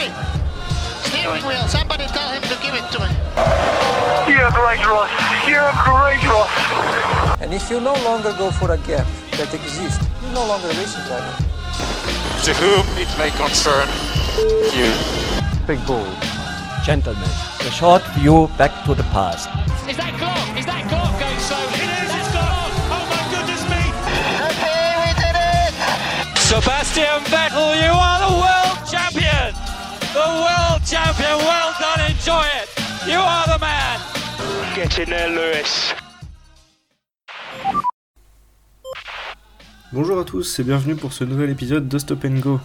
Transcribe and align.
Hey! 0.00 0.08
Steering 1.04 1.44
wheel, 1.44 1.68
somebody 1.68 2.06
tell 2.06 2.30
him 2.32 2.40
to 2.48 2.56
give 2.64 2.72
it 2.72 2.88
to 2.92 2.98
me. 3.04 3.10
You're 4.32 4.48
great, 4.56 4.80
Ross. 4.88 5.12
You're 5.44 5.76
great, 5.84 6.24
Ross. 6.24 6.48
And 7.42 7.52
if 7.52 7.68
you 7.68 7.80
no 7.82 7.92
longer 8.00 8.32
go 8.38 8.50
for 8.50 8.72
a 8.72 8.78
gap 8.88 9.06
that 9.36 9.52
exists, 9.52 10.00
you're 10.22 10.32
no 10.32 10.46
longer 10.46 10.68
a 10.68 10.76
racing 10.80 11.04
driver. 11.04 11.36
To 12.48 12.52
whom 12.56 12.84
it 12.96 13.12
may 13.20 13.28
concern 13.36 13.84
you. 14.72 14.88
Big 15.66 15.84
ball. 15.86 16.08
Gentlemen, 16.82 17.28
a 17.60 17.70
short 17.70 18.02
view 18.16 18.48
back 18.56 18.72
to 18.86 18.94
the 18.94 19.04
past. 19.12 19.52
Is 19.84 19.98
that 20.00 20.16
Clark? 20.16 20.56
Is 20.56 20.64
that 20.64 20.88
Clark 20.88 21.12
going 21.20 21.40
so? 21.44 21.60
It 21.76 21.92
is, 22.00 22.08
it's 22.08 22.30
Clark! 22.32 22.72
Oh 22.88 23.04
my 23.04 23.20
goodness 23.28 23.68
me! 23.68 23.84
Okay, 24.48 24.96
we 24.96 25.12
did 25.20 25.36
it! 25.36 25.76
Sebastian 26.40 27.20
Vettel, 27.28 27.76
you 27.84 27.92
are 27.92 28.18
the 28.24 28.32
world 28.40 28.80
champion! 28.88 29.39
The 30.12 30.18
world 30.18 30.82
champion, 30.84 31.38
well 31.38 31.72
done, 31.78 32.10
enjoy 32.10 32.42
it! 32.42 32.68
You 33.06 33.20
are 33.20 33.46
the 33.46 33.60
man! 33.60 34.00
Get 34.74 34.98
in 34.98 35.04
there, 35.04 35.28
Lewis. 35.28 35.94
Bonjour 39.92 40.18
à 40.18 40.24
tous 40.24 40.58
et 40.58 40.64
bienvenue 40.64 40.96
pour 40.96 41.12
ce 41.12 41.22
nouvel 41.22 41.50
épisode 41.50 41.86
de 41.86 41.96
Stop 41.96 42.24
and 42.24 42.40
Go. 42.40 42.60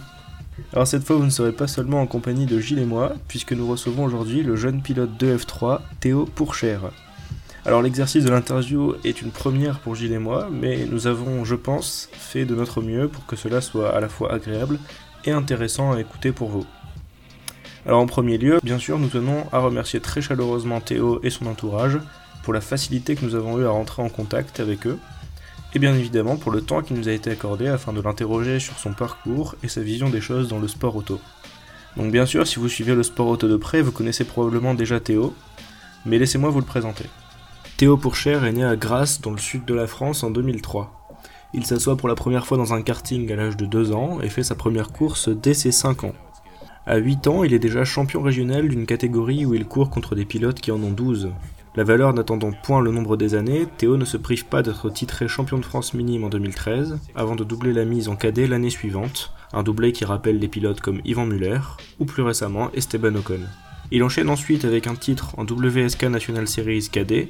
Alors 0.72 0.88
cette 0.88 1.04
fois 1.04 1.14
vous 1.14 1.24
ne 1.24 1.30
serez 1.30 1.52
pas 1.52 1.68
seulement 1.68 2.00
en 2.00 2.08
compagnie 2.08 2.46
de 2.46 2.58
Gilles 2.58 2.80
et 2.80 2.84
moi, 2.84 3.12
puisque 3.28 3.52
nous 3.52 3.68
recevons 3.68 4.02
aujourd'hui 4.02 4.42
le 4.42 4.56
jeune 4.56 4.82
pilote 4.82 5.16
de 5.16 5.36
F3, 5.36 5.82
Théo 6.00 6.24
Pourchère. 6.24 6.90
Alors 7.64 7.80
l'exercice 7.80 8.24
de 8.24 8.30
l'interview 8.30 8.96
est 9.04 9.22
une 9.22 9.30
première 9.30 9.78
pour 9.78 9.94
Gilles 9.94 10.14
et 10.14 10.18
moi, 10.18 10.48
mais 10.50 10.84
nous 10.90 11.06
avons, 11.06 11.44
je 11.44 11.54
pense, 11.54 12.08
fait 12.12 12.44
de 12.44 12.56
notre 12.56 12.82
mieux 12.82 13.06
pour 13.06 13.24
que 13.24 13.36
cela 13.36 13.60
soit 13.60 13.94
à 13.94 14.00
la 14.00 14.08
fois 14.08 14.32
agréable 14.32 14.80
et 15.24 15.30
intéressant 15.30 15.92
à 15.92 16.00
écouter 16.00 16.32
pour 16.32 16.48
vous. 16.48 16.66
Alors 17.86 18.00
en 18.00 18.06
premier 18.06 18.36
lieu, 18.36 18.58
bien 18.64 18.80
sûr, 18.80 18.98
nous 18.98 19.06
tenons 19.06 19.44
à 19.52 19.60
remercier 19.60 20.00
très 20.00 20.20
chaleureusement 20.20 20.80
Théo 20.80 21.20
et 21.22 21.30
son 21.30 21.46
entourage 21.46 22.00
pour 22.42 22.52
la 22.52 22.60
facilité 22.60 23.14
que 23.14 23.24
nous 23.24 23.36
avons 23.36 23.60
eu 23.60 23.64
à 23.64 23.70
rentrer 23.70 24.02
en 24.02 24.08
contact 24.08 24.58
avec 24.58 24.88
eux, 24.88 24.98
et 25.72 25.78
bien 25.78 25.94
évidemment 25.94 26.36
pour 26.36 26.50
le 26.50 26.62
temps 26.62 26.82
qui 26.82 26.94
nous 26.94 27.08
a 27.08 27.12
été 27.12 27.30
accordé 27.30 27.68
afin 27.68 27.92
de 27.92 28.00
l'interroger 28.00 28.58
sur 28.58 28.76
son 28.80 28.92
parcours 28.92 29.54
et 29.62 29.68
sa 29.68 29.82
vision 29.82 30.08
des 30.10 30.20
choses 30.20 30.48
dans 30.48 30.58
le 30.58 30.66
sport 30.66 30.96
auto. 30.96 31.20
Donc 31.96 32.10
bien 32.10 32.26
sûr, 32.26 32.44
si 32.44 32.58
vous 32.58 32.68
suivez 32.68 32.96
le 32.96 33.04
sport 33.04 33.28
auto 33.28 33.46
de 33.46 33.56
près, 33.56 33.82
vous 33.82 33.92
connaissez 33.92 34.24
probablement 34.24 34.74
déjà 34.74 34.98
Théo, 34.98 35.32
mais 36.04 36.18
laissez-moi 36.18 36.50
vous 36.50 36.60
le 36.60 36.66
présenter. 36.66 37.04
Théo 37.76 37.96
Pourchère 37.96 38.44
est 38.44 38.52
né 38.52 38.64
à 38.64 38.74
Grasse, 38.74 39.20
dans 39.20 39.30
le 39.30 39.38
sud 39.38 39.64
de 39.64 39.74
la 39.74 39.86
France, 39.86 40.24
en 40.24 40.30
2003. 40.32 41.08
Il 41.54 41.64
s'assoit 41.64 41.96
pour 41.96 42.08
la 42.08 42.16
première 42.16 42.46
fois 42.46 42.58
dans 42.58 42.74
un 42.74 42.82
karting 42.82 43.30
à 43.30 43.36
l'âge 43.36 43.56
de 43.56 43.64
2 43.64 43.92
ans 43.92 44.20
et 44.20 44.28
fait 44.28 44.42
sa 44.42 44.56
première 44.56 44.90
course 44.90 45.28
dès 45.28 45.54
ses 45.54 45.70
5 45.70 46.02
ans. 46.02 46.14
À 46.88 46.98
8 46.98 47.26
ans, 47.26 47.42
il 47.42 47.52
est 47.52 47.58
déjà 47.58 47.84
champion 47.84 48.22
régional 48.22 48.68
d'une 48.68 48.86
catégorie 48.86 49.44
où 49.44 49.54
il 49.54 49.64
court 49.64 49.90
contre 49.90 50.14
des 50.14 50.24
pilotes 50.24 50.60
qui 50.60 50.70
en 50.70 50.80
ont 50.80 50.92
12. 50.92 51.30
La 51.74 51.82
valeur 51.82 52.14
n'attendant 52.14 52.52
point 52.52 52.80
le 52.80 52.92
nombre 52.92 53.16
des 53.16 53.34
années, 53.34 53.66
Théo 53.76 53.96
ne 53.96 54.04
se 54.04 54.16
prive 54.16 54.46
pas 54.46 54.62
d'être 54.62 54.88
titré 54.90 55.26
champion 55.26 55.58
de 55.58 55.64
France 55.64 55.94
minime 55.94 56.22
en 56.22 56.28
2013, 56.28 57.00
avant 57.16 57.34
de 57.34 57.42
doubler 57.42 57.72
la 57.72 57.84
mise 57.84 58.08
en 58.08 58.14
cadet 58.14 58.46
l'année 58.46 58.70
suivante, 58.70 59.32
un 59.52 59.64
doublé 59.64 59.90
qui 59.90 60.04
rappelle 60.04 60.38
des 60.38 60.46
pilotes 60.46 60.80
comme 60.80 61.00
Ivan 61.04 61.26
Muller, 61.26 61.58
ou 61.98 62.04
plus 62.04 62.22
récemment 62.22 62.70
Esteban 62.72 63.16
Ocon. 63.16 63.40
Il 63.90 64.04
enchaîne 64.04 64.30
ensuite 64.30 64.64
avec 64.64 64.86
un 64.86 64.94
titre 64.94 65.34
en 65.38 65.44
WSK 65.44 66.04
National 66.04 66.46
Series 66.46 66.88
cadet, 66.90 67.28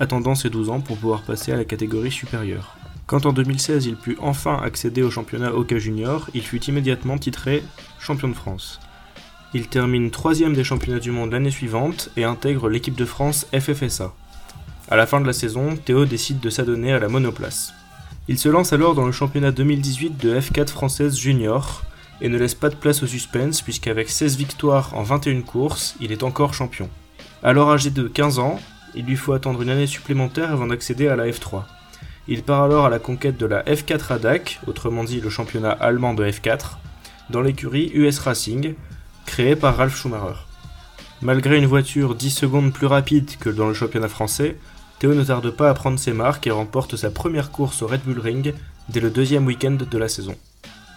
attendant 0.00 0.34
ses 0.34 0.50
12 0.50 0.68
ans 0.68 0.80
pour 0.80 0.96
pouvoir 0.96 1.22
passer 1.22 1.52
à 1.52 1.56
la 1.56 1.64
catégorie 1.64 2.10
supérieure. 2.10 2.76
Quand 3.06 3.24
en 3.24 3.32
2016 3.32 3.86
il 3.86 3.94
put 3.94 4.16
enfin 4.20 4.60
accéder 4.60 5.04
au 5.04 5.12
championnat 5.12 5.54
Oka 5.54 5.78
Junior, 5.78 6.28
il 6.34 6.42
fut 6.42 6.64
immédiatement 6.64 7.18
titré 7.18 7.62
champion 8.00 8.26
de 8.26 8.34
France. 8.34 8.80
Il 9.54 9.68
termine 9.68 10.10
troisième 10.10 10.54
des 10.54 10.64
championnats 10.64 10.98
du 10.98 11.10
monde 11.10 11.32
l'année 11.32 11.50
suivante 11.50 12.10
et 12.16 12.24
intègre 12.24 12.68
l'équipe 12.68 12.96
de 12.96 13.04
France 13.04 13.46
FFSA. 13.52 14.12
À 14.90 14.96
la 14.96 15.06
fin 15.06 15.20
de 15.20 15.26
la 15.26 15.32
saison, 15.32 15.76
Théo 15.76 16.04
décide 16.04 16.40
de 16.40 16.50
s'adonner 16.50 16.92
à 16.92 16.98
la 16.98 17.08
monoplace. 17.08 17.72
Il 18.28 18.38
se 18.38 18.48
lance 18.48 18.72
alors 18.72 18.94
dans 18.94 19.06
le 19.06 19.12
championnat 19.12 19.52
2018 19.52 20.16
de 20.16 20.38
F4 20.40 20.68
française 20.68 21.16
junior 21.16 21.84
et 22.20 22.28
ne 22.28 22.38
laisse 22.38 22.54
pas 22.54 22.70
de 22.70 22.74
place 22.74 23.02
au 23.02 23.06
suspense 23.06 23.62
puisqu'avec 23.62 24.08
16 24.08 24.36
victoires 24.36 24.94
en 24.94 25.04
21 25.04 25.42
courses, 25.42 25.94
il 26.00 26.10
est 26.10 26.24
encore 26.24 26.52
champion. 26.52 26.90
Alors 27.42 27.70
âgé 27.70 27.90
de 27.90 28.08
15 28.08 28.40
ans, 28.40 28.58
il 28.96 29.04
lui 29.04 29.16
faut 29.16 29.32
attendre 29.32 29.62
une 29.62 29.70
année 29.70 29.86
supplémentaire 29.86 30.50
avant 30.50 30.66
d'accéder 30.66 31.06
à 31.06 31.14
la 31.14 31.28
F3. 31.28 31.62
Il 32.26 32.42
part 32.42 32.62
alors 32.62 32.86
à 32.86 32.90
la 32.90 32.98
conquête 32.98 33.36
de 33.36 33.46
la 33.46 33.62
F4 33.62 34.14
ADAC, 34.14 34.60
autrement 34.66 35.04
dit 35.04 35.20
le 35.20 35.30
championnat 35.30 35.70
allemand 35.70 36.14
de 36.14 36.24
F4, 36.24 36.78
dans 37.30 37.40
l'écurie 37.40 37.92
US 37.94 38.18
Racing, 38.18 38.74
créée 39.36 39.54
par 39.54 39.76
Ralf 39.76 39.94
Schumacher. 39.94 40.46
Malgré 41.20 41.58
une 41.58 41.66
voiture 41.66 42.14
10 42.14 42.30
secondes 42.30 42.72
plus 42.72 42.86
rapide 42.86 43.36
que 43.38 43.50
dans 43.50 43.68
le 43.68 43.74
championnat 43.74 44.08
français, 44.08 44.56
Théo 44.98 45.12
ne 45.12 45.22
tarde 45.22 45.50
pas 45.50 45.68
à 45.68 45.74
prendre 45.74 45.98
ses 45.98 46.14
marques 46.14 46.46
et 46.46 46.50
remporte 46.50 46.96
sa 46.96 47.10
première 47.10 47.50
course 47.50 47.82
au 47.82 47.86
Red 47.86 48.00
Bull 48.06 48.18
Ring 48.18 48.54
dès 48.88 49.00
le 49.00 49.10
deuxième 49.10 49.44
week-end 49.44 49.76
de 49.78 49.98
la 49.98 50.08
saison. 50.08 50.36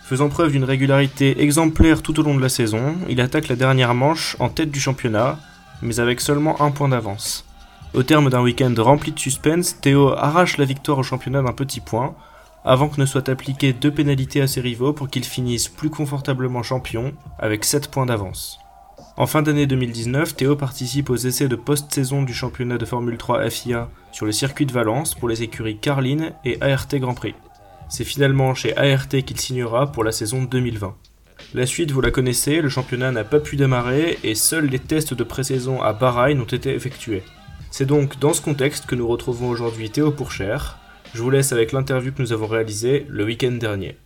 Faisant 0.05 0.29
preuve 0.29 0.53
d'une 0.53 0.63
régularité 0.63 1.41
exemplaire 1.41 2.01
tout 2.01 2.17
au 2.17 2.23
long 2.23 2.33
de 2.33 2.41
la 2.41 2.47
saison, 2.47 2.95
il 3.09 3.19
attaque 3.19 3.49
la 3.49 3.57
dernière 3.57 3.93
manche 3.93 4.37
en 4.39 4.47
tête 4.47 4.71
du 4.71 4.79
championnat, 4.79 5.37
mais 5.81 5.99
avec 5.99 6.21
seulement 6.21 6.61
un 6.61 6.71
point 6.71 6.87
d'avance. 6.87 7.43
Au 7.93 8.03
terme 8.03 8.29
d'un 8.29 8.41
week-end 8.41 8.73
rempli 8.77 9.11
de 9.11 9.19
suspense, 9.19 9.81
Théo 9.81 10.13
arrache 10.13 10.55
la 10.55 10.63
victoire 10.63 10.99
au 10.99 11.03
championnat 11.03 11.41
d'un 11.41 11.51
petit 11.51 11.81
point, 11.81 12.15
avant 12.65 12.89
que 12.89 12.99
ne 12.99 13.05
soient 13.05 13.29
appliquées 13.29 13.73
deux 13.73 13.91
pénalités 13.91 14.41
à 14.41 14.47
ses 14.47 14.61
rivaux 14.61 14.93
pour 14.93 15.09
qu'ils 15.09 15.25
finissent 15.25 15.69
plus 15.69 15.89
confortablement 15.89 16.63
champions, 16.63 17.13
avec 17.37 17.65
7 17.65 17.89
points 17.89 18.05
d'avance. 18.05 18.59
En 19.17 19.27
fin 19.27 19.41
d'année 19.41 19.67
2019, 19.67 20.35
Théo 20.35 20.55
participe 20.55 21.09
aux 21.09 21.15
essais 21.15 21.49
de 21.49 21.55
post-saison 21.55 22.23
du 22.23 22.33
championnat 22.33 22.77
de 22.77 22.85
Formule 22.85 23.17
3 23.17 23.49
FIA 23.49 23.89
sur 24.11 24.25
le 24.25 24.31
circuit 24.31 24.65
de 24.65 24.71
Valence 24.71 25.13
pour 25.13 25.27
les 25.27 25.43
écuries 25.43 25.77
Carline 25.77 26.31
et 26.45 26.61
ART 26.61 26.87
Grand 26.93 27.13
Prix. 27.13 27.35
C'est 27.89 28.05
finalement 28.05 28.53
chez 28.55 28.77
ART 28.77 29.09
qu'il 29.09 29.39
signera 29.39 29.91
pour 29.91 30.03
la 30.03 30.11
saison 30.11 30.43
2020. 30.43 30.95
La 31.53 31.65
suite, 31.65 31.91
vous 31.91 32.01
la 32.01 32.11
connaissez, 32.11 32.61
le 32.61 32.69
championnat 32.69 33.11
n'a 33.11 33.23
pas 33.23 33.39
pu 33.39 33.55
démarrer 33.55 34.19
et 34.23 34.35
seuls 34.35 34.67
les 34.67 34.79
tests 34.79 35.13
de 35.13 35.23
pré-saison 35.23 35.81
à 35.81 35.93
Bahreïn 35.93 36.39
ont 36.39 36.45
été 36.45 36.73
effectués. 36.73 37.23
C'est 37.71 37.85
donc 37.85 38.19
dans 38.19 38.33
ce 38.33 38.41
contexte 38.41 38.85
que 38.85 38.95
nous 38.95 39.07
retrouvons 39.07 39.49
aujourd'hui 39.49 39.89
Théo 39.89 40.11
Pourchère. 40.11 40.78
Je 41.13 41.21
vous 41.21 41.29
laisse 41.29 41.51
avec 41.51 41.71
l'interview 41.71 42.11
que 42.13 42.21
nous 42.21 42.33
avons 42.33 42.47
réalisée 42.47 43.05
le 43.09 43.23
week-end 43.25 43.51
dernier. 43.51 43.97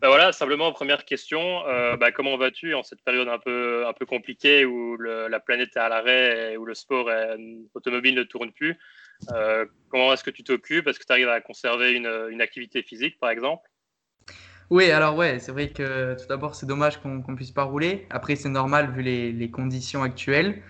Ben 0.00 0.08
voilà, 0.08 0.32
simplement 0.32 0.72
première 0.72 1.04
question, 1.04 1.64
euh, 1.68 1.96
bah, 1.96 2.10
comment 2.10 2.36
vas-tu 2.36 2.74
en 2.74 2.82
cette 2.82 3.02
période 3.04 3.28
un 3.28 3.38
peu, 3.38 3.86
un 3.86 3.92
peu 3.92 4.04
compliquée 4.04 4.64
où 4.64 4.96
le- 4.96 5.28
la 5.28 5.38
planète 5.38 5.70
est 5.76 5.78
à 5.78 5.88
l'arrêt 5.88 6.54
et 6.54 6.56
où 6.56 6.64
le 6.64 6.74
sport 6.74 7.08
est- 7.12 7.36
automobile 7.74 8.14
ne 8.14 8.22
tourne 8.24 8.52
plus 8.52 8.76
Euh, 9.32 9.66
Comment 9.88 10.12
est-ce 10.12 10.24
que 10.24 10.30
tu 10.30 10.42
t'occupes? 10.42 10.88
Est-ce 10.88 10.98
que 10.98 11.04
tu 11.04 11.12
arrives 11.12 11.28
à 11.28 11.40
conserver 11.40 11.92
une, 11.92 12.10
une 12.30 12.40
activité 12.40 12.82
physique 12.82 13.20
par 13.20 13.30
exemple? 13.30 13.62
Oui, 14.68 14.90
alors 14.90 15.14
ouais, 15.16 15.38
c'est 15.38 15.52
vrai 15.52 15.68
que 15.68 16.16
tout 16.20 16.26
d'abord, 16.26 16.56
c'est 16.56 16.66
dommage 16.66 16.96
qu'on 17.00 17.22
qu'on 17.22 17.36
puisse 17.36 17.52
pas 17.52 17.62
rouler. 17.62 18.08
Après, 18.10 18.34
c'est 18.34 18.48
normal 18.48 18.90
vu 18.90 19.02
les, 19.02 19.30
les 19.30 19.48
conditions 19.48 20.02
actuelles. 20.02 20.60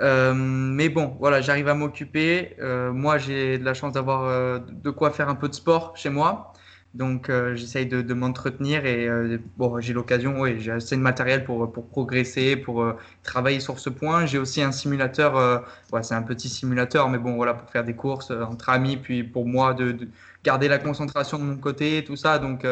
Euh, 0.00 0.32
mais 0.34 0.88
bon, 0.88 1.14
voilà, 1.18 1.40
j'arrive 1.40 1.68
à 1.68 1.74
m'occuper. 1.74 2.56
Euh, 2.60 2.92
moi, 2.92 3.18
j'ai 3.18 3.58
de 3.58 3.64
la 3.64 3.74
chance 3.74 3.92
d'avoir 3.92 4.24
euh, 4.24 4.58
de 4.58 4.90
quoi 4.90 5.10
faire 5.10 5.28
un 5.28 5.34
peu 5.34 5.48
de 5.48 5.54
sport 5.54 5.94
chez 5.96 6.08
moi. 6.10 6.52
Donc, 6.94 7.28
euh, 7.28 7.54
j'essaye 7.54 7.86
de, 7.86 8.02
de 8.02 8.14
m'entretenir 8.14 8.84
et 8.84 9.06
euh, 9.08 9.38
bon, 9.58 9.78
j'ai 9.80 9.92
l'occasion, 9.92 10.40
oui, 10.40 10.58
j'ai 10.58 10.72
assez 10.72 10.96
de 10.96 11.00
matériel 11.02 11.44
pour, 11.44 11.70
pour 11.70 11.86
progresser, 11.88 12.56
pour 12.56 12.94
travailler 13.22 13.60
sur 13.60 13.78
ce 13.78 13.90
point. 13.90 14.26
J'ai 14.26 14.38
aussi 14.38 14.60
un 14.62 14.72
simulateur, 14.72 15.64
ouais, 15.92 16.02
c'est 16.02 16.14
un 16.14 16.22
petit 16.22 16.48
simulateur, 16.48 17.08
mais 17.08 17.18
bon, 17.18 17.36
voilà, 17.36 17.54
pour 17.54 17.70
faire 17.70 17.84
des 17.84 17.94
courses 17.94 18.32
entre 18.32 18.70
amis, 18.70 18.96
puis 18.96 19.22
pour 19.22 19.46
moi, 19.46 19.74
de, 19.74 19.92
de 19.92 20.08
garder 20.42 20.66
la 20.66 20.78
concentration 20.78 21.38
de 21.38 21.44
mon 21.44 21.58
côté, 21.58 22.02
tout 22.04 22.16
ça. 22.16 22.40
Donc, 22.40 22.66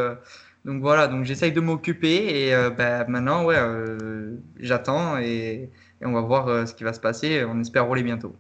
donc 0.64 0.80
voilà, 0.80 1.06
donc 1.06 1.24
j'essaye 1.24 1.52
de 1.52 1.60
m'occuper 1.60 2.48
et 2.48 2.70
bah, 2.76 3.04
maintenant, 3.06 3.44
ouais, 3.44 3.56
j'attends 4.58 5.18
et, 5.18 5.70
et 6.00 6.06
on 6.06 6.12
va 6.12 6.20
voir 6.22 6.48
euh, 6.48 6.66
ce 6.66 6.74
qui 6.74 6.84
va 6.84 6.92
se 6.92 7.00
passer. 7.00 7.44
On 7.44 7.60
espère 7.60 7.86
rouler 7.86 8.02
bientôt. 8.02 8.36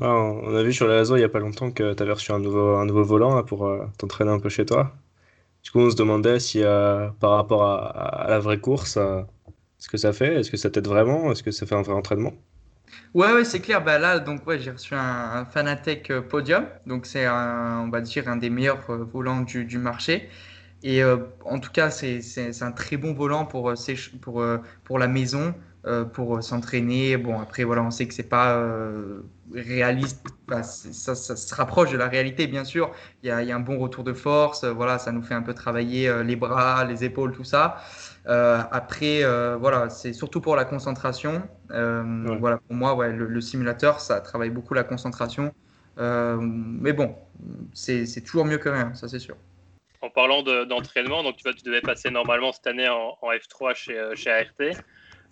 Ah, 0.00 0.08
on 0.14 0.54
a 0.54 0.62
vu 0.62 0.72
sur 0.74 0.86
les 0.88 0.94
réseaux 0.94 1.16
il 1.16 1.20
y 1.20 1.24
a 1.24 1.28
pas 1.28 1.38
longtemps 1.38 1.70
que 1.70 1.94
tu 1.94 2.02
avais 2.02 2.12
reçu 2.12 2.30
un 2.32 2.38
nouveau, 2.38 2.76
un 2.76 2.84
nouveau 2.84 3.02
volant 3.04 3.34
là, 3.34 3.42
pour 3.42 3.66
euh, 3.66 3.86
t'entraîner 3.98 4.30
un 4.30 4.38
peu 4.40 4.48
chez 4.50 4.66
toi. 4.66 4.94
Du 5.64 5.70
coup, 5.72 5.80
on 5.80 5.90
se 5.90 5.96
demandait 5.96 6.40
si 6.40 6.62
euh, 6.64 7.10
par 7.20 7.32
rapport 7.32 7.64
à, 7.64 7.88
à 7.88 8.30
la 8.30 8.38
vraie 8.40 8.60
course, 8.60 8.96
euh, 8.98 9.22
ce 9.78 9.88
que 9.88 9.98
ça 9.98 10.12
fait, 10.12 10.36
est-ce 10.40 10.50
que 10.50 10.58
ça 10.58 10.70
t'aide 10.70 10.88
vraiment, 10.88 11.32
est-ce 11.32 11.42
que 11.42 11.50
ça 11.52 11.66
fait 11.66 11.76
un 11.76 11.82
vrai 11.82 11.94
entraînement? 11.94 12.34
Ouais, 13.14 13.32
ouais, 13.32 13.44
c'est 13.44 13.60
clair. 13.60 13.82
Bah 13.82 13.98
là, 13.98 14.18
donc 14.20 14.46
ouais, 14.46 14.58
j'ai 14.58 14.70
reçu 14.70 14.94
un, 14.94 14.98
un 15.00 15.44
Fanatec 15.44 16.12
Podium. 16.28 16.66
Donc 16.86 17.06
c'est 17.06 17.24
un, 17.24 17.80
on 17.80 17.88
va 17.90 18.00
dire 18.00 18.28
un 18.28 18.36
des 18.36 18.50
meilleurs 18.50 18.82
volants 18.88 19.40
du, 19.40 19.64
du 19.64 19.78
marché. 19.78 20.28
Et 20.82 21.02
en 21.04 21.58
tout 21.60 21.72
cas, 21.72 21.90
c'est 21.90 22.62
un 22.62 22.72
très 22.72 22.96
bon 22.96 23.14
volant 23.14 23.46
pour, 23.46 23.74
pour, 24.22 24.44
pour 24.84 24.98
la 24.98 25.08
maison. 25.08 25.54
Euh, 25.86 26.04
pour 26.04 26.42
s'entraîner. 26.42 27.16
Bon, 27.16 27.38
après, 27.38 27.62
voilà, 27.62 27.80
on 27.84 27.92
sait 27.92 28.08
que 28.08 28.14
c'est 28.14 28.28
pas 28.28 28.56
euh, 28.56 29.20
réaliste. 29.54 30.26
Enfin, 30.50 30.64
ça, 30.64 31.14
ça, 31.14 31.36
se 31.36 31.54
rapproche 31.54 31.92
de 31.92 31.96
la 31.96 32.08
réalité, 32.08 32.48
bien 32.48 32.64
sûr. 32.64 32.90
Il 33.22 33.28
y 33.28 33.30
a, 33.30 33.40
il 33.42 33.48
y 33.48 33.52
a 33.52 33.56
un 33.56 33.60
bon 33.60 33.78
retour 33.78 34.02
de 34.02 34.12
force. 34.12 34.64
voilà, 34.64 34.98
ça 34.98 35.12
nous 35.12 35.22
fait 35.22 35.34
un 35.34 35.42
peu 35.42 35.54
travailler 35.54 36.12
les 36.24 36.34
bras, 36.34 36.84
les 36.84 37.04
épaules, 37.04 37.30
tout 37.30 37.44
ça. 37.44 37.76
après, 38.26 39.22
voilà, 39.60 39.88
c'est 39.88 40.12
surtout 40.12 40.40
pour 40.40 40.56
la 40.56 40.64
concentration. 40.64 41.42
Voilà, 41.70 42.58
pour 42.66 42.74
moi, 42.74 42.96
ouais, 42.96 43.12
le, 43.12 43.40
simulateur, 43.40 44.00
ça 44.00 44.20
travaille 44.20 44.50
beaucoup 44.50 44.74
la 44.74 44.82
concentration. 44.82 45.54
mais 45.98 46.92
bon, 46.92 47.14
c'est 47.74 48.24
toujours 48.24 48.44
mieux 48.44 48.58
que 48.58 48.70
rien, 48.70 48.92
ça 48.94 49.06
c'est 49.06 49.20
sûr. 49.20 49.36
En 50.02 50.10
parlant 50.10 50.42
d'entraînement, 50.42 51.22
donc 51.22 51.36
tu, 51.36 51.44
vas, 51.44 51.54
tu 51.54 51.62
devais 51.62 51.80
passer 51.80 52.10
normalement 52.10 52.50
cette 52.52 52.66
année 52.66 52.88
en, 52.88 53.16
en 53.22 53.30
F3 53.30 53.76
chez, 53.76 54.10
chez 54.16 54.30
ART. 54.30 54.82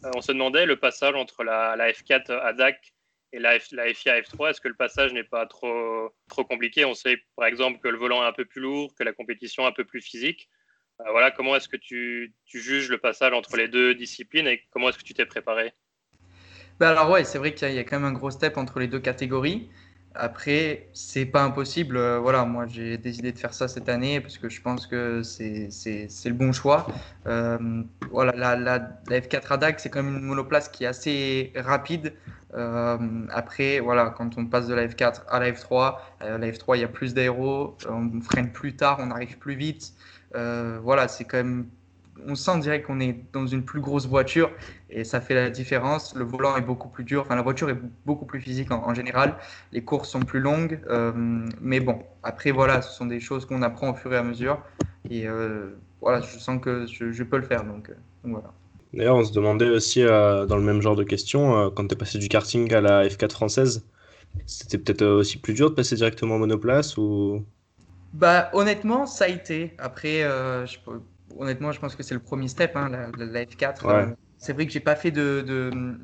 Euh, 0.05 0.11
on 0.15 0.21
se 0.21 0.33
demandait 0.33 0.67
le 0.67 0.77
passage 0.77 1.15
entre 1.15 1.45
la, 1.45 1.77
F4 1.77 2.31
ADAC 2.31 2.95
et 3.33 3.39
la, 3.39 3.59
FIA 3.59 4.21
F3, 4.21 4.51
est-ce 4.51 4.61
que 4.61 4.69
le 4.69 4.75
passage 4.75 5.12
n'est 5.12 5.25
pas 5.25 5.47
trop, 5.47 6.15
trop 6.29 6.45
compliqué? 6.45 6.85
On 6.85 6.95
sait 6.95 7.19
par 7.37 7.47
exemple 7.47 7.81
que 7.81 7.89
le 7.89 7.99
volant 7.99 8.23
est 8.23 8.27
un 8.27 8.33
peu 8.33 8.45
plus 8.45 8.61
lourd, 8.61 8.95
que 8.95 9.03
la 9.03 9.12
compétition 9.12 9.65
est 9.65 9.69
un 9.69 9.73
peu 9.73 9.85
plus 9.85 10.01
physique. 10.01 10.49
Euh, 11.01 11.11
voilà, 11.11 11.31
comment 11.31 11.56
est-ce 11.56 11.69
que 11.69 11.77
tu, 11.77 12.33
juges 12.47 12.89
le 12.89 12.99
passage 12.99 13.33
entre 13.33 13.56
les 13.56 13.69
deux 13.69 13.95
disciplines 13.95 14.47
et 14.47 14.62
comment 14.71 14.89
est-ce 14.89 14.99
que 14.99 15.05
tu 15.05 15.15
t'es 15.15 15.27
préparé? 15.27 15.73
Ben 16.79 16.89
alors 16.89 17.11
ouais, 17.11 17.25
c'est 17.25 17.39
vrai 17.39 17.55
qu'il 17.55 17.73
y, 17.73 17.79
a 17.79 17.85
quand 17.85 18.01
même 18.01 18.09
un 18.09 18.12
gros 18.12 18.31
step 18.31 18.56
entre 18.56 18.81
les 18.81 18.89
deux 18.89 18.99
catégories. 18.99 19.71
Après, 20.16 20.88
c'est 20.93 21.26
pas 21.26 21.43
impossible. 21.43 21.96
Euh, 21.96 22.20
voilà, 22.20 22.44
moi 22.44 22.66
j'ai 22.69 22.99
décidé 22.99 23.32
de 23.32 23.38
faire 23.38 23.52
ça 23.52 23.66
cette 23.66 23.88
année 23.88 24.20
parce 24.20 24.38
que 24.38 24.49
je 24.49 24.61
pense 24.62 24.87
que 24.87 25.22
c'est 25.22 25.69
le 26.25 26.32
bon 26.32 26.52
choix. 26.52 26.87
Euh, 27.26 27.82
voilà, 28.12 28.32
la, 28.37 28.55
la, 28.55 28.78
la, 29.08 29.20
F4 29.20 29.55
ADAC, 29.55 29.81
c'est 29.81 29.90
quand 29.90 30.05
même 30.05 30.16
une 30.19 30.25
monoplace 30.25 30.69
qui 30.69 30.84
est 30.84 30.87
assez 30.87 31.52
rapide. 31.56 32.12
Euh, 32.55 33.26
après, 33.31 33.81
voilà, 33.81 34.14
quand 34.16 34.38
on 34.38 34.46
passe 34.46 34.69
de 34.69 34.75
la 34.75 34.87
F4 34.87 35.22
à 35.28 35.40
la 35.40 35.50
F3, 35.50 35.96
la 36.20 36.38
F3, 36.38 36.76
il 36.76 36.82
y 36.82 36.84
a 36.84 36.88
plus 36.88 37.12
d'aéro, 37.12 37.76
on 37.88 38.20
freine 38.20 38.52
plus 38.52 38.76
tard, 38.76 38.99
on 39.00 39.10
arrive 39.10 39.38
plus 39.38 39.56
vite. 39.56 39.94
voilà, 40.32 41.08
c'est 41.08 41.25
quand 41.25 41.38
même 41.38 41.67
on 42.26 42.34
sent 42.34 42.58
direct 42.61 42.87
qu'on 42.87 43.00
est 43.00 43.16
dans 43.32 43.46
une 43.46 43.64
plus 43.64 43.81
grosse 43.81 44.06
voiture 44.06 44.50
et 44.90 45.05
ça 45.05 45.20
fait 45.20 45.34
la 45.34 45.50
différence. 45.50 46.14
Le 46.14 46.25
volant 46.25 46.56
est 46.56 46.62
beaucoup 46.62 46.88
plus 46.88 47.05
dur, 47.05 47.22
enfin 47.22 47.34
la 47.34 47.43
voiture 47.43 47.70
est 47.70 47.78
beaucoup 48.06 48.25
plus 48.25 48.40
physique 48.40 48.70
en, 48.70 48.94
général. 48.94 49.37
Les 49.72 49.82
courses 49.82 50.11
sont 50.11 50.20
plus 50.20 50.40
longues, 50.40 50.81
euh, 50.88 51.12
mais 51.61 51.81
bon, 51.81 52.02
après 52.22 52.50
voilà, 52.50 52.82
ce 52.82 52.96
sont 52.96 53.06
des 53.06 53.20
choses 53.20 53.44
qu'on 53.46 53.62
apprend 53.62 53.90
au 53.90 53.94
fur 53.94 54.12
et 54.12 54.16
à 54.16 54.22
mesure 54.22 54.61
et 55.11 55.26
euh, 55.26 55.76
voilà, 56.00 56.20
je 56.20 56.38
sens 56.38 56.61
que 56.61 56.87
je, 56.87 57.22
peux 57.22 57.37
le 57.37 57.44
faire 57.44 57.62
euh, 57.62 57.72
donc, 57.72 57.90
voilà. 58.22 58.52
D'ailleurs, 58.93 59.17
on 59.17 59.25
se 59.25 59.32
demandait 59.32 59.70
aussi 59.70 60.05
dans 60.05 60.56
le 60.56 60.62
même 60.62 60.81
genre 60.81 60.96
de 60.96 61.02
questions, 61.02 61.70
quand 61.70 61.88
tu 61.88 61.94
es 61.94 61.99
passé 61.99 62.19
du 62.19 62.28
karting 62.28 62.72
à 62.72 62.81
la 62.81 63.06
F4 63.08 63.32
française, 63.32 63.84
c'était 64.46 64.78
peut-être 64.78 65.05
aussi 65.05 65.38
plus 65.38 65.52
dur 65.52 65.70
de 65.70 65.75
passer 65.75 65.96
directement 65.96 66.37
en 66.37 66.38
monoplace 66.38 66.96
ou? 66.96 67.44
Bah, 68.12 68.50
honnêtement, 68.52 69.06
ça 69.06 69.25
a 69.25 69.28
été. 69.28 69.72
Après, 69.78 70.20
je, 70.20 70.78
honnêtement, 71.38 71.72
je 71.72 71.81
pense 71.81 71.94
que 71.96 72.02
c'est 72.02 72.14
le 72.14 72.20
premier 72.20 72.48
step, 72.48 72.76
hein, 72.76 72.88
la, 72.88 73.44
F4. 73.44 73.86
Euh, 73.86 74.06
c'est 74.38 74.52
vrai 74.52 74.66
que 74.66 74.72
j'ai 74.72 74.81
pas 74.81 74.96
fait 74.96 75.10
de, 75.10 75.44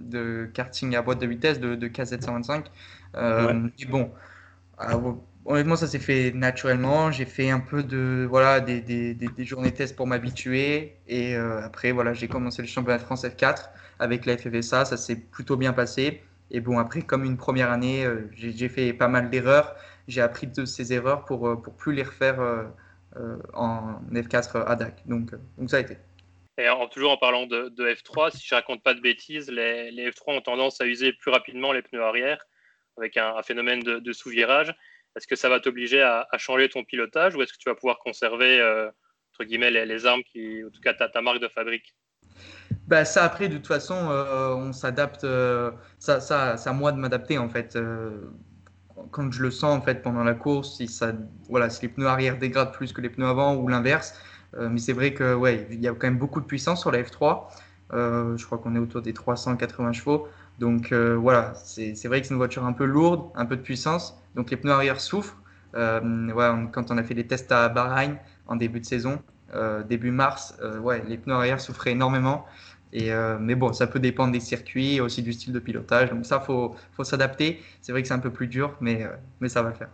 de, 0.01 0.51
karting 0.55 0.95
à 0.97 1.03
boîte 1.03 1.21
de 1.21 1.27
vitesse 1.27 1.61
de, 1.61 1.75
de 1.75 1.89
KZ125. 1.89 2.65
Euh, 3.17 3.69
bon, 3.89 4.11
honnêtement, 5.45 5.77
ça 5.77 5.87
s'est 5.87 5.99
fait 5.99 6.33
naturellement. 6.33 7.11
J'ai 7.11 7.25
fait 7.25 7.51
un 7.51 7.61
peu 7.61 7.83
de 7.83 8.27
voilà 8.29 8.61
des, 8.61 8.81
des, 8.81 9.15
des, 9.15 9.45
journées 9.45 9.73
tests 9.73 9.97
pour 9.97 10.07
m'habituer. 10.07 10.97
Et 11.07 11.37
euh, 11.37 11.65
après, 11.65 11.93
voilà, 11.93 12.15
j'ai 12.15 12.29
commencé 12.29 12.63
le 12.63 12.69
championnat 12.69 12.99
de 12.99 13.05
France 13.05 13.25
F4 13.25 13.71
avec 13.99 14.27
la 14.27 14.37
FFSA. 14.37 14.85
Ça 14.85 14.97
s'est 14.97 15.17
plutôt 15.17 15.57
bien 15.57 15.73
passé. 15.73 16.23
Et 16.51 16.61
bon, 16.61 16.79
après, 16.79 17.03
comme 17.03 17.25
une 17.25 17.37
première 17.37 17.71
année, 17.71 18.07
j'ai 18.33 18.69
fait 18.69 18.93
pas 18.93 19.09
mal 19.09 19.31
d'erreurs. 19.31 19.77
J'ai 20.09 20.23
appris 20.23 20.49
de 20.49 20.65
ces 20.65 20.93
erreurs 20.93 21.25
pour 21.25 21.61
pour 21.63 21.75
plus 21.75 21.93
les 21.93 22.03
refaire 22.03 22.41
euh, 22.41 22.65
en 23.55 24.01
F4 24.13 24.65
ADAC. 24.67 25.07
Donc, 25.07 25.33
euh, 25.33 25.39
donc 25.59 25.71
ça 25.71 25.79
a 25.79 25.81
été. 25.81 25.97
Et 26.59 26.69
en, 26.69 26.87
toujours 26.89 27.13
en 27.13 27.17
parlant 27.17 27.47
de, 27.47 27.71
F3, 27.79 28.37
si 28.37 28.47
je 28.47 28.55
raconte 28.55 28.83
pas 28.83 28.95
de 28.95 29.01
bêtises, 29.01 29.51
les, 29.51 30.11
F3 30.11 30.39
ont 30.39 30.41
tendance 30.41 30.81
à 30.81 30.87
user 30.87 31.13
plus 31.13 31.31
rapidement 31.31 31.73
les 31.73 31.83
pneus 31.83 32.03
arrière 32.03 32.45
avec 32.99 33.17
un, 33.17 33.43
phénomène 33.43 33.81
de, 33.81 34.13
sous-virage. 34.13 34.75
Est-ce 35.17 35.27
que 35.27 35.37
ça 35.37 35.49
va 35.49 35.59
t'obliger 35.59 36.03
à, 36.03 36.27
changer 36.37 36.69
ton 36.69 36.85
pilotage 36.85 37.35
ou 37.35 37.43
est-ce 37.43 37.53
que 37.53 37.59
tu 37.59 37.69
vas 37.69 37.75
pouvoir 37.75 37.99
conserver 37.99 38.61
euh, 38.61 38.91
entre 39.33 39.45
guillemets 39.45 39.71
les, 39.71 40.07
armes 40.07 40.23
qui, 40.23 40.63
en 40.65 40.71
tout 40.71 40.81
cas, 40.81 40.93
ta, 40.93 41.09
ta 41.09 41.23
marque 41.23 41.41
de 41.41 41.49
fabrique? 41.49 41.95
Bah, 42.87 43.05
ça 43.05 43.25
après 43.25 43.49
de 43.49 43.57
toute 43.57 43.67
façon 43.67 43.95
on 43.95 44.73
s'adapte 44.73 45.27
ça, 45.99 46.21
ça 46.21 46.57
c'est 46.57 46.69
à 46.69 46.73
moi 46.73 46.93
de 46.93 46.99
m'adapter 46.99 47.39
en 47.39 47.49
fait 47.49 47.77
quand 49.11 49.33
je 49.33 49.43
le 49.43 49.51
sens 49.51 49.77
en 49.77 49.81
fait 49.81 50.03
pendant 50.03 50.25
la 50.25 50.35
course, 50.35 50.77
si 50.77 50.89
ça, 50.89 51.13
voilà, 51.49 51.71
si 51.71 51.83
les 51.83 51.89
pneus 51.89 52.07
arrière 52.07 52.39
dégradent 52.39 52.73
plus 52.73 52.93
que 52.93 53.01
les 53.01 53.09
pneus 53.09 53.27
avant 53.27 53.57
ou 53.57 53.69
l'inverse. 53.69 54.15
Euh, 54.57 54.69
mais 54.69 54.79
c'est 54.79 54.93
vrai 54.93 55.15
que 55.15 55.35
ouais, 55.35 55.67
il 55.71 55.81
y 55.81 55.89
a 55.89 55.93
quand 55.93 56.07
même 56.07 56.19
beaucoup 56.19 56.41
de 56.41 56.47
puissance 56.47 56.81
sur 56.81 56.91
la 56.91 57.03
F3. 57.03 57.47
Euh, 57.93 58.37
je 58.37 58.47
crois 58.47 58.59
qu'on 58.59 58.75
est 58.77 58.79
autour 58.79 59.03
des 59.03 59.13
380 59.13 59.93
chevaux. 59.93 60.29
Donc 60.59 60.93
euh, 60.93 61.17
voilà, 61.17 61.55
c'est 61.55 61.95
vrai 62.07 62.21
que 62.21 62.27
c'est 62.27 62.35
une 62.35 62.39
voiture 62.39 62.65
un 62.65 62.73
peu 62.73 62.85
lourde, 62.85 63.31
un 63.35 63.47
peu 63.47 63.57
de 63.57 63.63
puissance. 63.63 64.19
Donc 64.35 64.51
les 64.51 64.57
pneus 64.57 64.73
arrière 64.73 65.01
souffrent. 65.01 65.37
Ouais, 65.75 66.01
quand 66.73 66.91
on 66.91 66.99
a 66.99 67.03
fait 67.05 67.15
les 67.15 67.27
tests 67.27 67.53
à 67.53 67.69
Bahreïn 67.69 68.17
en 68.49 68.57
début 68.57 68.81
de 68.81 68.87
saison, 68.87 69.23
début 69.89 70.11
mars, 70.11 70.59
ouais, 70.83 71.03
les 71.07 71.17
pneus 71.17 71.35
arrière 71.35 71.61
souffraient 71.61 71.93
énormément. 71.93 72.45
Euh, 72.95 73.39
mais 73.41 73.55
bon, 73.55 73.73
ça 73.73 73.87
peut 73.87 74.01
dépendre 74.01 74.33
des 74.33 74.41
circuits 74.41 74.97
et 74.97 75.01
aussi 75.01 75.23
du 75.23 75.33
style 75.33 75.53
de 75.53 75.59
pilotage. 75.61 76.11
Donc 76.11 76.27
ça, 76.27 76.41
faut, 76.41 76.75
faut 76.93 77.05
s'adapter. 77.05 77.61
C'est 77.81 77.93
vrai 77.93 78.03
que 78.03 78.09
c'est 78.09 78.15
un 78.15 78.19
peu 78.19 78.33
plus 78.33 78.49
dur, 78.49 78.77
mais, 78.81 79.05
euh, 79.05 79.11
mais 79.41 79.49
ça 79.49 79.63
va 79.63 79.71
le 79.71 79.75
faire. 79.77 79.91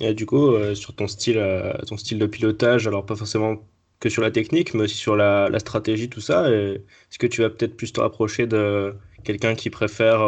Et 0.00 0.14
du 0.14 0.24
coup, 0.26 0.48
euh, 0.54 0.74
sur 0.74 0.94
ton 0.94 1.06
style, 1.08 1.38
ton 1.86 1.96
style 1.96 2.18
de 2.18 2.26
pilotage, 2.26 2.86
alors 2.86 3.04
pas 3.04 3.16
forcément 3.16 3.68
que 4.00 4.08
sur 4.08 4.22
la 4.22 4.30
technique, 4.30 4.72
mais 4.74 4.84
aussi 4.84 4.94
sur 4.96 5.14
la, 5.16 5.48
la 5.50 5.58
stratégie, 5.58 6.08
tout 6.08 6.20
ça, 6.22 6.50
est-ce 6.50 7.18
que 7.18 7.26
tu 7.26 7.42
vas 7.42 7.50
peut-être 7.50 7.76
plus 7.76 7.92
te 7.92 8.00
rapprocher 8.00 8.46
de 8.46 8.96
quelqu'un 9.24 9.54
qui 9.54 9.68
préfère 9.68 10.20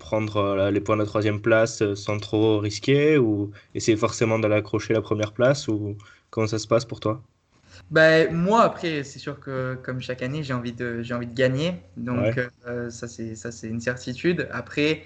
prendre 0.00 0.68
les 0.70 0.80
points 0.80 0.96
de 0.96 1.02
la 1.02 1.06
troisième 1.06 1.40
place 1.40 1.94
sans 1.94 2.18
trop 2.18 2.58
risquer 2.58 3.18
ou 3.18 3.52
essayer 3.74 3.96
forcément 3.96 4.38
d'aller 4.40 4.56
accrocher 4.56 4.94
la 4.94 5.02
première 5.02 5.32
place 5.32 5.68
ou 5.68 5.96
comment 6.30 6.48
ça 6.48 6.58
se 6.58 6.66
passe 6.66 6.84
pour 6.84 6.98
toi? 6.98 7.22
Ben, 7.90 8.34
moi, 8.34 8.62
après, 8.62 9.02
c'est 9.04 9.18
sûr 9.18 9.40
que 9.40 9.76
comme 9.82 10.00
chaque 10.00 10.22
année, 10.22 10.42
j'ai 10.42 10.54
envie 10.54 10.72
de, 10.72 11.02
j'ai 11.02 11.14
envie 11.14 11.26
de 11.26 11.34
gagner. 11.34 11.82
Donc, 11.96 12.38
euh, 12.66 12.90
ça, 12.90 13.08
c'est, 13.08 13.34
ça, 13.34 13.50
c'est 13.50 13.68
une 13.68 13.80
certitude. 13.80 14.48
Après, 14.52 15.04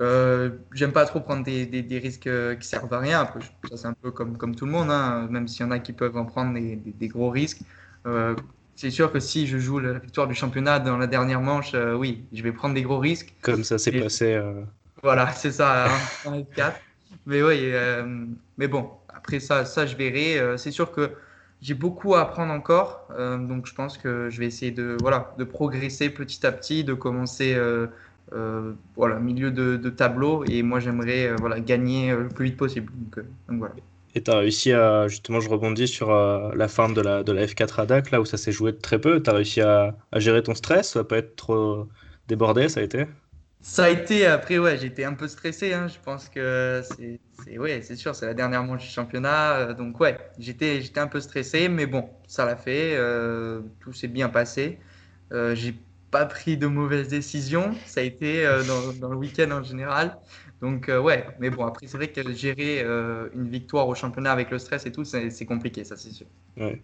euh, 0.00 0.50
j'aime 0.72 0.92
pas 0.92 1.04
trop 1.04 1.20
prendre 1.20 1.44
des, 1.44 1.66
des, 1.66 1.82
des, 1.82 1.98
risques 1.98 2.26
euh, 2.26 2.54
qui 2.54 2.66
servent 2.66 2.92
à 2.92 2.98
rien. 2.98 3.20
Après, 3.20 3.40
ça, 3.68 3.76
c'est 3.76 3.86
un 3.86 3.92
peu 3.92 4.10
comme, 4.10 4.38
comme 4.38 4.54
tout 4.54 4.64
le 4.64 4.72
monde, 4.72 4.90
hein. 4.90 5.28
même 5.30 5.48
s'il 5.48 5.64
y 5.64 5.68
en 5.68 5.70
a 5.70 5.78
qui 5.78 5.92
peuvent 5.92 6.16
en 6.16 6.24
prendre 6.24 6.54
des, 6.54 6.76
des 6.76 7.08
gros 7.08 7.30
risques. 7.30 7.60
Euh, 8.06 8.34
c'est 8.74 8.90
sûr 8.90 9.12
que 9.12 9.20
si 9.20 9.46
je 9.46 9.58
joue 9.58 9.78
la 9.78 9.98
victoire 9.98 10.26
du 10.26 10.34
championnat 10.34 10.80
dans 10.80 10.96
la 10.96 11.06
dernière 11.06 11.42
manche, 11.42 11.74
oui, 11.96 12.24
je 12.32 12.42
vais 12.42 12.52
prendre 12.52 12.74
des 12.74 12.82
gros 12.82 12.98
risques. 12.98 13.34
Comme 13.42 13.64
ça 13.64 13.78
s'est 13.78 13.92
passé. 13.92 14.40
Voilà, 15.02 15.30
c'est 15.36 15.52
ça, 15.52 15.86
hein, 15.86 15.98
en 16.24 16.38
F4. 16.38 16.72
Mais 17.26 17.42
oui, 17.42 17.70
mais 18.56 18.68
bon, 18.68 18.90
après 19.10 19.40
ça, 19.40 19.66
ça 19.66 19.86
je 19.86 19.94
verrai. 19.94 20.56
c'est 20.56 20.70
sûr 20.70 20.90
que 20.90 21.10
j'ai 21.62 21.74
beaucoup 21.74 22.14
à 22.16 22.22
apprendre 22.22 22.52
encore, 22.52 23.06
euh, 23.16 23.38
donc 23.38 23.66
je 23.66 23.74
pense 23.74 23.96
que 23.96 24.28
je 24.30 24.38
vais 24.40 24.46
essayer 24.46 24.72
de, 24.72 24.96
voilà, 25.00 25.32
de 25.38 25.44
progresser 25.44 26.10
petit 26.10 26.44
à 26.44 26.50
petit, 26.50 26.82
de 26.82 26.92
commencer 26.92 27.54
euh, 27.54 27.86
euh, 28.32 28.72
voilà, 28.96 29.20
milieu 29.20 29.52
de, 29.52 29.76
tableau, 29.90 30.44
et 30.44 30.62
moi 30.64 30.80
j'aimerais 30.80 31.32
voilà, 31.38 31.60
gagner 31.60 32.14
le 32.14 32.28
plus 32.28 32.46
vite 32.46 32.56
possible. 32.56 32.92
Donc, 32.92 33.24
voilà. 33.48 33.74
Et 34.14 34.22
tu 34.22 34.30
as 34.30 34.38
réussi 34.38 34.72
à, 34.72 35.08
justement, 35.08 35.40
je 35.40 35.48
rebondis 35.48 35.88
sur 35.88 36.10
la 36.12 36.68
fin 36.68 36.90
de 36.90 37.00
la, 37.00 37.22
de 37.22 37.32
la 37.32 37.46
F4 37.46 37.80
ADAC, 37.82 38.10
là 38.10 38.20
où 38.20 38.24
ça 38.24 38.36
s'est 38.36 38.52
joué 38.52 38.76
très 38.76 39.00
peu, 39.00 39.22
tu 39.22 39.30
as 39.30 39.32
réussi 39.32 39.60
à, 39.60 39.96
à, 40.10 40.18
gérer 40.18 40.42
ton 40.42 40.54
stress, 40.54 40.90
ça 40.90 40.98
va 40.98 41.04
pas 41.04 41.18
être 41.18 41.36
trop 41.36 41.88
débordé, 42.28 42.68
ça 42.68 42.80
a 42.80 42.82
été? 42.82 43.06
Ça 43.62 43.84
a 43.84 43.90
été, 43.90 44.26
après, 44.26 44.58
ouais, 44.58 44.76
j'étais 44.76 45.04
un 45.04 45.14
peu 45.14 45.28
stressé. 45.28 45.72
Hein. 45.72 45.86
Je 45.86 45.98
pense 46.04 46.28
que 46.28 46.82
c'est, 46.82 47.58
ouais, 47.58 47.80
c'est 47.82 47.94
sûr, 47.94 48.12
c'est 48.12 48.26
la 48.26 48.34
dernière 48.34 48.64
manche 48.64 48.82
du 48.82 48.88
championnat. 48.88 49.52
Euh, 49.52 49.72
donc, 49.72 50.00
ouais, 50.00 50.18
j'étais, 50.38 50.80
j'étais 50.82 50.98
un 50.98 51.06
peu 51.06 51.20
stressé, 51.20 51.68
mais 51.68 51.86
bon, 51.86 52.10
ça 52.26 52.44
l'a 52.44 52.56
fait. 52.56 52.96
Euh, 52.96 53.60
tout 53.78 53.92
s'est 53.92 54.08
bien 54.08 54.28
passé. 54.28 54.80
Euh, 55.32 55.54
j'ai 55.54 55.74
pas 56.10 56.26
pris 56.26 56.56
de 56.56 56.66
mauvaises 56.66 57.06
décisions. 57.06 57.72
Ça 57.86 58.00
a 58.00 58.02
été 58.02 58.44
euh, 58.44 58.64
dans, 58.64 58.92
dans, 58.94 59.10
le 59.10 59.16
week-end 59.16 59.52
en 59.52 59.62
général. 59.62 60.18
Donc, 60.60 60.88
ouais, 60.88 61.26
mais 61.38 61.50
bon, 61.50 61.64
après, 61.64 61.86
c'est 61.86 61.96
vrai 61.96 62.08
que 62.08 62.32
gérer 62.32 62.80
une 62.80 63.48
victoire 63.48 63.88
au 63.88 63.94
championnat 63.94 64.32
avec 64.32 64.50
le 64.50 64.58
stress 64.58 64.86
et 64.86 64.92
tout, 64.92 65.04
c'est, 65.04 65.30
c'est 65.30 65.46
compliqué, 65.46 65.82
ça, 65.84 65.96
c'est 65.96 66.10
sûr. 66.10 66.26
Ouais. 66.56 66.80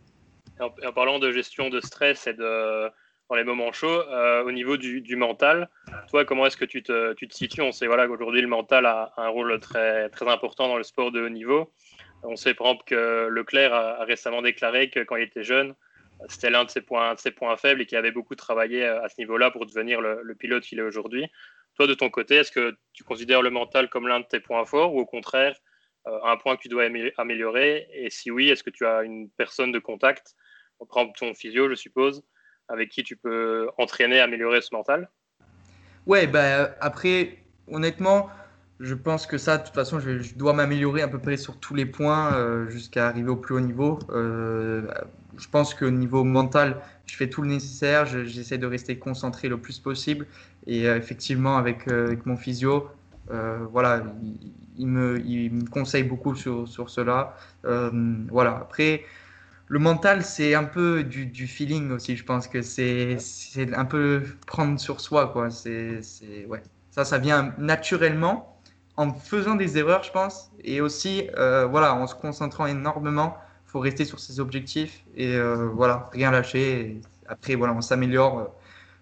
En, 0.59 0.67
en, 0.67 0.93
parlant 0.93 1.21
de 1.21 1.31
gestion 1.31 1.71
de 1.71 1.81
stress 1.81 2.27
et 2.27 2.35
de 2.35 2.91
dans 3.29 3.37
les 3.37 3.45
moments 3.45 3.73
chauds. 3.73 3.87
Euh, 3.87 4.43
au 4.45 4.53
niveau 4.53 4.77
du, 4.77 5.17
mental, 5.17 5.69
toi, 6.09 6.25
comment 6.25 6.47
est-ce 6.47 6.57
que 6.57 6.65
tu 6.65 6.83
te, 6.83 7.13
tu 7.15 7.29
te 7.29 7.35
situes? 7.35 7.63
On 7.63 7.73
sait 7.73 7.87
voilà, 7.87 8.07
qu'aujourd'hui, 8.07 8.41
le 8.41 8.49
mental 8.49 8.87
a 8.87 9.13
un 9.17 9.29
rôle 9.29 9.59
très, 9.61 10.09
très 10.11 10.29
important 10.29 10.69
dans 10.69 10.79
le 10.79 10.83
sport 10.83 11.13
de 11.13 11.23
haut 11.23 11.29
niveau. 11.29 11.73
On 12.23 12.37
sait 12.37 12.55
par 12.55 12.69
exemple 12.69 12.85
que 12.87 13.29
Leclerc 13.29 13.73
a, 13.73 14.05
récemment 14.05 14.43
déclaré 14.43 14.91
que 14.91 15.01
quand 15.01 15.17
il 15.17 15.23
était 15.23 15.45
jeune, 15.45 15.75
c'était 16.29 16.51
l'un 16.51 16.65
de 16.65 16.71
ses 16.71 16.81
points, 16.81 17.15
ses 17.17 17.31
points 17.31 17.57
faibles 17.57 17.81
et 17.81 17.87
qui 17.87 17.95
avait 17.95 18.11
beaucoup 18.11 18.35
travaillé 18.35 18.85
à 18.85 19.09
ce 19.09 19.15
niveau-là 19.19 19.53
pour 19.53 19.67
devenir 19.67 20.01
le, 20.01 20.35
pilote 20.35 20.65
qu'il 20.65 20.81
est 20.81 20.83
aujourd'hui. 20.83 21.27
Toi, 21.77 21.87
de 21.87 21.95
ton 21.95 22.11
côté, 22.11 22.37
est-ce 22.37 22.51
que 22.51 22.77
tu 22.93 23.05
considères 23.05 23.41
le 23.41 23.51
mental 23.51 23.89
comme 23.89 24.09
l'un 24.09 24.19
de 24.19 24.25
tes 24.25 24.41
points 24.41 24.65
forts 24.65 24.95
ou 24.95 24.99
au 24.99 25.07
contraire 25.07 25.57
un 26.25 26.37
point 26.39 26.57
que 26.57 26.63
tu 26.63 26.69
dois 26.69 26.89
améliorer? 27.19 27.87
Et 27.93 28.11
si 28.11 28.33
oui, 28.33 28.49
est-ce 28.49 28.65
que 28.65 28.71
tu 28.71 28.85
as 28.85 29.03
une 29.05 29.31
personne 29.31 29.71
de 29.71 29.79
contact, 29.79 30.35
on 30.81 30.87
prend 30.87 31.07
ton 31.13 31.35
physio, 31.35 31.69
je 31.69 31.77
suppose, 31.77 32.25
avec 32.69 32.91
qui 32.91 33.03
tu 33.03 33.17
peux 33.17 33.69
entraîner, 33.79 34.21
améliorer 34.21 34.61
ce 34.61 34.75
mental 34.75 35.09
Ouais, 36.07 36.27
bah, 36.27 36.75
après, 36.81 37.39
honnêtement, 37.71 38.31
je 38.81 38.95
pense 38.95 39.27
que 39.27 39.39
ça, 39.39 39.59
de 39.59 39.65
toute 39.65 39.75
façon, 39.75 40.01
je, 40.01 40.35
dois 40.35 40.53
m'améliorer 40.53 41.03
à 41.03 41.09
peu 41.09 41.19
près 41.19 41.37
sur 41.37 41.59
tous 41.59 41.75
les 41.75 41.87
points 41.87 42.35
euh, 42.35 42.69
jusqu'à 42.69 43.09
arriver 43.09 43.29
au 43.29 43.37
plus 43.37 43.55
haut 43.55 43.61
niveau. 43.61 43.99
Euh, 44.11 44.87
je 45.37 45.49
pense 45.49 45.75
qu'au 45.75 45.91
niveau 45.91 46.25
mental, 46.25 46.81
je 47.07 47.17
fais 47.17 47.29
tout 47.29 47.43
le 47.43 47.49
nécessaire, 47.49 48.07
j'essaie 48.07 48.59
de 48.59 48.67
rester 48.67 48.99
concentré 48.99 49.49
le 49.49 49.59
plus 49.59 49.79
possible. 49.81 50.27
Et 50.67 50.89
euh, 50.89 50.97
effectivement, 50.97 51.57
avec, 51.57 51.87
mon 52.25 52.37
physio, 52.37 52.89
voilà, 53.71 54.03
il, 54.79 54.87
me, 54.87 55.21
il, 55.27 55.53
me, 55.53 55.69
conseille 55.69 56.05
beaucoup 56.05 56.35
sur, 56.35 56.67
sur 56.69 56.89
cela. 56.89 57.37
voilà, 57.65 58.57
après, 58.57 59.05
le 59.69 59.79
mental, 59.79 60.25
c'est 60.25 60.55
un 60.55 60.65
peu 60.65 61.05
du, 61.05 61.47
feeling 61.47 61.91
aussi. 61.91 62.17
Je 62.17 62.25
pense 62.25 62.49
que 62.49 62.63
c'est 62.63 63.19
un 63.75 63.85
peu 63.85 64.23
prendre 64.47 64.81
sur 64.81 65.01
soi, 65.01 65.29
quoi. 65.29 65.51
C'est 65.51 66.01
ouais. 66.49 66.63
Ça, 66.91 67.05
ça 67.05 67.19
vient 67.19 67.55
naturellement 67.59 68.59
en 68.97 69.13
faisant 69.15 69.55
des 69.55 69.79
erreurs, 69.79 70.03
je 70.03 70.11
pense, 70.11 70.51
et 70.65 70.81
aussi, 70.81 71.29
euh, 71.39 71.67
voilà, 71.67 71.95
en 71.95 72.07
se 72.09 72.15
concentrant 72.17 72.67
énormément. 72.67 73.37
Il 73.67 73.71
faut 73.71 73.79
rester 73.79 74.05
sur 74.05 74.19
ses 74.19 74.41
objectifs 74.41 75.05
et 75.15 75.37
euh, 75.37 75.69
voilà, 75.69 76.11
rien 76.13 76.33
lâcher. 76.33 77.01
après, 77.29 77.55
voilà, 77.55 77.75
on 77.75 77.81
s'améliore 77.81 78.39
euh, 78.39 78.45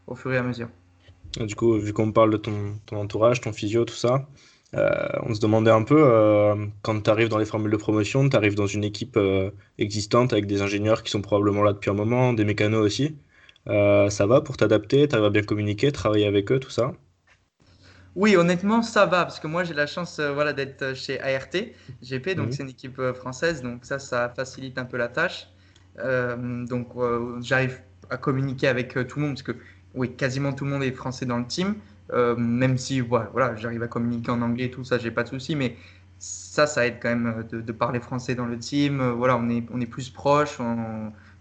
au 0.09 0.15
fur 0.15 0.33
et 0.35 0.37
à 0.37 0.43
mesure. 0.43 0.69
Du 1.41 1.55
coup, 1.55 1.79
vu 1.79 1.93
qu'on 1.93 2.13
parle 2.13 2.31
de 2.31 2.37
ton, 2.37 2.75
entourage, 2.93 3.41
ton 3.41 3.53
physio, 3.53 3.85
tout 3.85 3.95
ça, 3.95 4.27
on 4.75 5.35
se 5.35 5.41
demandait 5.41 5.71
un 5.71 5.83
peu, 5.83 6.03
quand 6.83 7.01
tu 7.03 7.11
arrives 7.11 7.29
dans 7.29 7.39
les 7.39 7.47
formules 7.47 7.71
de 7.71 7.77
promotion, 7.77 8.29
tu 8.29 8.37
arrives 8.37 8.55
dans 8.55 8.67
une 8.67 8.85
équipe 8.85 9.19
existante 9.79 10.33
avec 10.33 10.47
des 10.47 10.63
ingénieurs 10.63 11.03
qui 11.03 11.11
sont 11.11 11.23
probablement 11.23 11.63
là 11.63 11.73
depuis 11.73 11.91
un 11.91 11.95
moment, 11.95 12.33
des 12.33 12.45
mécanos 12.45 12.85
aussi. 12.85 13.17
ça 13.67 14.27
va 14.27 14.41
pour 14.43 14.57
t'adapter, 14.57 15.09
tu 15.09 15.15
arrives 15.15 15.27
à 15.27 15.31
bien 15.31 15.43
communiquer, 15.43 15.93
travailler 15.93 16.27
avec 16.27 16.53
eux, 16.53 16.61
tout 16.61 16.71
ça? 16.71 16.93
Oui, 18.17 18.35
honnêtement, 18.35 18.81
ça 18.81 19.05
va, 19.05 19.25
parce 19.27 19.39
que 19.39 19.47
moi, 19.47 19.63
j'ai 19.63 19.75
la 19.75 19.87
chance 19.87 20.19
euh, 20.21 20.33
voilà, 20.33 20.55
d'être 20.55 20.81
euh, 20.81 20.95
chez 20.95 21.21
ART 21.21 21.51
GP, 22.03 22.31
donc 22.35 22.47
mhm. 22.47 22.53
c'est 22.53 22.63
une 22.63 22.71
équipe 22.71 22.99
euh, 22.99 23.13
française, 23.13 23.61
donc 23.61 23.85
ça, 23.85 23.99
ça 23.99 24.33
facilite 24.35 24.79
un 24.79 24.87
peu 24.87 24.97
la 24.97 25.09
tâche. 25.09 25.49
donc, 25.99 26.89
j'arrive 27.41 27.81
à 28.11 28.17
communiquer 28.17 28.69
avec 28.69 28.95
tout 29.09 29.19
le 29.19 29.27
monde, 29.27 29.35
parce 29.35 29.43
que 29.43 29.53
oui, 29.95 30.15
quasiment 30.17 30.55
tout 30.55 30.65
le 30.65 30.71
monde 30.71 30.83
est 30.83 30.93
français 30.93 31.27
dans 31.27 31.39
le 31.39 31.47
team, 31.47 31.75
même 32.13 32.79
si 32.79 33.01
voilà, 33.01 33.29
voilà 33.33 33.57
j'arrive 33.57 33.83
à 33.83 33.89
communiquer 33.89 34.31
en 34.31 34.43
anglais, 34.43 34.71
tout 34.71 34.85
ça, 34.85 34.99
j'ai 34.99 35.11
pas 35.11 35.25
de 35.25 35.29
souci, 35.29 35.57
mais 35.57 35.77
ça, 36.19 36.67
ça 36.67 36.87
aide 36.87 36.97
quand 37.01 37.09
même 37.09 37.45
de, 37.51 37.73
parler 37.73 38.01
français 38.01 38.35
dans 38.35 38.47
le 38.47 38.59
team. 38.59 39.03
voilà, 39.13 39.37
on 39.37 39.49
est, 39.49 39.65
on 39.73 39.81
est 39.81 39.87
plus 39.87 40.11
proche, 40.11 40.59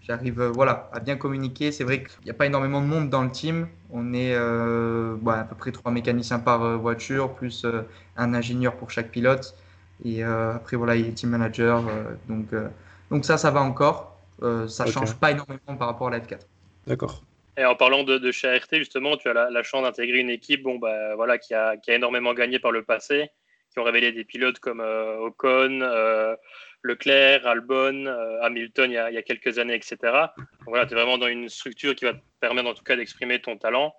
j'arrive 0.06 0.40
euh, 0.40 0.50
voilà, 0.50 0.88
à 0.92 1.00
bien 1.00 1.16
communiquer. 1.16 1.72
C'est 1.72 1.84
vrai 1.84 2.02
qu'il 2.02 2.24
n'y 2.24 2.30
a 2.30 2.34
pas 2.34 2.46
énormément 2.46 2.80
de 2.80 2.86
monde 2.86 3.10
dans 3.10 3.22
le 3.22 3.30
team. 3.30 3.68
On 3.90 4.12
est 4.12 4.34
euh, 4.34 5.16
à 5.26 5.44
peu 5.44 5.56
près 5.56 5.72
trois 5.72 5.92
mécaniciens 5.92 6.38
par 6.38 6.62
euh, 6.62 6.76
voiture, 6.76 7.34
plus 7.34 7.66
un 8.16 8.34
ingénieur 8.34 8.76
pour 8.76 8.90
chaque 8.90 9.10
pilote. 9.10 9.56
Et 10.04 10.22
après, 10.22 10.76
voilà, 10.76 10.94
il 10.94 11.08
a 11.08 11.12
team 11.12 11.30
manager. 11.30 11.82
donc, 12.28 12.48
donc 13.10 13.24
ça, 13.24 13.38
ça 13.38 13.50
va 13.50 13.62
encore. 13.62 14.18
ça 14.68 14.84
ne 14.84 14.90
change 14.90 15.14
pas 15.14 15.30
énormément 15.30 15.74
par 15.78 15.88
rapport 15.88 16.08
à 16.08 16.10
la 16.10 16.20
F4. 16.20 16.40
D'accord. 16.86 17.22
Et 17.58 17.64
en 17.64 17.74
parlant 17.74 18.04
de, 18.04 18.18
de 18.18 18.32
chez 18.32 18.48
ART, 18.48 18.66
justement, 18.72 19.16
tu 19.16 19.28
as 19.28 19.50
la, 19.50 19.62
chance 19.62 19.82
d'intégrer 19.82 20.18
une 20.18 20.30
équipe 20.30 20.62
bon, 20.62 20.76
bah, 20.78 21.14
voilà, 21.14 21.38
qui, 21.38 21.54
a, 21.54 21.76
qui 21.76 21.90
a 21.90 21.94
énormément 21.94 22.34
gagné 22.34 22.58
par 22.58 22.70
le 22.70 22.82
passé, 22.82 23.30
qui 23.72 23.78
ont 23.78 23.84
révélé 23.84 24.12
des 24.12 24.24
pilotes 24.24 24.58
comme 24.58 24.80
Ocon, 24.80 25.80
Leclerc, 26.86 27.46
Albon, 27.46 28.06
euh, 28.06 28.40
Hamilton 28.42 28.90
il 28.90 28.94
y, 28.94 28.98
a, 28.98 29.22
quelques 29.22 29.58
années, 29.58 29.74
etc. 29.74 29.96
voilà, 30.66 30.86
tu 30.86 30.92
es 30.92 30.96
vraiment 30.96 31.18
dans 31.18 31.26
une 31.26 31.48
structure 31.48 31.94
qui 31.94 32.04
va 32.04 32.14
te 32.14 32.20
permettre 32.40 32.68
en 32.68 32.74
tout 32.74 32.84
cas 32.84 32.96
d'exprimer 32.96 33.40
ton 33.40 33.58
talent. 33.58 33.94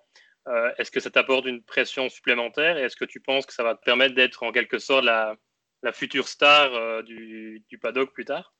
Euh, 0.48 0.72
est-ce 0.78 0.90
que 0.90 1.00
ça 1.00 1.10
t'apporte 1.10 1.44
une 1.44 1.62
pression 1.62 2.08
supplémentaire? 2.08 2.78
Et 2.78 2.82
est-ce 2.82 2.96
que 2.96 3.04
tu 3.04 3.20
penses 3.20 3.44
que 3.44 3.52
ça 3.52 3.62
va 3.62 3.74
te 3.74 3.84
permettre 3.84 4.14
d'être 4.14 4.42
en 4.42 4.50
quelque 4.50 4.78
sorte 4.78 5.04
la, 5.04 5.36
future 5.92 6.26
star 6.26 6.74
euh, 6.74 7.02
du, 7.02 7.62
paddock 7.80 8.12
plus 8.12 8.24
tard? 8.24 8.54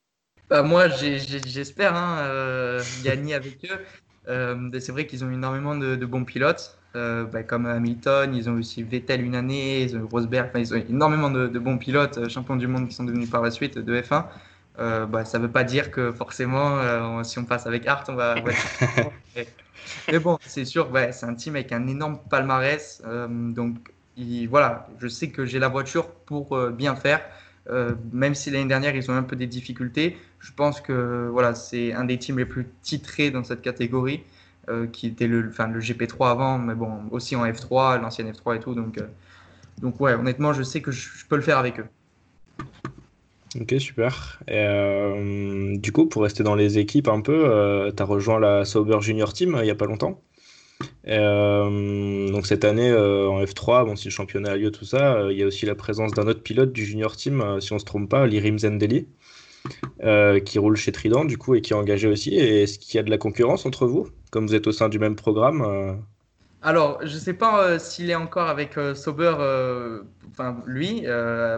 Bah, 0.50 0.62
Moi, 0.62 0.88
j'espère 0.88 1.95
hein, 1.95 2.78
gagner 3.02 3.35
avec 3.35 3.64
eux. 3.64 3.85
C'est 4.28 4.92
vrai 4.92 5.06
qu'ils 5.06 5.25
ont 5.25 5.30
énormément 5.30 5.75
de 5.75 6.06
bons 6.06 6.25
pilotes. 6.25 6.78
Euh, 6.97 7.25
bah, 7.25 7.42
comme 7.42 7.66
Hamilton, 7.66 8.35
ils 8.35 8.49
ont 8.49 8.54
aussi 8.54 8.82
Vettel 8.82 9.23
une 9.23 9.35
année, 9.35 9.82
ils 9.82 9.97
ont 9.97 10.08
Rosberg, 10.11 10.50
ils 10.56 10.73
ont 10.73 10.82
énormément 10.88 11.30
de, 11.30 11.58
bons 11.58 11.76
pilotes, 11.76 12.16
euh, 12.16 12.28
champions 12.28 12.56
du 12.56 12.66
monde 12.66 12.88
qui 12.88 12.94
sont 12.94 13.04
devenus 13.04 13.28
par 13.28 13.42
la 13.42 13.50
suite 13.50 13.78
de 13.78 14.00
F1. 14.00 14.25
Euh, 14.78 15.06
bah, 15.06 15.25
ça 15.25 15.38
ne 15.38 15.44
veut 15.44 15.50
pas 15.50 15.64
dire 15.64 15.90
que 15.90 16.12
forcément, 16.12 17.23
si 17.25 17.38
on 17.38 17.44
passe 17.44 17.66
avec 17.66 17.87
Hart, 17.87 18.08
on 18.08 18.14
va. 18.14 18.37
mais, 20.08 20.18
bon, 20.18 20.38
c'est 20.40 20.64
sûr, 20.64 20.90
c'est 21.12 21.26
un 21.26 21.35
team 21.35 21.56
avec 21.56 21.73
un 21.73 21.87
énorme 21.87 22.18
palmarès. 22.30 23.02
donc, 23.28 23.76
voilà, 24.49 24.88
je 24.99 25.08
sais 25.08 25.28
que 25.28 25.44
j'ai 25.44 25.58
la 25.58 25.68
voiture 25.68 26.08
pour 26.11 26.58
bien 26.70 26.97
faire. 26.97 27.20
même 28.12 28.35
si 28.35 28.50
l'année 28.50 28.68
dernière 28.68 28.97
ils 28.97 29.11
ont 29.11 29.14
un 29.14 29.25
peu 29.25 29.37
des 29.37 29.47
difficultés, 29.47 30.16
je 30.40 30.52
pense 30.52 30.80
que 30.80 31.28
voilà, 31.30 31.54
c'est 31.54 31.92
un 31.92 32.04
des 32.04 32.18
teams 32.18 32.38
les 32.38 32.47
plus 32.47 32.66
titrés 32.83 33.30
dans 33.30 33.45
cette 33.45 33.62
catégorie. 33.62 34.23
Euh, 34.68 34.87
qui 34.87 35.07
était 35.07 35.26
le, 35.26 35.40
le 35.40 35.80
GP3 35.80 36.30
avant, 36.30 36.59
mais 36.59 36.75
bon, 36.75 36.90
aussi 37.11 37.35
en 37.37 37.47
F3, 37.47 38.02
l'ancienne 38.02 38.30
F3 38.30 38.57
et 38.57 38.61
tout. 38.61 38.75
Donc, 38.75 38.99
euh, 38.99 39.07
donc 39.80 39.99
ouais, 39.99 40.12
honnêtement, 40.12 40.52
je 40.52 40.62
sais 40.62 40.83
que 40.83 40.90
je, 40.90 41.09
peux 41.26 41.37
le 41.37 41.42
faire 41.42 41.57
avec 41.57 41.80
eux. 41.80 41.87
Ok, 43.59 43.75
super. 43.78 44.40
Euh, 44.50 45.75
du 45.78 45.90
coup, 45.90 46.07
pour 46.07 46.23
rester 46.23 46.42
dans 46.42 46.54
les 46.54 46.76
équipes 46.76 47.09
un 47.09 47.23
peu, 47.23 47.90
tu 47.97 48.02
as 48.02 48.07
rejoint 48.07 48.38
la 48.38 48.66
Sauber 48.66 48.99
Junior 49.00 49.33
Team 49.33 49.57
il 49.59 49.64
n'y 49.64 49.71
a 49.71 49.75
pas 49.75 49.87
longtemps. 49.87 50.21
donc 51.07 52.47
cette 52.47 52.66
année 52.66 52.92
en 52.92 53.42
F3, 53.42 53.87
bon, 53.87 53.97
si 53.97 54.09
le 54.09 54.12
championnat 54.12 54.50
a 54.50 54.57
lieu, 54.57 54.71
tout 54.71 54.85
ça, 54.85 55.28
il 55.30 55.38
y 55.38 55.42
a 55.42 55.47
aussi 55.47 55.64
la 55.64 55.76
présence 55.76 56.12
d'un 56.12 56.26
autre 56.26 56.42
pilote 56.42 56.73
du 56.73 56.85
Junior 56.85 57.16
Team, 57.16 57.59
si 57.61 57.73
on 57.73 57.78
se 57.78 57.87
trompe 57.87 58.11
pas, 58.11 58.26
Lirim 58.26 58.59
Zendeli, 58.59 59.07
qui 60.45 60.59
roule 60.59 60.77
chez 60.77 60.93
Trident 60.93 61.25
du 61.25 61.38
coup 61.38 61.55
et 61.55 61.61
qui 61.61 61.73
est 61.73 61.77
engagé 61.77 62.09
aussi. 62.09 62.37
Est-ce 62.37 62.79
qu'il 62.79 62.97
y 62.97 62.99
a 62.99 63.03
de 63.03 63.11
la 63.11 63.19
concurrence 63.19 63.67
entre 63.67 63.87
vous 63.87 64.09
comme 64.31 64.47
vous 64.47 64.55
êtes 64.55 64.67
au 64.67 64.73
sein 64.73 64.88
du 64.88 64.99
même 64.99 65.17
programme 65.17 65.62
euh, 65.62 65.93
alors, 66.61 66.99
je 67.03 67.15
ne 67.15 67.21
sais 67.21 67.35
pas 67.35 67.62
euh, 67.62 67.79
s'il 67.79 68.11
est 68.11 68.17
encore 68.17 68.49
avec 68.49 68.77
euh, 68.79 68.93
Sauber, 68.93 69.33
enfin 70.33 70.57
lui. 70.67 71.03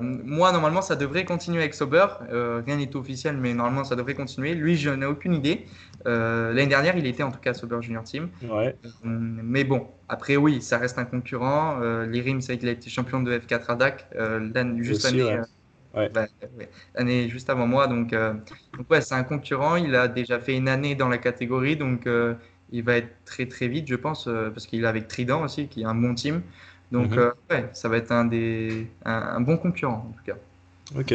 moi, 0.02 0.52
normalement, 0.52 0.82
ça 0.82 0.94
devrait 0.94 1.24
continuer 1.24 1.60
avec 1.60 1.72
Sauber. 1.72 2.06
rien 2.30 2.76
n'est 2.76 2.94
officiel, 2.94 3.38
mais 3.38 3.54
normalement, 3.54 3.82
ça 3.82 3.96
devrait 3.96 4.12
continuer. 4.14 4.54
Lui, 4.54 4.76
je 4.76 4.90
n'ai 4.90 5.06
aucune 5.06 5.32
idée. 5.32 5.64
L'année 6.04 6.66
dernière, 6.66 6.98
il 6.98 7.06
était 7.06 7.22
en 7.22 7.30
tout 7.30 7.40
cas 7.40 7.54
Sauber 7.54 7.78
Junior 7.80 8.04
Team. 8.04 8.28
Ouais. 8.42 8.76
mais 9.02 9.64
bon, 9.64 9.86
après, 10.10 10.36
oui, 10.36 10.60
ça 10.60 10.76
reste 10.76 10.98
un 10.98 11.06
concurrent. 11.06 11.80
Lirim, 12.04 12.42
c'est 12.42 12.58
qu'il 12.58 12.68
a 12.68 12.72
été 12.72 12.90
champion 12.90 13.22
de 13.22 13.38
F4 13.38 13.68
à 13.68 13.74
DAC 13.76 14.06
juste 14.82 15.04
l'année. 15.04 15.40
Bah, 15.92 16.26
l'année 16.94 17.28
juste 17.28 17.50
avant 17.50 17.66
moi, 17.66 17.88
donc, 17.88 18.10
donc 18.12 18.90
ouais, 18.90 19.00
c'est 19.00 19.14
un 19.14 19.24
concurrent. 19.24 19.76
Il 19.76 19.94
a 19.94 20.06
déjà 20.06 20.38
fait 20.38 20.56
une 20.56 20.68
année 20.68 20.94
dans 20.94 21.08
la 21.08 21.18
catégorie, 21.18 21.76
donc 21.76 22.06
il 22.72 22.82
va 22.82 22.96
être 22.96 23.10
très 23.24 23.46
très 23.46 23.68
vite, 23.68 23.86
je 23.88 23.96
pense, 23.96 24.26
euh, 24.26 24.50
parce 24.50 24.66
qu'il 24.66 24.84
est 24.84 24.86
avec 24.86 25.08
Trident 25.08 25.42
aussi, 25.42 25.68
qui 25.68 25.82
est 25.82 25.86
un 25.86 25.94
bon 25.94 26.14
team. 26.14 26.42
Donc, 26.92 27.10
mhm. 27.10 27.18
euh, 27.18 27.32
ouais, 27.50 27.68
ça 27.72 27.88
va 27.88 27.96
être 27.96 28.12
un, 28.12 28.24
des, 28.24 28.86
un, 29.04 29.40
bon 29.40 29.56
concurrent 29.56 30.08
en 30.08 30.12
tout 30.12 30.24
cas. 30.24 30.36
Ok. 30.96 31.14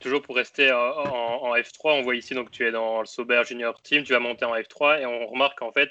toujours 0.00 0.22
pour 0.22 0.34
rester 0.34 0.72
en, 0.72 1.54
F3, 1.54 2.00
on 2.00 2.02
voit 2.02 2.16
ici 2.16 2.34
donc 2.34 2.50
tu 2.50 2.66
es 2.66 2.72
dans 2.72 3.00
le 3.00 3.06
Sauber 3.06 3.42
Junior 3.46 3.80
Team, 3.82 4.02
tu 4.02 4.12
vas 4.12 4.18
monter 4.18 4.44
en 4.44 4.54
F3 4.56 5.00
et 5.00 5.06
on 5.06 5.28
remarque 5.28 5.62
en 5.62 5.70
fait 5.70 5.88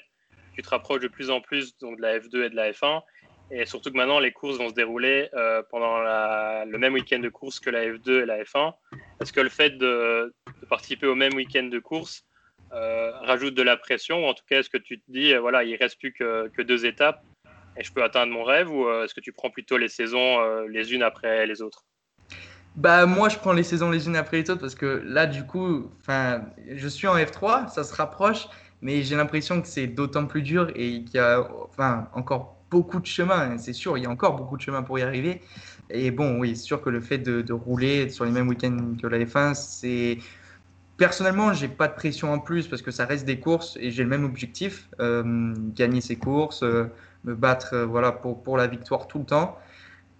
tu 0.54 0.62
te 0.62 0.68
rapproches 0.68 1.00
de 1.00 1.08
plus 1.08 1.30
en 1.30 1.40
plus 1.40 1.78
donc, 1.78 1.96
de 1.96 2.02
la 2.02 2.18
F2 2.18 2.44
et 2.44 2.50
de 2.50 2.56
la 2.56 2.72
F1 2.72 3.00
et 3.50 3.64
surtout 3.66 3.90
que 3.90 3.96
maintenant 3.96 4.20
les 4.20 4.32
courses 4.32 4.58
vont 4.58 4.68
se 4.68 4.74
dérouler 4.74 5.28
euh, 5.34 5.62
pendant 5.70 5.98
le 5.98 6.78
même 6.78 6.94
week-end 6.94 7.18
de 7.18 7.28
course 7.28 7.60
que 7.60 7.70
la 7.70 7.86
F2 7.86 8.22
et 8.22 8.26
la 8.26 8.42
F1. 8.42 8.74
Est-ce 9.20 9.32
que 9.32 9.40
le 9.40 9.48
fait 9.48 9.78
de, 9.78 10.34
participer 10.68 11.06
au 11.06 11.14
même 11.14 11.34
week-end 11.34 11.64
de 11.64 11.78
course 11.78 12.24
euh, 12.72 13.10
rajoute 13.22 13.54
de 13.54 13.62
la 13.62 13.76
pression? 13.76 14.24
Ou 14.24 14.26
en 14.26 14.34
tout 14.34 14.44
cas 14.48 14.60
est-ce 14.60 14.70
que 14.70 14.78
tu 14.78 15.00
te 15.00 15.04
dis 15.10 15.32
euh, 15.32 15.40
voilà 15.40 15.64
il 15.64 15.76
reste 15.76 15.98
plus 15.98 16.12
que, 16.12 16.48
que, 16.48 16.62
deux 16.62 16.84
étapes 16.84 17.22
et 17.76 17.84
je 17.84 17.92
peux 17.92 18.02
atteindre 18.02 18.32
mon 18.32 18.44
rêve? 18.44 18.70
Ou 18.70 18.88
est-ce 19.02 19.14
que 19.14 19.20
tu 19.20 19.32
prends 19.32 19.50
plutôt 19.50 19.78
les 19.78 19.88
saisons 19.88 20.62
les 20.66 20.92
unes 20.92 21.02
après 21.02 21.46
les 21.46 21.62
autres? 21.62 21.84
Bah 22.76 23.06
moi 23.06 23.28
je 23.28 23.38
prends 23.38 23.54
les 23.54 23.62
saisons 23.62 23.90
les 23.90 24.06
unes 24.06 24.16
après 24.16 24.42
les 24.42 24.50
autres 24.50 24.60
parce 24.60 24.74
que 24.74 25.02
là 25.06 25.26
du 25.26 25.46
coup 25.46 25.90
je 26.06 26.88
suis 26.88 27.06
en 27.06 27.16
F3 27.16 27.68
ça 27.68 27.82
se 27.82 27.94
rapproche 27.94 28.46
mais 28.82 29.02
j'ai 29.02 29.16
l'impression 29.16 29.60
que 29.60 29.66
c'est 29.66 29.86
d'autant 29.86 30.26
plus 30.26 30.42
dur 30.42 30.70
et 30.76 31.02
qu'il 31.02 31.14
y 31.14 31.18
a 31.18 31.48
enfin 31.64 32.08
encore 32.14 32.57
beaucoup 32.70 33.00
de 33.00 33.06
chemin 33.06 33.58
c'est 33.58 33.72
sûr 33.72 33.96
il 33.98 34.04
y 34.04 34.06
a 34.06 34.10
encore 34.10 34.36
beaucoup 34.36 34.56
de 34.56 34.62
chemin 34.62 34.82
pour 34.82 34.98
y 34.98 35.02
arriver 35.02 35.40
et 35.90 36.10
bon 36.10 36.38
oui 36.38 36.56
c'est 36.56 36.64
sûr 36.64 36.82
que 36.82 36.90
le 36.90 37.00
fait 37.00 37.18
de, 37.18 37.52
rouler 37.52 38.10
sur 38.10 38.24
les 38.24 38.30
mêmes 38.30 38.48
week-ends 38.48 38.94
que 39.00 39.06
la 39.06 39.18
F1 39.18 39.54
c'est 39.54 40.18
personnellement, 40.98 41.54
j'ai 41.54 41.68
pas 41.68 41.88
de 41.88 41.94
pression 41.94 42.30
en 42.30 42.38
plus 42.38 42.68
parce 42.68 42.82
que 42.82 42.90
ça 42.90 43.06
reste 43.06 43.24
des 43.24 43.40
courses 43.40 43.78
et 43.80 43.90
j'ai 43.90 44.02
le 44.02 44.10
même 44.10 44.24
objectif, 44.24 44.90
euh, 45.00 45.54
gagner 45.74 46.02
ces 46.02 46.16
courses, 46.16 46.62
euh, 46.62 46.84
me 47.24 47.34
battre 47.34 47.72
euh, 47.72 47.86
voilà, 47.86 48.12
pour, 48.12 48.58
la 48.58 48.66
victoire 48.66 49.06
tout 49.06 49.20
le 49.20 49.24
temps. 49.24 49.58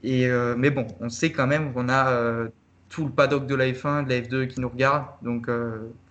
Et, 0.04 0.28
mais 0.56 0.70
bon, 0.70 0.86
on 1.00 1.08
sait 1.08 1.32
quand 1.32 1.48
même 1.48 1.72
qu'on 1.72 1.88
a 1.88 2.48
tout 2.88 3.04
le 3.04 3.10
paddock 3.10 3.48
de 3.48 3.56
la 3.56 3.66
F1, 3.66 4.04
de 4.04 4.10
la 4.10 4.20
F2 4.20 4.46
qui 4.46 4.60
nous 4.60 4.68
regarde. 4.68 5.06
Donc, 5.22 5.50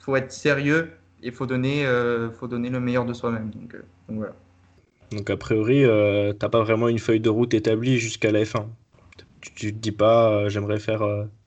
faut 0.01 0.17
être 0.17 0.33
sérieux 0.33 0.91
et 1.23 1.31
faut, 1.31 1.45
donner, 1.45 1.85
faut 2.37 2.49
donner 2.49 2.69
le 2.69 2.81
meilleur 2.81 3.05
de 3.05 3.13
soi-même. 3.13 3.49
Donc, 3.49 3.77
voilà. 4.09 4.33
Donc, 5.11 5.29
a 5.29 5.37
priori, 5.37 5.83
t'as 6.37 6.49
pas 6.49 6.61
vraiment 6.61 6.87
une 6.89 6.99
feuille 6.99 7.19
de 7.19 7.29
route 7.29 7.53
établie 7.53 7.97
jusqu'à 7.97 8.31
la 8.31 8.43
F1. 8.43 8.65
Tu, 9.41 9.53
tu 9.53 9.73
te 9.73 9.77
dis 9.77 9.91
pas, 9.91 10.49
j'aimerais 10.49 10.79
faire 10.79 11.01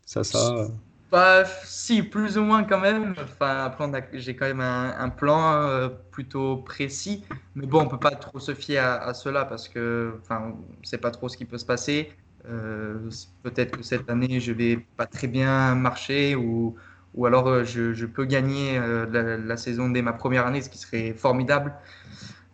ça, 0.06 0.24
ça. 0.24 0.68
Bah, 1.10 1.44
si, 1.64 2.02
plus 2.04 2.38
ou 2.38 2.42
moins 2.42 2.62
quand 2.62 2.78
même. 2.78 3.14
Enfin, 3.20 3.64
après, 3.64 4.08
j'ai 4.12 4.36
quand 4.36 4.46
même 4.46 4.60
un, 4.60 5.08
plan 5.08 5.54
euh, 5.54 5.88
plutôt 6.12 6.58
précis. 6.58 7.24
Mais 7.56 7.66
bon, 7.66 7.82
on 7.82 7.88
peut 7.88 7.98
pas 7.98 8.12
trop 8.12 8.38
se 8.38 8.54
fier 8.54 8.84
à, 8.84 9.12
cela 9.14 9.44
parce 9.44 9.68
que, 9.68 10.14
enfin, 10.22 10.54
on 10.54 10.84
sait 10.84 10.98
pas 10.98 11.10
trop 11.10 11.28
ce 11.28 11.36
qui 11.36 11.44
peut 11.44 11.58
se 11.58 11.66
passer. 11.66 12.12
Euh, 12.48 13.10
Peut-être 13.42 13.76
que 13.78 13.82
cette 13.82 14.08
année, 14.08 14.38
je 14.40 14.52
vais 14.52 14.76
pas 14.96 15.06
très 15.06 15.26
bien 15.26 15.74
marcher 15.74 16.36
ou, 16.36 16.76
ou 17.14 17.26
alors 17.26 17.48
euh, 17.48 17.64
je, 17.64 18.06
peux 18.06 18.24
gagner 18.24 18.78
euh, 18.78 19.38
la, 19.44 19.56
saison 19.56 19.90
dès 19.90 20.02
ma 20.02 20.12
première 20.12 20.46
année, 20.46 20.62
ce 20.62 20.70
qui 20.70 20.78
serait 20.78 21.12
formidable. 21.12 21.74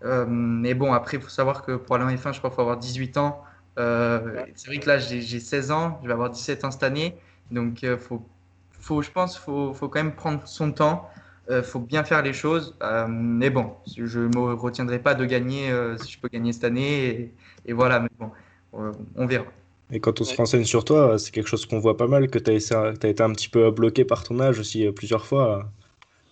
Euh, 0.04 0.26
mais 0.28 0.74
bon, 0.74 0.92
après, 0.92 1.16
il 1.16 1.22
faut 1.22 1.28
savoir 1.28 1.62
que 1.62 1.72
pour 1.76 1.96
aller 1.96 2.04
en 2.04 2.16
F1, 2.16 2.32
je 2.32 2.38
crois 2.38 2.50
qu'il 2.50 2.56
faut 2.56 2.62
avoir 2.62 2.78
18 2.78 3.16
ans. 3.16 3.42
C'est 3.76 4.66
vrai 4.66 4.78
que 4.78 4.88
là, 4.88 4.98
j'ai 4.98 5.40
16 5.40 5.70
ans, 5.70 5.98
je 6.02 6.08
vais 6.08 6.14
avoir 6.14 6.30
17 6.30 6.64
ans 6.64 6.70
cette 6.70 6.82
année. 6.82 7.16
Donc, 7.50 7.82
il 7.82 7.96
faut 7.98 8.22
faut, 8.86 9.02
je 9.02 9.10
pense, 9.10 9.36
faut, 9.36 9.72
faut 9.74 9.88
quand 9.88 10.02
même 10.02 10.14
prendre 10.14 10.46
son 10.46 10.72
temps. 10.72 11.08
Euh, 11.50 11.62
faut 11.62 11.80
bien 11.80 12.04
faire 12.04 12.22
les 12.22 12.32
choses. 12.32 12.76
Euh, 12.82 13.06
mais 13.08 13.50
bon, 13.50 13.72
je 13.96 14.20
ne 14.20 14.28
me 14.28 14.54
retiendrai 14.54 14.98
pas 14.98 15.14
de 15.14 15.24
gagner 15.24 15.70
euh, 15.70 15.96
si 15.98 16.12
je 16.12 16.18
peux 16.20 16.28
gagner 16.28 16.52
cette 16.52 16.64
année. 16.64 17.06
Et, 17.06 17.34
et 17.66 17.72
voilà, 17.72 18.00
mais 18.00 18.08
bon, 18.18 18.30
euh, 18.74 18.92
on 19.16 19.26
verra. 19.26 19.44
Et 19.92 20.00
quand 20.00 20.20
on 20.20 20.24
se 20.24 20.34
renseigne 20.36 20.64
sur 20.64 20.84
toi, 20.84 21.18
c'est 21.18 21.30
quelque 21.30 21.48
chose 21.48 21.64
qu'on 21.66 21.78
voit 21.78 21.96
pas 21.96 22.08
mal, 22.08 22.28
que 22.28 22.38
tu 22.38 22.50
as, 22.50 22.72
as, 22.74 23.08
été 23.08 23.22
un 23.22 23.30
petit 23.30 23.48
peu 23.48 23.70
bloqué 23.70 24.04
par 24.04 24.24
ton 24.24 24.40
âge 24.40 24.58
aussi 24.58 24.84
euh, 24.86 24.92
plusieurs 24.92 25.24
fois, 25.24 25.70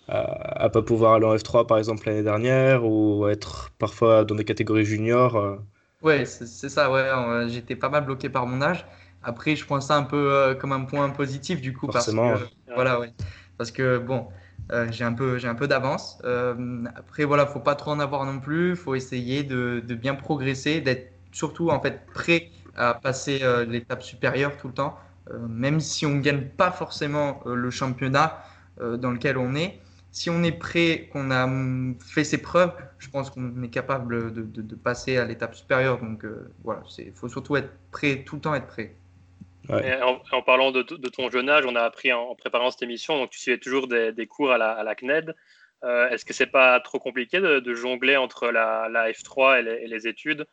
à, 0.07 0.63
à 0.65 0.69
pas 0.69 0.81
pouvoir 0.81 1.13
aller 1.15 1.25
en 1.25 1.35
F3 1.35 1.65
par 1.67 1.77
exemple 1.77 2.07
l'année 2.07 2.23
dernière, 2.23 2.85
ou 2.85 3.27
être 3.27 3.71
parfois 3.79 4.25
dans 4.25 4.35
des 4.35 4.45
catégories 4.45 4.85
juniors. 4.85 5.35
Euh. 5.37 5.57
Ouais, 6.01 6.25
c'est 6.25 6.69
ça, 6.69 6.91
ouais, 6.91 7.49
j'étais 7.49 7.75
pas 7.75 7.89
mal 7.89 8.05
bloqué 8.05 8.29
par 8.29 8.45
mon 8.45 8.61
âge. 8.61 8.85
Après, 9.23 9.55
je 9.55 9.65
prends 9.65 9.81
ça 9.81 9.95
un 9.95 10.03
peu 10.03 10.31
euh, 10.33 10.53
comme 10.53 10.71
un 10.71 10.83
point 10.85 11.09
positif 11.09 11.61
du 11.61 11.73
coup, 11.73 11.87
Forcément. 11.87 12.31
parce 12.31 12.43
que 12.43 12.49
voilà, 12.75 12.99
ouais, 12.99 13.11
parce 13.57 13.71
que 13.71 13.97
bon, 13.97 14.27
euh, 14.71 14.87
j'ai 14.91 15.03
un 15.03 15.13
peu, 15.13 15.37
j'ai 15.39 15.47
un 15.47 15.55
peu 15.55 15.67
d'avance. 15.67 16.19
Euh, 16.23 16.83
après, 16.95 17.23
voilà, 17.25 17.47
faut 17.47 17.59
pas 17.59 17.73
trop 17.75 17.91
en 17.91 17.99
avoir 17.99 18.25
non 18.25 18.39
plus. 18.39 18.75
Faut 18.75 18.93
essayer 18.93 19.43
de, 19.43 19.81
de 19.83 19.95
bien 19.95 20.13
progresser, 20.15 20.79
d'être 20.81 21.11
surtout 21.31 21.69
en 21.71 21.81
fait 21.81 22.05
prêt 22.13 22.51
à 22.75 22.93
passer 22.93 23.39
euh, 23.41 23.65
l'étape 23.65 24.03
supérieure 24.03 24.57
tout 24.57 24.67
le 24.67 24.73
temps, 24.75 24.97
euh, 25.31 25.39
même 25.47 25.79
si 25.79 26.05
on 26.05 26.17
gagne 26.17 26.49
pas 26.49 26.71
forcément 26.71 27.41
euh, 27.47 27.55
le 27.55 27.69
championnat 27.71 28.43
dans 28.77 29.11
lequel 29.11 29.37
on 29.37 29.55
est. 29.55 29.79
Si 30.15 30.29
on 30.29 30.43
est 30.43 30.57
prêt, 30.57 31.09
qu'on 31.11 31.29
a 31.29 31.45
fait 31.99 32.23
ses 32.23 32.41
preuves, 32.41 32.71
je 32.99 33.09
pense 33.09 33.29
qu'on 33.29 33.61
est 33.63 33.69
capable 33.69 34.31
de, 34.33 34.43
de, 34.43 34.61
de 34.61 34.75
passer 34.75 35.17
à 35.17 35.25
l'étape 35.25 35.55
supérieure. 35.55 35.99
Donc 35.99 36.23
voilà, 36.63 36.83
il 36.99 37.11
faut 37.11 37.27
surtout 37.27 37.57
être 37.57 37.69
prêt, 37.91 38.23
tout 38.25 38.35
le 38.35 38.41
temps 38.41 38.55
être 38.55 38.67
prêt. 38.67 38.95
Ouais. 39.69 40.01
En, 40.01 40.21
en, 40.31 40.41
parlant 40.41 40.71
de, 40.71 40.83
de, 40.83 41.09
ton 41.09 41.29
jeune 41.29 41.49
âge, 41.49 41.65
on 41.65 41.75
a 41.75 41.81
appris 41.81 42.13
en, 42.13 42.21
en, 42.21 42.35
préparant 42.35 42.71
cette 42.71 42.83
émission, 42.83 43.17
donc 43.17 43.31
tu 43.31 43.39
suivais 43.39 43.57
toujours 43.57 43.87
des, 43.87 44.11
des 44.11 44.27
cours 44.27 44.51
à 44.51 44.57
la, 44.57 44.71
à 44.71 44.83
la 44.83 44.95
CNED. 44.95 45.35
Euh, 45.83 46.09
Est-ce 46.09 46.25
que 46.25 46.33
c'est 46.33 46.47
pas 46.47 46.79
trop 46.79 46.99
compliqué 46.99 47.39
de, 47.39 47.59
de, 47.59 47.73
jongler 47.73 48.15
entre 48.15 48.49
la, 48.51 48.87
la 48.89 49.11
F3 49.11 49.59
et 49.59 49.63
les, 49.63 49.71
et 49.83 49.87
les 49.87 50.07
études? 50.07 50.45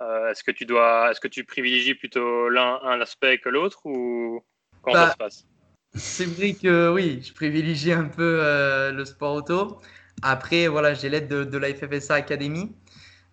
Euh, 0.00 0.30
Est-ce 0.30 0.42
que 0.42 0.50
tu 0.50 0.64
dois, 0.64 1.10
est-ce 1.10 1.20
que 1.20 1.28
tu 1.28 1.44
privilégies 1.44 1.94
plutôt 1.94 2.48
l'un 2.48 2.80
un 2.82 3.00
aspect 3.00 3.38
que 3.38 3.48
l'autre 3.48 3.84
ou 3.84 4.42
comment 4.82 4.94
bah, 4.94 5.06
ça 5.06 5.12
se 5.12 5.16
passe? 5.16 5.46
C'est 5.94 6.24
vrai 6.24 6.54
que 6.54 6.92
oui, 6.92 7.20
je 7.22 7.32
privilégie 7.32 7.92
un 7.92 8.04
peu 8.04 8.38
euh, 8.40 8.92
le 8.92 9.04
sport 9.04 9.34
auto. 9.34 9.80
Après, 10.22 10.68
voilà, 10.68 10.94
j'ai 10.94 11.08
l'aide 11.08 11.28
de, 11.28 11.44
de, 11.44 11.58
la 11.58 11.74
FFSA 11.74 12.14
Academy, 12.14 12.72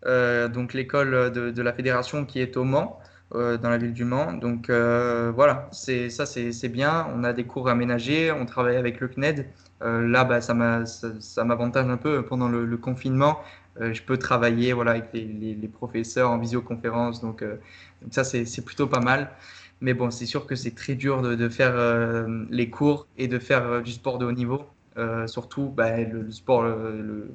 euh, 0.05 0.47
donc 0.47 0.73
l'école 0.73 1.31
de, 1.31 1.61
la 1.61 1.73
fédération 1.73 2.25
qui 2.25 2.39
est 2.39 2.57
au 2.57 2.63
Mans 2.63 2.99
euh, 3.35 3.57
dans 3.57 3.69
la 3.69 3.77
ville 3.77 3.93
du 3.93 4.05
Mans. 4.05 4.33
Donc 4.33 4.69
voilà, 4.69 5.69
c'est 5.71 6.09
ça 6.09 6.25
c'est 6.25 6.69
bien. 6.69 7.07
On 7.15 7.23
a 7.23 7.33
des 7.33 7.45
cours 7.45 7.69
aménagés, 7.69 8.31
on 8.31 8.45
travaille 8.45 8.77
avec 8.77 8.99
le 9.01 9.07
CNED. 9.07 9.45
Là, 9.81 10.23
bah, 10.23 10.41
ça 10.41 10.55
m'avantage 10.55 11.87
un 11.87 11.97
peu 11.97 12.25
pendant 12.25 12.49
le, 12.49 12.77
confinement. 12.77 13.39
Je 13.79 14.01
peux 14.01 14.17
travailler 14.17 14.73
voilà, 14.73 14.91
avec 14.91 15.09
les, 15.13 15.69
professeurs 15.71 16.31
en 16.31 16.39
visioconférence. 16.39 17.21
Donc 17.21 17.43
ça, 18.11 18.23
c'est 18.23 18.65
plutôt 18.65 18.87
pas 18.87 19.01
mal. 19.01 19.29
Mais 19.81 19.93
bon, 19.93 20.11
c'est 20.11 20.25
sûr 20.25 20.47
que 20.47 20.55
c'est 20.55 20.75
très 20.75 20.95
dur 20.95 21.21
de, 21.21 21.49
faire 21.49 21.73
euh, 21.75 22.45
les 22.49 22.69
cours 22.69 23.07
et 23.17 23.27
de 23.27 23.39
faire 23.39 23.81
du 23.81 23.91
sport 23.91 24.17
de 24.17 24.25
haut 24.25 24.31
niveau. 24.31 24.63
Euh, 24.97 25.27
surtout 25.27 25.69
bah, 25.69 26.01
le, 26.01 26.31
sport, 26.31 26.65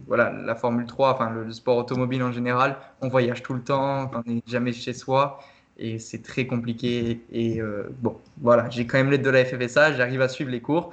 voilà, 0.09 0.33
la 0.33 0.57
Formule 0.57 0.87
3, 0.87 1.15
enfin 1.15 1.31
le, 1.31 1.53
sport 1.53 1.77
automobile 1.77 2.23
en 2.25 2.33
général, 2.33 2.77
on 3.01 3.09
voyage 3.09 3.43
tout 3.43 3.55
le 3.55 3.63
temps, 3.63 4.11
on 4.13 4.29
n'est 4.29 4.43
jamais 4.47 4.73
chez 4.73 4.93
soi 4.93 5.39
et 5.79 5.99
c'est 5.99 6.23
très 6.23 6.47
compliqué. 6.47 7.21
Et 7.33 7.61
euh, 7.61 7.85
bon, 8.01 8.17
voilà, 8.41 8.69
j'ai 8.71 8.87
quand 8.87 8.99
même 8.99 9.11
l'aide 9.11 9.23
de 9.23 9.31
la 9.31 9.45
FFSA, 9.45 9.95
j'arrive 9.95 10.23
à 10.23 10.29
suivre 10.29 10.51
les 10.51 10.61
cours, 10.61 10.93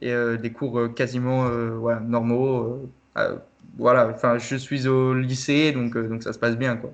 et 0.00 0.12
euh, 0.12 0.36
des 0.36 0.52
cours 0.52 0.78
euh, 0.78 0.88
quasiment 0.88 1.46
euh, 1.46 2.00
normaux. 2.00 2.88
Euh, 3.16 3.36
voilà, 3.78 4.08
enfin, 4.08 4.38
je 4.38 4.56
suis 4.56 4.88
au 4.88 5.14
lycée, 5.14 5.72
donc, 5.72 5.96
donc 5.96 6.22
ça 6.22 6.32
se 6.32 6.38
passe 6.38 6.56
bien, 6.56 6.76
quoi. 6.76 6.90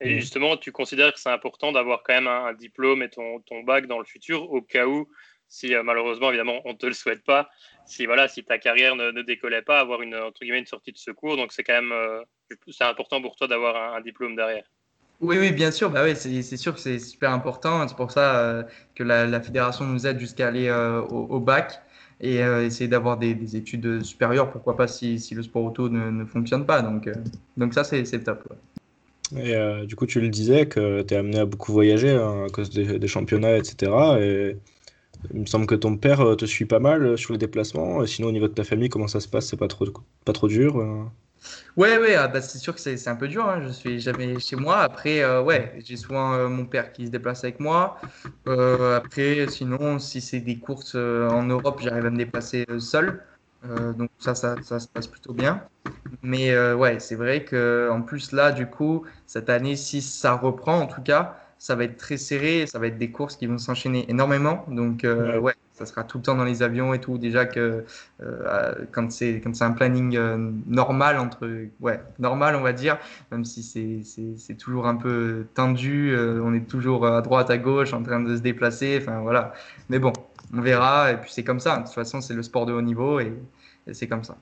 Et 0.00 0.18
justement, 0.18 0.56
tu 0.56 0.72
considères 0.72 1.12
que 1.12 1.20
c'est 1.20 1.30
important 1.30 1.72
d'avoir 1.72 2.02
quand 2.02 2.14
même 2.14 2.26
un, 2.26 2.46
un, 2.46 2.52
diplôme 2.54 3.02
et 3.02 3.10
ton, 3.10 3.40
ton 3.40 3.62
bac 3.62 3.86
dans 3.86 3.98
le 3.98 4.04
futur, 4.04 4.50
au 4.50 4.62
cas 4.62 4.86
où, 4.86 5.08
si 5.48 5.74
malheureusement, 5.84 6.28
évidemment, 6.30 6.60
on 6.64 6.72
ne 6.72 6.78
te 6.78 6.86
le 6.86 6.94
souhaite 6.94 7.22
pas, 7.24 7.50
si 7.84 8.06
voilà, 8.06 8.26
si 8.26 8.42
ta 8.42 8.58
carrière 8.58 8.96
ne, 8.96 9.10
ne 9.10 9.22
décollait 9.22 9.62
pas, 9.62 9.78
avoir 9.78 10.00
une 10.00 10.14
entre 10.14 10.40
guillemets 10.40 10.60
une 10.60 10.66
sortie 10.66 10.92
de 10.92 10.98
secours, 10.98 11.36
donc 11.36 11.52
c'est 11.52 11.64
quand 11.64 11.82
même 11.82 11.94
c'est 12.68 12.84
important 12.84 13.20
pour 13.20 13.36
toi 13.36 13.46
d'avoir 13.46 13.76
un, 13.76 13.96
un 13.96 14.00
diplôme 14.00 14.36
derrière. 14.36 14.64
Oui, 15.20 15.36
oui, 15.38 15.52
bien 15.52 15.70
sûr. 15.70 15.90
Bah 15.90 16.02
ouais, 16.02 16.14
c'est 16.14 16.56
sûr 16.56 16.74
que 16.74 16.80
c'est 16.80 16.98
super 16.98 17.32
important. 17.32 17.86
C'est 17.86 17.96
pour 17.96 18.10
ça 18.10 18.38
euh, 18.38 18.62
que 18.94 19.02
la, 19.02 19.26
la, 19.26 19.40
fédération 19.42 19.84
nous 19.84 20.06
aide 20.06 20.18
jusqu'à 20.18 20.48
aller 20.48 20.68
euh, 20.68 21.02
au, 21.02 21.26
au, 21.26 21.40
bac 21.40 21.82
et 22.20 22.42
euh, 22.42 22.64
essayer 22.64 22.88
d'avoir 22.88 23.18
des, 23.18 23.34
des, 23.34 23.54
études 23.54 24.02
supérieures. 24.02 24.50
Pourquoi 24.50 24.76
pas 24.76 24.88
si, 24.88 25.18
si 25.20 25.34
le 25.34 25.42
sport 25.42 25.64
auto 25.64 25.90
ne, 25.90 26.10
ne 26.10 26.24
fonctionne 26.24 26.64
pas. 26.64 26.80
Donc, 26.80 27.06
euh, 27.06 27.14
donc 27.58 27.74
ça, 27.74 27.84
c'est 27.84 28.24
top. 28.24 28.46
Ouais. 28.50 28.56
Et 29.36 29.54
euh, 29.54 29.86
du 29.86 29.96
coup, 29.96 30.06
tu 30.06 30.20
le 30.20 30.28
disais 30.28 30.66
que 30.66 31.02
tu 31.02 31.14
es 31.14 31.16
amené 31.16 31.38
à 31.38 31.44
beaucoup 31.44 31.72
voyager 31.72 32.10
hein, 32.10 32.46
à 32.46 32.50
cause 32.50 32.70
des, 32.70 33.08
championnats, 33.08 33.56
etc. 33.56 33.92
Et 34.20 34.56
il 35.34 35.40
me 35.40 35.46
semble 35.46 35.66
que 35.66 35.74
ton 35.74 35.96
père 35.96 36.36
te 36.36 36.44
suit 36.46 36.64
pas 36.64 36.80
mal 36.80 37.16
sur 37.18 37.32
les 37.32 37.38
déplacements. 37.38 38.04
Sinon, 38.06 38.28
au 38.28 38.32
niveau 38.32 38.48
de 38.48 38.54
ta 38.54 38.64
famille, 38.64 38.88
comment 38.88 39.08
ça 39.08 39.20
se 39.20 39.28
passe? 39.28 39.46
C'est 39.46 39.56
pas 39.56 39.68
trop, 39.68 39.86
pas 40.24 40.32
trop 40.32 40.48
dur 40.48 41.10
Ouais, 41.76 41.98
ouais, 41.98 42.14
ah 42.14 42.28
bah 42.28 42.40
c'est 42.40 42.58
sûr 42.58 42.74
que 42.74 42.80
c'est 42.80 43.08
un 43.08 43.16
peu 43.16 43.28
dur. 43.28 43.48
Hein. 43.48 43.62
Je 43.66 43.72
suis 43.72 44.00
jamais 44.00 44.38
chez 44.40 44.56
moi. 44.56 44.78
Après, 44.78 45.22
euh, 45.22 45.42
ouais, 45.42 45.78
j'ai 45.84 45.96
souvent 45.96 46.34
euh, 46.34 46.48
mon 46.48 46.66
père 46.66 46.92
qui 46.92 47.06
se 47.06 47.10
déplace 47.10 47.44
avec 47.44 47.60
moi. 47.60 47.98
Euh, 48.48 48.96
après, 48.96 49.46
sinon, 49.48 49.98
si 49.98 50.20
c'est 50.20 50.40
des 50.40 50.58
courses 50.58 50.94
euh, 50.96 51.28
en 51.28 51.44
Europe, 51.44 51.80
j'arrive 51.82 52.06
à 52.06 52.10
me 52.10 52.18
déplacer 52.18 52.66
euh, 52.70 52.80
seul. 52.80 53.22
donc 53.96 54.10
ça, 54.18 54.34
ça, 54.34 54.56
se 54.62 54.88
passe 54.88 55.06
plutôt 55.06 55.32
bien. 55.32 55.62
Mais 56.22 56.56
ouais, 56.74 56.98
c'est 57.00 57.16
vrai 57.16 57.44
que 57.44 57.88
en 57.90 58.02
plus 58.02 58.32
là, 58.32 58.52
du 58.52 58.66
coup, 58.66 59.04
cette 59.26 59.50
année, 59.50 59.76
si 59.76 60.02
ça 60.02 60.34
reprend, 60.34 60.80
en 60.80 60.86
tout 60.86 61.02
cas, 61.02 61.36
ça 61.58 61.74
va 61.74 61.84
être 61.84 61.96
très 61.96 62.16
serré. 62.16 62.66
Ça 62.66 62.78
va 62.78 62.86
être 62.86 62.98
des 62.98 63.10
courses 63.10 63.36
qui 63.36 63.46
vont 63.46 63.58
s'enchaîner 63.58 64.10
énormément. 64.10 64.64
Donc 64.68 65.00
ouais. 65.04 65.38
ouais 65.38 65.54
ça 65.80 65.86
sera 65.86 66.04
tout 66.04 66.18
le 66.18 66.22
temps 66.22 66.34
dans 66.34 66.44
les 66.44 66.62
avions 66.62 66.92
et 66.92 67.00
tout. 67.00 67.16
Déjà 67.16 67.46
que 67.46 67.84
euh, 68.22 68.74
quand 68.92 69.10
c'est 69.10 69.40
quand 69.42 69.54
c'est 69.54 69.64
un 69.64 69.72
planning 69.72 70.16
euh, 70.16 70.36
normal 70.66 71.18
entre 71.18 71.48
ouais 71.80 72.00
normal 72.18 72.54
on 72.54 72.60
va 72.60 72.74
dire, 72.74 72.98
même 73.32 73.44
si 73.46 73.62
c'est 73.62 74.02
c'est 74.36 74.54
toujours 74.56 74.86
un 74.86 74.96
peu 74.96 75.46
tendu, 75.54 76.12
euh, 76.12 76.42
on 76.44 76.52
est 76.54 76.68
toujours 76.68 77.06
à 77.06 77.22
droite 77.22 77.50
à 77.50 77.56
gauche 77.56 77.94
en 77.94 78.02
train 78.02 78.20
de 78.20 78.36
se 78.36 78.42
déplacer. 78.42 78.98
Enfin 79.00 79.20
voilà. 79.20 79.54
Mais 79.88 79.98
bon, 79.98 80.12
on 80.54 80.60
verra. 80.60 81.12
Et 81.12 81.16
puis 81.16 81.32
c'est 81.32 81.44
comme 81.44 81.60
ça. 81.60 81.78
De 81.78 81.84
toute 81.84 81.94
façon, 81.94 82.20
c'est 82.20 82.34
le 82.34 82.42
sport 82.42 82.66
de 82.66 82.72
haut 82.74 82.82
niveau 82.82 83.20
et, 83.20 83.32
et 83.86 83.94
c'est 83.94 84.08
comme 84.08 84.24
ça. 84.24 84.36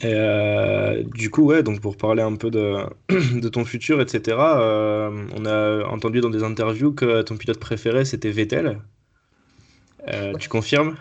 Et 0.00 0.12
euh, 0.14 1.02
du 1.02 1.28
coup, 1.28 1.42
ouais, 1.46 1.64
donc 1.64 1.80
pour 1.80 1.96
parler 1.96 2.22
un 2.22 2.36
peu 2.36 2.50
de, 2.50 2.76
de 3.08 3.48
ton 3.48 3.64
futur, 3.64 4.00
etc., 4.00 4.36
euh, 4.38 5.26
on 5.36 5.44
a 5.44 5.84
entendu 5.86 6.20
dans 6.20 6.30
des 6.30 6.44
interviews 6.44 6.92
que 6.92 7.22
ton 7.22 7.36
pilote 7.36 7.58
préféré 7.58 8.04
c'était 8.04 8.30
Vettel. 8.30 8.78
Euh, 10.06 10.34
tu 10.34 10.48
confirmes? 10.48 10.96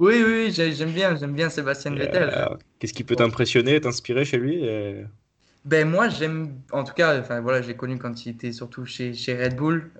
Oui, 0.00 0.24
oui, 0.26 0.50
j'aime 0.50 0.90
bien, 0.90 1.16
j'aime 1.16 1.34
bien 1.34 1.50
Sébastien 1.50 1.94
Vettel. 1.94 2.32
Qu'est-ce 2.78 2.94
qui 2.94 3.04
peut 3.04 3.14
t'impressionner, 3.14 3.80
t'inspirer 3.80 4.24
chez 4.24 4.38
lui 4.38 4.64
et... 4.64 5.04
Ben 5.66 5.86
moi, 5.86 6.08
j'aime, 6.08 6.54
en 6.72 6.84
tout 6.84 6.94
cas, 6.94 7.20
enfin 7.20 7.42
voilà, 7.42 7.60
j'ai 7.60 7.74
connu 7.74 7.98
quand 7.98 8.24
il 8.24 8.30
était 8.30 8.50
surtout 8.50 8.86
chez, 8.86 9.12
chez 9.12 9.36
Red 9.36 9.56
Bull. 9.56 9.90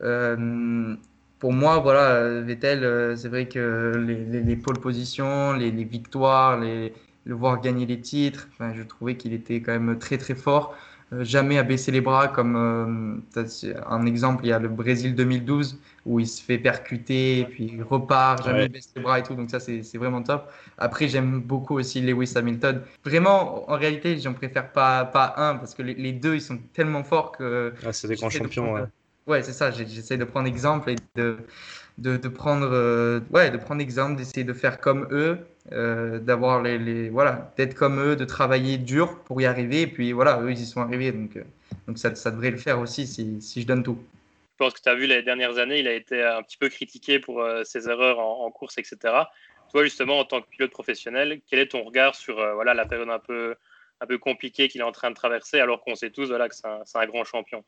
Pour 1.39 1.53
moi, 1.53 1.79
voilà, 1.79 2.41
Vettel, 2.41 3.15
c'est 3.17 3.29
vrai 3.29 3.47
que 3.47 3.93
les, 3.95 4.25
les, 4.25 4.41
les 4.41 4.57
pole 4.57 4.81
positions, 4.81 5.53
les, 5.53 5.71
les 5.71 5.85
victoires, 5.85 6.59
les, 6.59 6.95
le 7.25 7.35
voir 7.35 7.61
gagner 7.61 7.87
les 7.87 8.01
titres, 8.01 8.49
enfin, 8.53 8.73
je 8.75 8.83
trouvais 8.83 9.17
qu'il 9.17 9.33
était 9.33 9.61
quand 9.63 9.73
même 9.79 9.99
très 9.99 10.19
très 10.19 10.35
fort. 10.35 10.75
Euh, 11.13 11.25
jamais 11.25 11.59
à 11.59 11.65
baisser 11.65 11.91
les 11.91 12.01
bras, 12.01 12.29
comme 12.29 12.55
euh, 12.57 13.17
un 13.87 14.07
exemple, 14.07 14.45
il 14.45 14.49
y 14.49 14.53
a 14.53 14.59
le 14.59 14.69
Brésil 14.69 15.15
2012 15.15 15.79
où 16.07 16.21
il 16.21 16.27
se 16.29 16.43
fait 16.43 16.59
percuter, 16.59 17.45
puis 17.51 17.71
il 17.75 17.83
repart, 17.83 18.45
jamais 18.45 18.61
Ouais. 18.61 18.67
il 18.67 18.73
baisse 18.73 18.91
les 18.97 19.03
bras 19.03 19.19
et 19.19 19.23
tout, 19.23 19.35
donc 19.35 19.51
ça 19.51 19.61
c'est 19.61 19.83
vraiment 19.99 20.23
top. 20.23 20.51
Après, 20.79 21.09
j'aime 21.09 21.41
beaucoup 21.41 21.75
aussi 21.79 22.01
Lewis 22.01 22.33
Hamilton. 22.37 22.83
Vraiment, 23.05 23.69
en 23.71 23.77
réalité, 23.77 24.19
j'en 24.19 24.35
préfère 24.35 24.73
pas, 24.73 25.05
pas 25.05 25.35
un 25.37 25.57
parce 25.57 25.75
que 25.75 25.83
les, 25.83 25.95
les 25.95 26.13
deux 26.13 26.35
ils 26.37 26.41
sont 26.43 26.59
tellement 26.73 27.05
forts 27.05 27.33
que. 27.33 27.75
Ah, 27.85 27.93
c'est 27.93 28.09
des 28.09 28.17
grands 28.17 28.29
de 28.31 28.33
champions, 28.39 28.73
prendre- 28.73 28.75
ouais. 28.75 28.85
Ouais, 29.27 29.43
c'est 29.43 29.53
ça. 29.53 29.71
J'essaie 29.71 30.17
de 30.17 30.25
prendre 30.25 30.49
exemple 30.49 30.91
et 30.91 30.97
de, 31.15 31.37
de, 31.99 32.17
de 32.17 32.29
prendre, 32.29 32.69
euh, 32.73 33.21
ouais, 33.31 33.51
de 33.51 33.57
prendre 33.59 33.81
exemple, 33.83 34.17
d'essayer 34.17 34.45
de 34.45 34.53
faire 34.53 34.81
comme 34.81 35.07
eux, 35.13 35.39
euh, 35.73 36.19
d'avoir 36.19 36.63
les, 36.63 37.11
voilà, 37.11 37.53
d'être 37.57 37.75
comme 37.75 38.01
eux, 38.01 38.17
de 38.17 38.25
travailler 38.25 38.79
dur 38.79 39.23
pour 39.25 39.41
y 39.41 39.47
arriver. 39.47 39.83
Et 39.83 39.87
puis 39.87 40.13
voilà, 40.13 40.41
eux, 40.41 40.51
ils 40.51 40.61
y 40.61 40.67
sont 40.67 40.81
arrivés. 40.81 41.13
Donc, 41.13 41.37
euh, 41.37 41.45
donc 41.87 41.99
ça, 41.99 42.15
ça 42.15 42.31
devrait 42.31 42.51
le 42.51 42.57
faire 42.57 42.81
aussi 42.81 43.07
si, 43.07 43.41
si 43.41 43.63
je 43.63 43.67
donne 43.67 43.83
tout. 43.83 43.99
Je 44.53 44.65
pense 44.65 44.75
que 44.75 44.81
tu 44.83 44.89
as 44.89 44.95
vu 44.95 45.07
les 45.07 45.23
dernières 45.23 45.59
années, 45.59 45.79
il 45.79 45.89
a 45.89 45.95
été 45.95 46.23
un 46.23 46.43
petit 46.43 46.57
peu 46.57 46.69
critiqué 46.69 47.19
pour 47.19 47.41
euh, 47.41 47.63
ses 47.65 47.89
erreurs 47.89 48.19
en, 48.19 48.51
course, 48.51 48.79
etc. 48.79 48.99
Toi, 49.71 49.85
justement, 49.85 50.19
en 50.19 50.25
tant 50.25 50.41
que 50.41 50.49
pilote 50.49 50.71
professionnel, 50.71 51.41
quel 51.49 51.61
est 51.61 51.69
ton 51.69 51.85
regard 51.85 52.15
sur 52.15 52.35
voilà, 52.55 52.75
la 52.75 52.85
période 52.85 53.09
un 53.09 53.21
peu, 53.21 53.55
un 54.01 54.07
peu 54.07 54.19
compliquée 54.19 54.69
qu'il 54.69 54.81
est 54.81 54.85
en 54.85 54.93
train 54.93 55.11
de 55.11 55.15
traverser, 55.15 55.61
alors 55.61 55.81
qu'on 55.83 55.95
sait 55.95 56.11
tous 56.11 56.29
voilà, 56.29 56.49
que 56.49 56.55
c'est 56.55 56.67
un 56.67 57.07
grand 57.07 57.25
champion? 57.25 57.65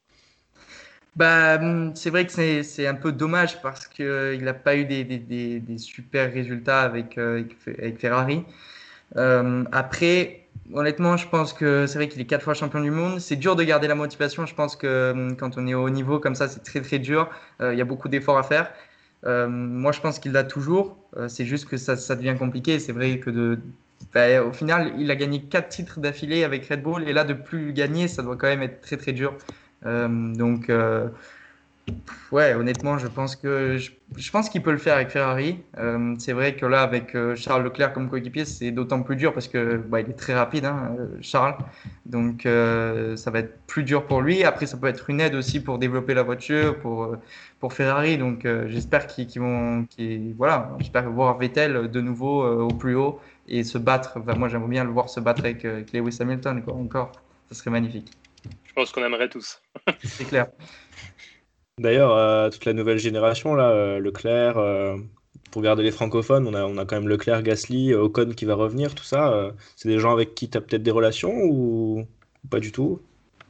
Bah, 1.17 1.57
hum, 1.61 1.95
c'est 1.95 2.09
vrai 2.11 2.25
que 2.27 2.33
c'est 2.33 2.63
c'est 2.63 2.87
un 2.87 2.95
peu 2.95 3.13
dommage 3.13 3.61
parce 3.61 3.87
qu'il 3.87 4.41
n'a 4.43 4.55
pas 4.55 4.77
eu 4.77 4.87
des, 4.87 5.05
des, 5.05 5.19
des, 5.61 5.79
super 5.79 6.33
résultats 6.33 6.81
avec, 6.83 7.19
euh, 7.19 7.45
avec, 7.79 7.99
Ferrari. 7.99 8.45
Euh, 9.17 9.65
après, 9.73 10.49
honnêtement, 10.73 11.17
je 11.19 11.29
pense 11.29 11.53
que 11.53 11.87
c'est 11.87 11.99
vrai 11.99 12.09
qu'il 12.09 12.21
est 12.23 12.27
quatre 12.27 12.43
fois 12.45 12.55
champion 12.55 12.81
du 12.81 12.91
monde. 12.91 13.21
C'est 13.21 13.37
dur 13.37 13.57
de 13.57 13.65
garder 13.65 13.89
la 13.89 13.95
motivation. 13.95 14.47
Je 14.47 14.55
pense 14.55 14.77
que 14.77 15.13
hum, 15.13 15.37
quand 15.37 15.59
on 15.59 15.67
est 15.67 15.75
au 15.75 15.91
niveau 15.91 16.19
comme 16.21 16.35
ça, 16.35 16.49
c'est 16.49 16.63
très 16.63 16.81
très 16.83 16.99
dur. 16.99 17.31
Euh, 17.61 17.75
Il 17.75 17.79
y 17.79 17.83
a 17.83 17.85
beaucoup 17.85 18.09
d'efforts 18.09 18.39
à 18.39 18.43
faire. 18.45 18.73
Euh, 19.27 19.49
moi, 19.49 19.93
je 19.93 20.01
pense 20.01 20.19
qu'il 20.19 20.33
l'a 20.33 20.45
toujours. 20.45 20.97
Euh, 21.17 21.29
c'est 21.29 21.45
juste 21.47 21.67
que 21.69 21.77
ça, 21.77 21.97
ça 21.97 22.17
devient 22.17 22.37
compliqué. 22.39 22.79
C'est 22.81 22.93
vrai 22.93 23.19
que 23.21 23.31
de, 23.31 23.61
bah, 24.15 24.43
au 24.45 24.53
final, 24.53 24.95
il 24.99 25.11
a 25.11 25.17
gagné 25.17 25.43
quatre 25.45 25.69
titres 25.69 26.01
d'affilée 26.01 26.45
avec 26.45 26.67
Red 26.69 26.83
Bull. 26.83 27.09
Et 27.09 27.13
là, 27.13 27.25
de 27.25 27.35
plus 27.35 27.73
gagner, 27.73 28.09
ça 28.09 28.23
doit 28.23 28.37
quand 28.37 28.49
même 28.49 28.63
être 28.63 28.81
très 28.81 28.97
très 28.97 29.13
dur. 29.13 29.37
Euh, 29.87 30.35
donc, 30.35 30.71
euh, 30.71 31.09
ouais, 32.31 32.55
honnêtement, 32.55 32.99
je 32.99 33.07
pense 33.09 33.37
que 33.37 33.77
je, 33.79 34.31
pense 34.31 34.49
qu'il 34.49 34.63
peut 34.63 34.73
le 34.73 34.79
faire 34.79 34.95
avec 34.95 35.11
Ferrari. 35.11 35.59
Euh, 35.79 36.15
c'est 36.19 36.33
vrai 36.33 36.55
que 36.57 36.67
là, 36.67 36.83
avec 36.83 37.17
Charles 37.35 37.65
Leclerc 37.65 37.93
comme 37.93 38.09
coéquipier, 38.09 38.45
c'est 38.45 38.71
d'autant 38.71 39.03
plus 39.03 39.17
dur 39.17 39.33
parce 39.33 39.49
que 39.49 39.77
bah, 39.77 40.01
il 40.01 40.09
est 40.09 40.15
très 40.15 40.35
rapide, 40.35 40.65
hein, 40.65 40.97
Charles. 41.21 41.57
Donc, 42.07 42.43
ça 42.45 43.31
va 43.31 43.41
être 43.41 43.59
plus 43.67 43.83
dur 43.83 44.07
pour 44.07 44.23
lui. 44.23 44.45
Après, 44.45 44.67
ça 44.67 44.77
peut 44.77 44.89
être 44.89 45.11
une 45.11 45.21
aide 45.21 45.35
aussi 45.35 45.61
pour 45.61 45.79
développer 45.79 46.15
la 46.15 46.23
voiture, 46.23 46.79
pour 46.79 47.73
Ferrari. 47.73 48.19
Donc, 48.19 48.47
j'espère 48.67 49.07
qu'ils 49.07 49.41
vont, 49.41 49.87
voilà, 50.37 50.71
j'espère 50.79 51.11
voir 51.11 51.39
Vettel 51.39 51.91
de 51.91 52.01
nouveau 52.01 52.45
au 52.45 52.69
plus 52.69 52.95
haut 52.95 53.21
et 53.49 53.65
se 53.65 53.79
battre. 53.79 54.19
Moi, 54.37 54.49
j'aimerais 54.49 54.69
bien 54.71 54.85
le 54.85 54.91
voir 54.91 55.09
se 55.09 55.21
battre 55.21 55.41
avec, 55.41 55.65
avec 55.65 55.93
Lewis 55.93 56.19
Hamilton, 56.21 56.63
quoi, 56.63 56.75
encore. 56.75 57.13
Ça 57.49 57.57
serait 57.57 57.71
magnifique. 57.71 58.22
Je 58.77 58.81
pense 58.81 58.93
qu'on 58.93 59.05
aimerait 59.05 59.29
tous. 59.29 59.63
C'est 60.11 60.27
clair. 60.27 60.47
D'ailleurs, 61.79 62.13
euh, 62.13 62.51
toute 62.51 62.65
la 62.67 62.73
nouvelle 62.75 62.99
génération, 62.99 63.55
là, 63.55 63.71
euh, 63.71 63.99
Leclerc, 63.99 64.59
euh, 64.59 64.97
pour 65.51 65.63
garder 65.63 65.83
les 65.83 65.91
francophones, 65.91 66.47
on 66.47 66.55
a, 66.55 66.65
on 66.65 66.77
a 66.79 66.85
quand 66.85 66.97
même 66.97 67.09
Leclerc, 67.09 67.43
Gasly, 67.43 67.95
Ocon 67.95 68.31
qui 68.35 68.45
va 68.45 68.55
revenir, 68.55 68.95
tout 68.95 69.05
ça. 69.05 69.33
euh, 69.33 69.53
c'est 69.77 69.89
des 69.89 69.99
gens 69.99 70.13
avec 70.13 70.35
qui 70.35 70.51
tu 70.51 70.59
as 70.59 70.61
peut-être 70.61 70.83
des 70.83 70.91
relations 70.91 71.33
ou 71.45 72.07
ou 72.45 72.49
pas 72.49 72.59
du 72.59 72.73
tout? 72.73 73.01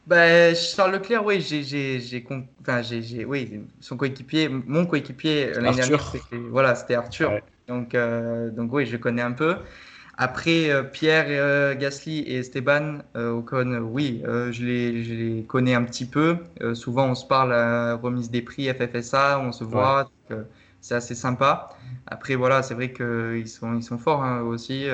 Ben, 0.07 0.55
Charles 0.57 0.93
Leclerc, 0.93 1.25
oui, 1.25 1.41
j'ai, 1.41 1.63
j'ai, 1.63 2.01
j'ai, 2.01 2.25
con- 2.25 2.49
enfin, 2.61 2.83
j'ai, 2.83 3.03
j'ai- 3.03 3.25
oui, 3.25 3.69
son 3.81 3.97
coéquipier, 3.97 4.49
mon 4.49 4.85
coéquipier 4.87 5.51
l'année 5.55 5.75
Arthur. 5.75 5.75
dernière, 5.75 6.05
c'était, 6.05 6.39
voilà, 6.49 6.75
c'était 6.75 6.95
Arthur. 6.97 7.31
Ouais. 7.31 7.43
Donc, 7.69 7.95
euh, 7.95 8.51
donc 8.51 8.73
oui, 8.73 8.85
je 8.87 8.97
connais 8.97 9.23
un 9.23 9.31
peu. 9.33 9.57
Après, 10.19 10.71
euh, 10.71 10.83
Pierre 10.83 11.27
euh, 11.29 11.75
Gasly 11.75 12.21
et 12.21 12.39
Esteban 12.39 12.99
euh, 13.17 13.31
Ocon, 13.31 13.79
oui, 13.79 14.23
je 14.25 14.65
les, 14.65 15.05
je 15.05 15.15
les 15.15 15.43
connais 15.45 15.75
un 15.75 15.85
petit 15.85 16.05
peu. 16.05 16.37
Souvent, 16.75 17.09
on 17.09 17.15
se 17.15 17.27
parle 17.27 17.53
à 17.55 17.95
remise 17.95 18.31
des 18.31 18.43
prix 18.43 18.69
FFSA, 18.69 19.41
on 19.41 19.53
se 19.53 19.65
voit, 19.65 20.11
c'est 20.81 20.95
assez 20.95 21.15
sympa. 21.15 21.71
Après, 22.07 22.35
voilà, 22.35 22.63
c'est 22.63 22.75
vrai 22.75 22.93
qu'ils 22.93 23.49
sont, 23.49 23.75
ils 23.75 23.83
sont 23.83 23.99
forts 23.99 24.23
hein, 24.23 24.43
aussi. 24.43 24.87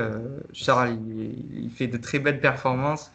Charles, 0.53 0.97
il, 1.11 1.65
il 1.65 1.71
fait 1.71 1.89
de 1.89 1.97
très 1.97 2.21
belles 2.21 2.41
performances. 2.41 3.11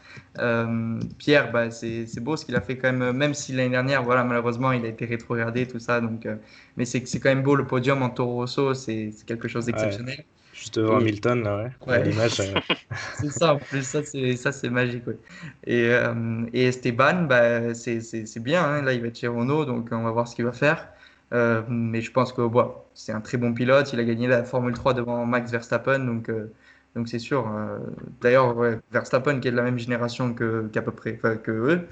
Pierre, 1.18 1.52
bah, 1.52 1.72
c'est 1.72 2.20
beau 2.20 2.36
ce 2.36 2.46
qu'il 2.46 2.56
a 2.56 2.62
fait 2.62 2.78
quand 2.78 2.92
même, 2.92 3.16
même 3.16 3.34
si 3.34 3.54
l'année 3.54 3.70
dernière, 3.70 4.04
voilà, 4.04 4.24
malheureusement, 4.24 4.72
il 4.74 4.84
a 4.86 4.90
été 4.90 5.06
rétrogradé, 5.06 5.68
tout 5.68 5.80
ça. 5.80 6.02
Donc, 6.02 6.28
mais 6.76 6.86
c'est 6.86 7.02
quand 7.02 7.30
même 7.30 7.44
beau 7.44 7.56
le 7.56 7.66
podium 7.66 8.02
en 8.04 8.10
Toro 8.10 8.34
Rosso, 8.34 8.74
c'est 8.74 9.12
c'est 9.16 9.26
quelque 9.26 9.48
chose 9.48 9.66
d'exceptionnel. 9.68 10.26
Juste 10.64 10.80
devant 10.80 10.98
Oui. 10.98 11.02
Hamilton, 11.02 11.44
là, 11.44 11.58
ouais. 11.64 11.72
Ouais. 11.88 12.04
L'image, 12.04 12.40
euh, 12.40 12.54
C'est 13.12 13.30
ça, 13.32 13.56
en 13.56 13.60
plus, 13.60 13.84
ça 13.88 14.04
c'est 14.04 14.36
ça 14.38 14.52
c'est 14.52 14.70
magique. 14.70 15.06
ouais. 15.08 15.18
Et, 15.66 15.88
euh, 15.90 16.46
et 16.54 16.66
Esteban, 16.68 17.24
bah, 17.24 17.74
c'est 17.74 18.02
c'est- 18.02 18.26
c'est 18.26 18.40
bien, 18.40 18.64
hein. 18.64 18.82
là 18.82 18.94
il 18.94 19.02
va 19.02 19.08
être 19.08 19.18
chez 19.18 19.28
Renault, 19.28 19.66
donc 19.66 19.90
on 19.92 20.04
va 20.04 20.12
voir 20.12 20.28
ce 20.28 20.36
qu'il 20.36 20.46
va 20.46 20.52
faire. 20.54 20.90
Euh, 21.34 21.64
mais 21.68 22.02
je 22.02 22.12
pense 22.12 22.32
que 22.34 22.42
bon, 22.48 22.74
c'est 22.94 23.12
un 23.12 23.22
très 23.22 23.38
bon 23.38 23.54
pilote, 23.54 23.92
il 23.94 24.00
a 24.00 24.04
gagné 24.04 24.28
la 24.28 24.44
Formule 24.44 24.74
3 24.74 24.94
devant 24.94 25.26
Max 25.26 25.52
Verstappen, 25.52 26.00
donc 26.00 26.30
euh, 26.30 26.54
donc 26.96 27.08
c'est 27.10 27.20
sûr. 27.20 27.48
euh, 27.56 27.80
D'ailleurs, 28.22 28.56
ouais, 28.58 28.80
Verstappen 28.92 29.40
qui 29.40 29.48
est 29.48 29.52
de 29.52 29.56
la 29.58 29.64
même 29.64 29.80
génération 29.80 30.34
que 30.34 30.68
qu'à 30.70 30.82
peu 30.82 30.92
près 30.92 31.18
que 31.18 31.52
eux, 31.52 31.88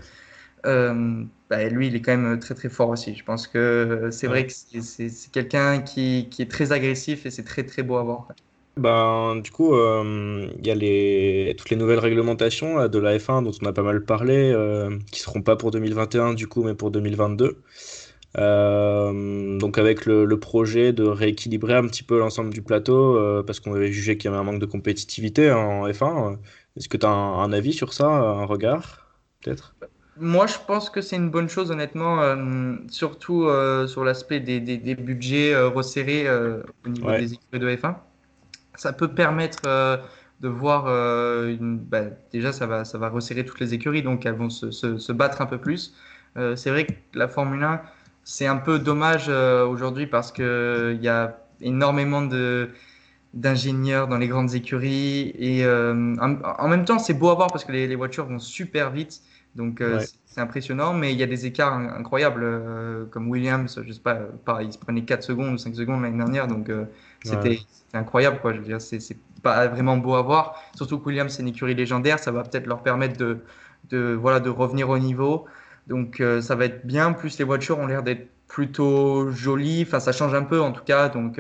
euh, 0.66 1.24
bah, 1.50 1.64
lui 1.70 1.88
il 1.88 1.96
est 1.96 2.02
quand 2.02 2.18
même 2.18 2.40
très 2.40 2.56
très 2.56 2.70
fort 2.70 2.90
aussi. 2.90 3.16
Je 3.16 3.24
pense 3.24 3.48
que 3.48 4.10
c'est 4.12 4.28
vrai 4.28 4.46
que 4.48 4.54
c'est- 4.54 4.82
c'est 4.82 5.10
c'est 5.10 5.32
quelqu'un 5.32 5.82
qui, 5.82 6.30
qui 6.32 6.42
est 6.44 6.52
très 6.52 6.72
agressif 6.72 7.26
et 7.26 7.32
c'est 7.32 7.44
très 7.44 7.64
très 7.66 7.84
beau 7.84 7.98
à 7.98 8.04
voir. 8.04 8.28
Ben, 8.78 9.36
du 9.44 9.52
coup, 9.52 9.76
euh, 9.76 10.50
il 10.58 10.66
y 10.66 10.72
a 10.72 10.76
les, 10.76 11.54
toutes 11.58 11.70
les 11.70 11.76
nouvelles 11.76 12.00
réglementations 12.00 12.78
là, 12.78 12.88
de 12.88 13.00
la 13.00 13.18
F1 13.18 13.42
dont 13.44 13.52
on 13.62 13.66
a 13.66 13.74
pas 13.74 13.84
mal 13.84 14.06
parlé, 14.06 14.52
euh, 14.54 14.98
qui 15.12 15.20
seront 15.20 15.42
pas 15.42 15.58
pour 15.58 15.72
2021 15.72 16.34
du 16.34 16.48
coup, 16.48 16.64
mais 16.64 16.74
pour 16.74 16.90
2022. 16.90 17.62
Euh, 18.38 19.58
donc 19.60 19.78
avec 19.78 20.06
le, 20.06 20.24
le 20.26 20.40
projet 20.40 20.94
de 20.94 21.04
rééquilibrer 21.04 21.76
un 21.76 21.86
petit 21.88 22.04
peu 22.04 22.18
l'ensemble 22.20 22.54
du 22.54 22.62
plateau, 22.64 23.18
euh, 23.18 23.44
parce 23.44 23.60
qu'on 23.60 23.74
avait 23.74 23.92
jugé 23.92 24.18
qu'il 24.18 24.32
y 24.32 24.34
avait 24.34 24.40
un 24.42 24.44
manque 24.46 24.60
de 24.62 24.66
compétitivité 24.66 25.50
hein, 25.50 25.58
en 25.58 25.88
F1. 25.90 26.38
Est-ce 26.78 26.88
que 26.90 26.98
tu 26.98 27.06
as 27.06 27.10
un, 27.10 27.40
un 27.44 27.52
avis 27.54 27.74
sur 27.74 27.94
ça, 27.94 28.08
un 28.08 28.46
regard, 28.46 29.12
peut-être? 29.42 29.76
Moi, 30.18 30.46
je 30.48 30.58
pense 30.68 30.90
que 30.90 31.02
c'est 31.02 31.16
une 31.16 31.30
bonne 31.32 31.48
chose, 31.50 31.72
honnêtement, 31.72 32.22
euh, 32.22 32.76
surtout 32.90 33.44
euh, 33.46 33.88
sur 33.88 34.04
l'aspect 34.04 34.40
des, 34.42 34.60
des, 34.60 34.78
des 34.78 34.96
budgets 34.96 35.54
euh, 35.54 35.70
resserrés 35.70 36.28
euh, 36.28 36.62
au 36.86 36.90
niveau 36.90 37.12
Ouais. 37.12 37.14
des 37.14 37.34
équipes 37.34 37.56
de 37.56 37.68
F1. 37.70 38.11
Ça 38.76 38.94
peut 38.94 39.14
permettre 39.14 39.60
euh, 39.66 39.98
de 40.42 40.48
voir, 40.50 40.86
euh, 40.88 41.50
une, 41.50 41.78
bah, 41.78 42.04
déjà, 42.32 42.52
ça 42.54 42.68
va, 42.68 42.86
ça 42.86 42.98
va 42.98 43.10
resserrer 43.10 43.46
toutes 43.46 43.60
les 43.60 43.74
écuries, 43.74 44.04
donc 44.04 44.26
elles 44.26 44.36
vont 44.36 44.50
se, 44.50 44.72
se, 44.72 44.98
se 44.98 45.12
battre 45.12 45.42
un 45.42 45.46
peu 45.46 45.60
plus. 45.60 45.94
Euh, 46.38 46.56
c'est 46.56 46.70
vrai 46.72 46.86
que 46.86 46.94
la 47.14 47.28
Formule 47.28 47.64
1, 47.64 47.82
c'est 48.24 48.48
un 48.48 48.58
peu 48.58 48.80
dommage 48.80 49.26
euh, 49.30 49.66
aujourd'hui 49.66 50.08
parce 50.08 50.32
qu'il 50.32 51.00
y 51.02 51.08
a 51.08 51.38
énormément 51.62 52.22
de 52.22 52.70
d'ingénieurs 53.34 54.08
dans 54.10 54.18
les 54.18 54.28
grandes 54.28 54.56
écuries 54.56 55.32
et 55.36 55.64
euh, 55.66 56.16
en, 56.20 56.36
en 56.44 56.68
même 56.68 56.84
temps 56.86 57.00
c'est 57.00 57.14
beau 57.14 57.30
à 57.30 57.36
voir 57.36 57.52
parce 57.52 57.64
que 57.64 57.72
les, 57.72 57.88
les 57.88 57.96
voitures 57.96 58.26
vont 58.26 58.40
super 58.40 58.92
vite 58.92 59.22
donc 59.56 59.80
euh, 59.82 60.00
Ouais. 60.00 60.10
C'est- 60.32 60.42
impressionnant 60.42 60.94
mais 60.94 61.14
il 61.14 61.20
y 61.20 61.24
a 61.24 61.28
des 61.28 61.46
écarts 61.46 61.74
in- 61.74 61.90
incroyables 62.00 62.44
euh, 62.44 63.06
comme 63.08 63.30
Williams 63.30 63.80
je 63.86 63.92
sais 63.94 64.00
pas 64.00 64.16
euh, 64.16 64.28
pareil 64.46 64.68
il 64.70 64.74
se 64.74 64.78
prenait 64.80 65.04
4 65.06 65.24
secondes 65.24 65.54
ou 65.54 65.58
5 65.58 65.76
secondes 65.76 66.02
l'année 66.02 66.18
dernière 66.18 66.48
donc 66.48 66.70
euh, 66.70 66.86
c'était 67.24 67.52
Ouais. 67.52 67.66
incroyable 67.94 68.40
quoi 68.42 68.54
je 68.54 68.60
veux 68.60 68.66
dire 68.66 68.82
c'est 68.82 69.00
pas 69.44 69.68
vraiment 69.68 69.98
beau 69.98 70.16
à 70.16 70.22
voir 70.22 70.62
surtout 70.76 71.00
que 71.00 71.06
Williams 71.08 71.34
c'est 71.34 71.42
une 71.44 71.50
écurie 71.50 71.76
légendaire 71.76 72.20
ça 72.20 72.32
va 72.32 72.44
peut-être 72.44 72.68
leur 72.68 72.84
permettre 72.84 73.18
de 73.18 73.40
de 73.90 74.14
voilà 74.20 74.40
de 74.40 74.50
revenir 74.50 74.90
au 74.90 74.98
niveau 75.00 75.46
donc 75.88 76.20
euh, 76.22 76.42
ça 76.42 76.56
va 76.56 76.66
être 76.66 76.86
bien 76.86 77.14
plus 77.14 77.38
les 77.40 77.46
voitures 77.46 77.80
ont 77.80 77.88
l'air 77.88 78.04
d'être 78.04 78.30
plutôt 78.48 79.32
jolies 79.32 79.84
enfin 79.88 80.00
ça 80.00 80.12
change 80.12 80.34
un 80.34 80.44
peu 80.44 80.62
en 80.62 80.72
tout 80.72 80.84
cas 80.84 81.10
donc 81.10 81.40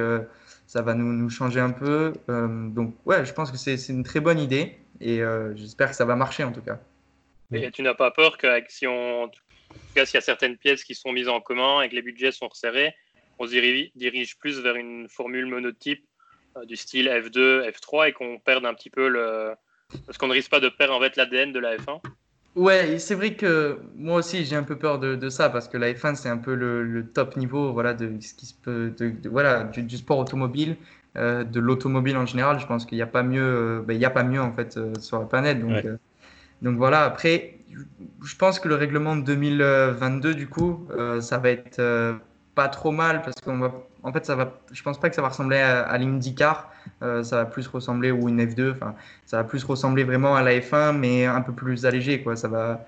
ça 0.67 0.81
va 0.81 0.93
nous, 0.93 1.11
nous 1.13 1.29
changer 1.29 1.59
un 1.59 1.71
peu. 1.71 2.13
Donc, 2.27 2.95
ouais, 3.05 3.25
je 3.25 3.33
pense 3.33 3.51
que 3.51 3.57
c'est 3.57 3.75
une 3.89 4.03
très 4.03 4.19
bonne 4.21 4.39
idée 4.39 4.77
et 5.01 5.21
j'espère 5.55 5.89
que 5.89 5.95
ça 5.95 6.05
va 6.05 6.15
marcher 6.15 6.43
en 6.43 6.51
tout 6.51 6.61
cas. 6.61 6.79
Et 7.53 7.71
tu 7.71 7.81
n'as 7.81 7.93
pas 7.93 8.11
peur 8.11 8.37
que 8.37 8.47
si 8.69 8.87
on, 8.87 9.23
en 9.23 9.27
tout 9.27 9.41
cas, 9.95 10.05
s'il 10.05 10.15
y 10.15 10.17
a 10.17 10.21
certaines 10.21 10.57
pièces 10.57 10.83
qui 10.83 10.95
sont 10.95 11.11
mises 11.11 11.27
en 11.27 11.41
commun 11.41 11.81
et 11.81 11.89
que 11.89 11.95
les 11.95 12.01
budgets 12.01 12.31
sont 12.31 12.47
resserrés, 12.47 12.93
on 13.39 13.45
se 13.45 13.51
dirige, 13.51 13.91
dirige 13.95 14.37
plus 14.37 14.59
vers 14.59 14.75
une 14.75 15.09
formule 15.09 15.45
monotype 15.45 16.05
euh, 16.57 16.65
du 16.65 16.75
style 16.75 17.07
F2, 17.07 17.69
F3 17.69 18.09
et 18.09 18.13
qu'on 18.13 18.39
perde 18.39 18.65
un 18.65 18.73
petit 18.73 18.89
peu 18.89 19.07
le. 19.07 19.53
Parce 20.05 20.17
qu'on 20.17 20.27
ne 20.27 20.33
risque 20.33 20.49
pas 20.49 20.61
de 20.61 20.69
perdre 20.69 20.93
en 20.93 21.01
fait 21.01 21.17
l'ADN 21.17 21.51
de 21.51 21.59
la 21.59 21.75
F1. 21.75 21.99
Ouais, 22.55 22.99
c'est 22.99 23.15
vrai 23.15 23.35
que 23.35 23.79
moi 23.95 24.17
aussi 24.17 24.43
j'ai 24.43 24.57
un 24.57 24.63
peu 24.63 24.77
peur 24.77 24.99
de, 24.99 25.15
de 25.15 25.29
ça 25.29 25.49
parce 25.49 25.69
que 25.69 25.77
la 25.77 25.93
F1 25.93 26.15
c'est 26.15 26.27
un 26.27 26.37
peu 26.37 26.53
le, 26.53 26.83
le, 26.83 27.07
top 27.07 27.37
niveau 27.37 27.71
voilà 27.71 27.93
de 27.93 28.19
ce 28.19 28.33
qui 28.33 28.45
se 28.45 28.53
peut 28.53 28.93
de, 28.97 29.29
voilà 29.29 29.63
du, 29.63 29.83
du, 29.83 29.95
sport 29.95 30.17
automobile 30.17 30.75
euh, 31.15 31.45
de 31.45 31.61
l'automobile 31.61 32.17
en 32.17 32.25
général 32.25 32.59
je 32.59 32.65
pense 32.65 32.85
qu'il 32.85 32.97
n'y 32.97 33.01
a 33.01 33.07
pas 33.07 33.23
mieux 33.23 33.41
euh, 33.41 33.81
ben, 33.81 33.93
il 33.93 34.01
y 34.01 34.05
a 34.05 34.09
pas 34.09 34.23
mieux 34.23 34.41
en 34.41 34.51
fait 34.51 34.75
euh, 34.75 34.93
sur 34.99 35.19
la 35.19 35.25
planète 35.27 35.61
donc 35.61 35.71
ouais. 35.71 35.95
Donc 36.61 36.77
voilà 36.77 37.03
après 37.03 37.57
je 38.23 38.35
pense 38.35 38.59
que 38.59 38.67
le 38.67 38.75
règlement 38.75 39.15
de 39.15 39.23
2022 39.23 40.35
du 40.35 40.47
coup 40.47 40.87
ça 41.19 41.37
va 41.37 41.49
être 41.49 42.19
pas 42.55 42.67
trop 42.67 42.91
mal 42.91 43.21
parce 43.21 43.39
qu'on 43.41 43.57
va 43.57 43.73
en 44.03 44.11
fait 44.11 44.25
ça 44.25 44.35
va 44.35 44.59
je 44.71 44.81
pense 44.83 44.99
pas 44.99 45.09
que 45.09 45.15
ça 45.15 45.21
va 45.21 45.29
ressembler 45.29 45.57
à, 45.57 45.81
à 45.81 45.97
l'IndyCar 45.97 46.71
euh, 47.01 47.23
ça 47.23 47.37
va 47.37 47.45
plus 47.45 47.67
ressembler 47.67 48.11
ou 48.11 48.29
une 48.29 48.43
F2 48.43 48.71
enfin 48.71 48.95
ça 49.25 49.37
va 49.37 49.43
plus 49.43 49.63
ressembler 49.63 50.03
vraiment 50.03 50.35
à 50.35 50.41
la 50.43 50.59
F1 50.59 50.97
mais 50.97 51.25
un 51.25 51.41
peu 51.41 51.53
plus 51.53 51.85
allégé 51.85 52.21
quoi. 52.21 52.35
Ça 52.35 52.47
va 52.47 52.85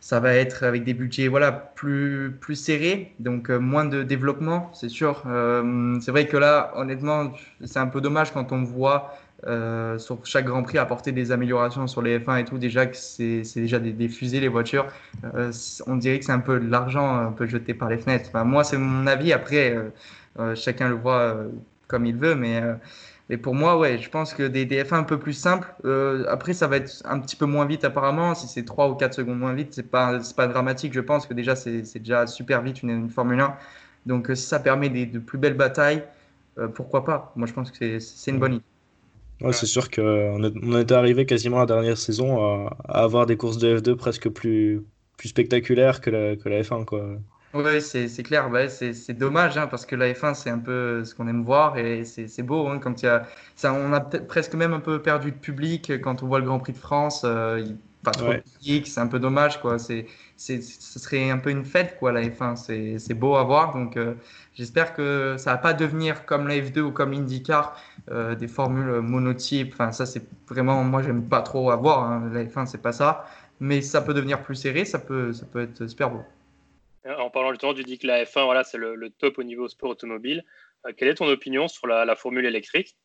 ça 0.00 0.20
va 0.20 0.34
être 0.34 0.62
avec 0.62 0.84
des 0.84 0.94
budgets 0.94 1.28
voilà 1.28 1.50
plus 1.52 2.36
plus 2.40 2.54
serrés 2.54 3.14
donc 3.18 3.50
euh, 3.50 3.58
moins 3.58 3.84
de 3.84 4.02
développement 4.02 4.70
c'est 4.72 4.88
sûr. 4.88 5.24
Euh, 5.26 5.98
c'est 6.00 6.10
vrai 6.10 6.26
que 6.26 6.36
là 6.36 6.72
honnêtement 6.76 7.32
c'est 7.64 7.78
un 7.78 7.88
peu 7.88 8.00
dommage 8.00 8.32
quand 8.32 8.52
on 8.52 8.62
voit 8.62 9.16
euh, 9.44 9.98
sur 9.98 10.24
chaque 10.24 10.46
Grand 10.46 10.62
Prix 10.62 10.78
apporter 10.78 11.12
des 11.12 11.30
améliorations 11.30 11.86
sur 11.86 12.00
les 12.00 12.18
F1 12.18 12.40
et 12.40 12.44
tout 12.46 12.56
déjà 12.56 12.86
que 12.86 12.96
c'est 12.96 13.42
déjà 13.54 13.78
des, 13.78 14.08
fusées 14.08 14.40
les 14.40 14.48
voitures 14.48 14.86
euh, 15.34 15.52
on 15.86 15.96
dirait 15.96 16.18
que 16.18 16.24
c'est 16.24 16.32
un 16.32 16.40
peu 16.40 16.58
de 16.58 16.70
l'argent 16.70 17.18
un 17.18 17.32
peu 17.32 17.46
jeté 17.46 17.74
par 17.74 17.90
les 17.90 17.98
fenêtres 17.98 18.30
moi 18.46 18.64
c'est 18.64 18.78
mon 18.78 19.06
avis 19.06 19.34
après 19.34 19.76
euh, 20.38 20.54
chacun 20.54 20.88
le 20.88 20.94
voit 20.94 21.36
comme 21.86 22.06
il 22.06 22.16
veut 22.16 22.34
mais 22.34 22.62
pour 23.42 23.54
moi, 23.54 23.76
ouais, 23.76 23.98
je 23.98 24.08
pense 24.08 24.32
que 24.32 24.44
des, 24.44 24.64
des 24.66 24.84
F1 24.84 24.94
un 24.94 25.02
peu 25.02 25.18
plus 25.18 25.32
simples, 25.32 25.74
après 26.28 26.52
ça 26.52 26.68
va 26.68 26.76
être 26.76 27.02
un 27.04 27.18
petit 27.18 27.34
peu 27.34 27.44
moins 27.44 27.66
vite 27.66 27.84
apparemment. 27.84 28.36
Si 28.36 28.46
c'est 28.46 28.64
3 28.64 28.88
ou 28.88 28.94
4 28.94 29.14
secondes 29.14 29.40
moins 29.40 29.52
vite, 29.52 29.74
c'est 29.74 29.90
pas, 29.90 30.20
pas 30.36 30.46
dramatique. 30.46 30.92
Je 30.92 31.00
pense 31.00 31.26
que 31.26 31.34
déjà 31.34 31.56
c'est 31.56 31.82
déjà 31.98 32.28
super 32.28 32.62
vite 32.62 32.84
une, 32.84 33.10
Formule 33.10 33.40
1. 33.40 33.56
Donc 34.06 34.30
si 34.34 34.46
ça 34.46 34.60
permet 34.60 34.88
de 34.90 35.18
plus 35.18 35.38
belles 35.38 35.56
batailles, 35.56 36.04
pourquoi 36.74 37.04
pas? 37.04 37.32
Moi 37.34 37.48
je 37.48 37.52
pense 37.52 37.72
que 37.72 37.98
c'est 37.98 38.30
une 38.30 38.38
bonne 38.38 38.54
idée. 38.54 38.75
Ouais, 39.40 39.52
c'est 39.52 39.66
sûr 39.66 39.90
qu'on 39.90 40.42
on 40.62 40.80
était 40.80 40.94
arrivé 40.94 41.26
quasiment 41.26 41.58
la 41.58 41.66
dernière 41.66 41.98
saison 41.98 42.42
à, 42.42 42.76
à, 42.88 43.02
avoir 43.02 43.26
des 43.26 43.36
courses 43.36 43.58
de 43.58 43.78
F2 43.78 43.94
presque 43.94 44.28
plus, 44.30 44.82
plus 45.16 45.28
spectaculaires 45.28 46.00
que 46.00 46.10
la, 46.10 46.36
que 46.36 46.48
la 46.48 46.62
F1. 46.62 46.84
Quoi. 46.84 47.18
Oui, 47.54 47.80
c'est 47.80 48.22
clair. 48.22 48.50
Bah, 48.50 48.68
c'est 48.68 49.12
dommage 49.12 49.56
hein, 49.56 49.66
parce 49.66 49.86
que 49.86 49.96
la 49.96 50.12
F1, 50.12 50.34
c'est 50.34 50.50
un 50.50 50.58
peu 50.58 51.04
ce 51.04 51.14
qu'on 51.14 51.26
aime 51.26 51.42
voir 51.42 51.78
et 51.78 52.04
c'est 52.04 52.42
beau. 52.42 52.66
Hein, 52.68 52.78
quand 52.78 53.02
y 53.02 53.06
a, 53.06 53.26
ça, 53.54 53.72
on 53.72 53.92
a 53.92 54.00
presque 54.00 54.54
même 54.54 54.72
un 54.74 54.80
peu 54.80 55.00
perdu 55.00 55.32
de 55.32 55.36
public 55.36 56.00
quand 56.02 56.22
on 56.22 56.26
voit 56.26 56.38
le 56.38 56.44
Grand 56.44 56.58
Prix 56.58 56.72
de 56.72 56.78
France. 56.78 57.22
Euh, 57.24 57.64
pas 58.06 58.12
trop 58.12 58.28
ouais. 58.28 58.36
de 58.36 58.42
public, 58.42 58.86
c'est 58.86 59.00
un 59.00 59.08
peu 59.08 59.18
dommage. 59.18 59.60
Quoi. 59.60 59.78
C'est, 59.78 60.06
ce 60.36 60.60
serait 60.98 61.28
un 61.30 61.38
peu 61.38 61.50
une 61.50 61.64
fête, 61.64 61.98
quoi, 61.98 62.12
la 62.12 62.22
F1. 62.22 62.98
C'est 62.98 63.14
beau 63.14 63.34
à 63.34 63.42
voir. 63.42 63.74
Donc, 63.74 63.96
euh, 63.96 64.14
j'espère 64.54 64.94
que 64.94 65.34
ça 65.38 65.52
va 65.52 65.58
pas 65.58 65.74
devenir 65.74 66.24
comme 66.24 66.46
la 66.46 66.56
F2 66.56 66.80
ou 66.80 66.92
comme 66.92 67.10
l'IndyCar, 67.12 67.76
euh, 68.10 68.36
des 68.36 68.46
formules 68.46 69.00
monotypes. 69.00 69.72
Enfin, 69.72 69.90
ça, 69.90 70.06
c'est 70.06 70.22
vraiment, 70.48 70.84
moi, 70.84 71.02
j'aime 71.02 71.28
pas 71.28 71.42
trop 71.42 71.70
à 71.70 71.76
voir. 71.76 72.04
Hein. 72.04 72.30
La 72.32 72.44
F1, 72.44 72.66
c'est 72.66 72.80
pas 72.80 72.92
ça. 72.92 73.26
Mais 73.58 73.82
ça 73.82 74.00
peut 74.02 74.14
devenir 74.14 74.42
plus 74.42 74.54
serré, 74.54 74.84
ça 74.84 75.00
peut, 75.00 75.32
ça 75.32 75.46
peut 75.46 75.62
être 75.62 75.86
super 75.88 76.10
beau. 76.10 76.22
En 77.18 77.30
parlant 77.30 77.50
justement, 77.50 77.74
tu 77.74 77.82
dis 77.84 77.98
que 77.98 78.06
la 78.06 78.24
F1, 78.24 78.44
voilà, 78.44 78.64
c'est 78.64 78.78
le, 78.78 78.94
le, 78.94 79.10
top 79.10 79.38
au 79.38 79.42
niveau 79.42 79.68
sport 79.68 79.90
automobile. 79.90 80.44
Euh, 80.86 80.92
quelle 80.96 81.08
est 81.08 81.14
ton 81.14 81.26
opinion 81.26 81.68
sur 81.68 81.86
la, 81.86 82.04
la 82.04 82.16
formule 82.16 82.44
électrique? 82.44 82.96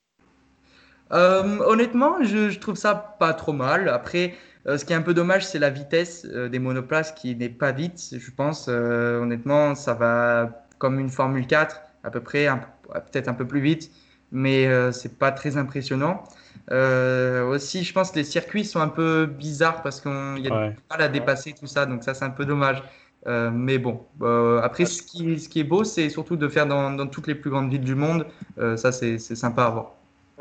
Euh, 1.12 1.60
Honnêtement, 1.60 2.24
je, 2.24 2.50
je, 2.50 2.60
trouve 2.60 2.76
ça 2.76 2.96
pas 2.96 3.34
trop 3.34 3.54
mal. 3.54 3.90
Après, 3.90 4.34
euh, 4.67 4.78
ce 4.78 4.86
qui 4.86 4.93
est 4.93 4.95
un 4.95 5.02
peu 5.02 5.13
dommage, 5.13 5.45
c'est 5.45 5.60
la 5.60 5.69
vitesse 5.69 6.26
euh, 6.30 6.50
des 6.50 6.60
monoplaces 6.60 7.12
qui 7.12 7.36
n'est 7.36 7.50
pas 7.50 7.71
vite. 7.71 8.00
Je 8.17 8.32
pense, 8.32 8.67
euh, 8.69 9.19
honnêtement, 9.21 9.76
ça 9.76 9.93
va 9.93 10.65
comme 10.78 11.00
une 11.00 11.10
Formule 11.10 11.47
4, 11.47 11.82
à 12.04 12.12
peu 12.12 12.21
près, 12.21 12.47
peut-être 12.93 13.28
un 13.28 13.34
peu 13.34 13.45
plus 13.45 13.62
vite, 13.62 13.91
mais 14.32 14.67
c'est 14.91 15.19
pas 15.19 15.32
très 15.32 15.58
impressionnant. 15.58 16.24
aussi, 16.71 17.84
je 17.84 17.93
pense 17.93 18.10
que 18.10 18.15
les 18.15 18.24
circuits 18.24 18.65
sont 18.65 18.80
un 18.80 18.88
peu 18.88 19.28
bizarres 19.28 19.84
parce 19.84 20.02
qu'il 20.02 20.39
y 20.39 20.47
a 20.47 20.56
ouais. 20.56 20.69
du 20.69 20.78
mal 20.89 21.02
à 21.02 21.08
dépasser 21.08 21.54
tout 21.54 21.67
ça, 21.67 21.86
donc 21.86 22.04
ça, 22.04 22.15
c'est 22.15 22.26
un 22.26 22.32
peu 22.32 22.45
dommage. 22.45 22.82
Euh, 23.28 23.52
mais 23.52 23.78
bon, 23.78 24.02
euh, 24.21 24.60
après, 24.62 24.86
ce 24.86 25.02
qui, 25.04 25.39
ce 25.39 25.47
qui 25.47 25.60
est 25.60 25.63
beau, 25.63 25.84
c'est 25.84 26.10
surtout 26.10 26.36
de 26.36 26.47
faire 26.47 26.65
dans, 26.65 26.91
dans, 26.91 27.08
toutes 27.08 27.28
les 27.28 27.36
plus 27.36 27.50
grandes 27.50 27.69
villes 27.69 27.82
du 27.82 27.95
monde. 27.95 28.26
Euh, 28.58 28.78
ça, 28.78 28.91
c'est 28.91 29.19
sympa 29.19 29.65
à 29.65 29.69
voir. 29.69 29.95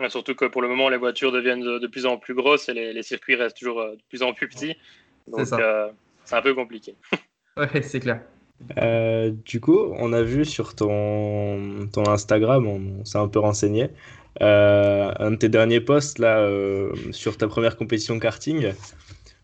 Surtout 0.09 0.35
que 0.35 0.47
pour 0.47 0.63
le 0.63 0.69
moment, 0.69 0.89
les 0.89 0.97
voitures 0.97 1.33
deviennent 1.33 1.61
de, 1.61 1.79
de 1.79 1.87
plus 1.87 2.07
en 2.07 2.17
plus 2.17 2.35
grosses 2.35 2.69
et 2.69 2.75
les, 2.75 2.93
les, 2.93 3.03
circuits 3.03 3.35
restent 3.35 3.57
toujours 3.57 3.83
de 3.83 3.99
plus 4.09 4.23
en 4.23 4.33
plus 4.33 4.49
petits. 4.49 4.77
Donc, 5.29 5.47
c'est 6.25 6.37
un 6.37 6.43
peu 6.43 6.55
compliqué. 6.55 6.95
ouais, 7.57 7.83
c'est 7.83 8.01
clair. 8.01 8.23
du 9.45 9.61
coup, 9.61 9.93
on 9.99 10.13
a 10.13 10.23
vu 10.23 10.45
sur 10.45 10.75
ton, 10.75 11.89
ton 11.93 12.07
Instagram, 12.09 12.67
on, 12.67 13.01
on 13.01 13.05
s'est 13.05 13.19
un 13.19 13.29
peu 13.29 13.41
renseigné, 13.41 13.91
un 14.41 15.31
de 15.31 15.37
tes 15.37 15.49
derniers 15.49 15.81
posts 15.81 16.19
là, 16.19 16.49
sur 17.11 17.37
ta 17.37 17.49
première 17.49 17.77
compétition 17.77 18.19
karting 18.19 18.73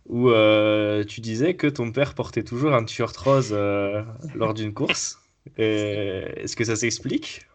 où 0.09 0.31
euh, 0.31 1.05
tu 1.05 1.21
disais 1.21 1.55
que 1.55 1.67
ton 1.67 1.91
père 1.91 2.15
portait 2.15 2.43
toujours 2.43 2.75
un 2.75 2.85
t-shirt 2.85 3.17
rose 3.17 3.51
euh, 3.53 4.03
lors 4.35 4.55
d'une 4.55 4.73
course. 4.73 5.19
Est-ce 5.57 6.57
que 6.57 6.65
ça 6.65 6.77
s'explique 6.77 7.47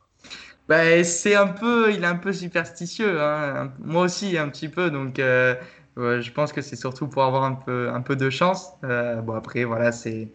bah, 0.72 1.04
C'est 1.04 1.36
un 1.36 1.48
peu, 1.48 1.92
il 1.94 2.04
est 2.04 2.08
un 2.08 2.16
peu 2.16 2.34
superstitieux. 2.34 3.22
Hein. 3.22 3.72
Moi 3.80 4.04
aussi, 4.04 4.38
un 4.38 4.50
petit 4.50 4.70
peu. 4.70 4.90
Donc, 4.90 5.20
euh, 5.20 5.56
je 5.98 6.32
pense 6.32 6.54
que 6.54 6.62
c'est 6.62 6.76
surtout 6.76 7.08
pour 7.08 7.24
avoir 7.24 7.44
un 7.44 7.54
peu, 7.54 7.90
un 7.90 8.02
peu 8.02 8.16
de 8.16 8.30
chance. 8.30 8.72
Euh, 8.84 9.22
bon, 9.22 9.34
après, 9.34 9.64
voilà, 9.64 9.92
c'est 9.92 10.30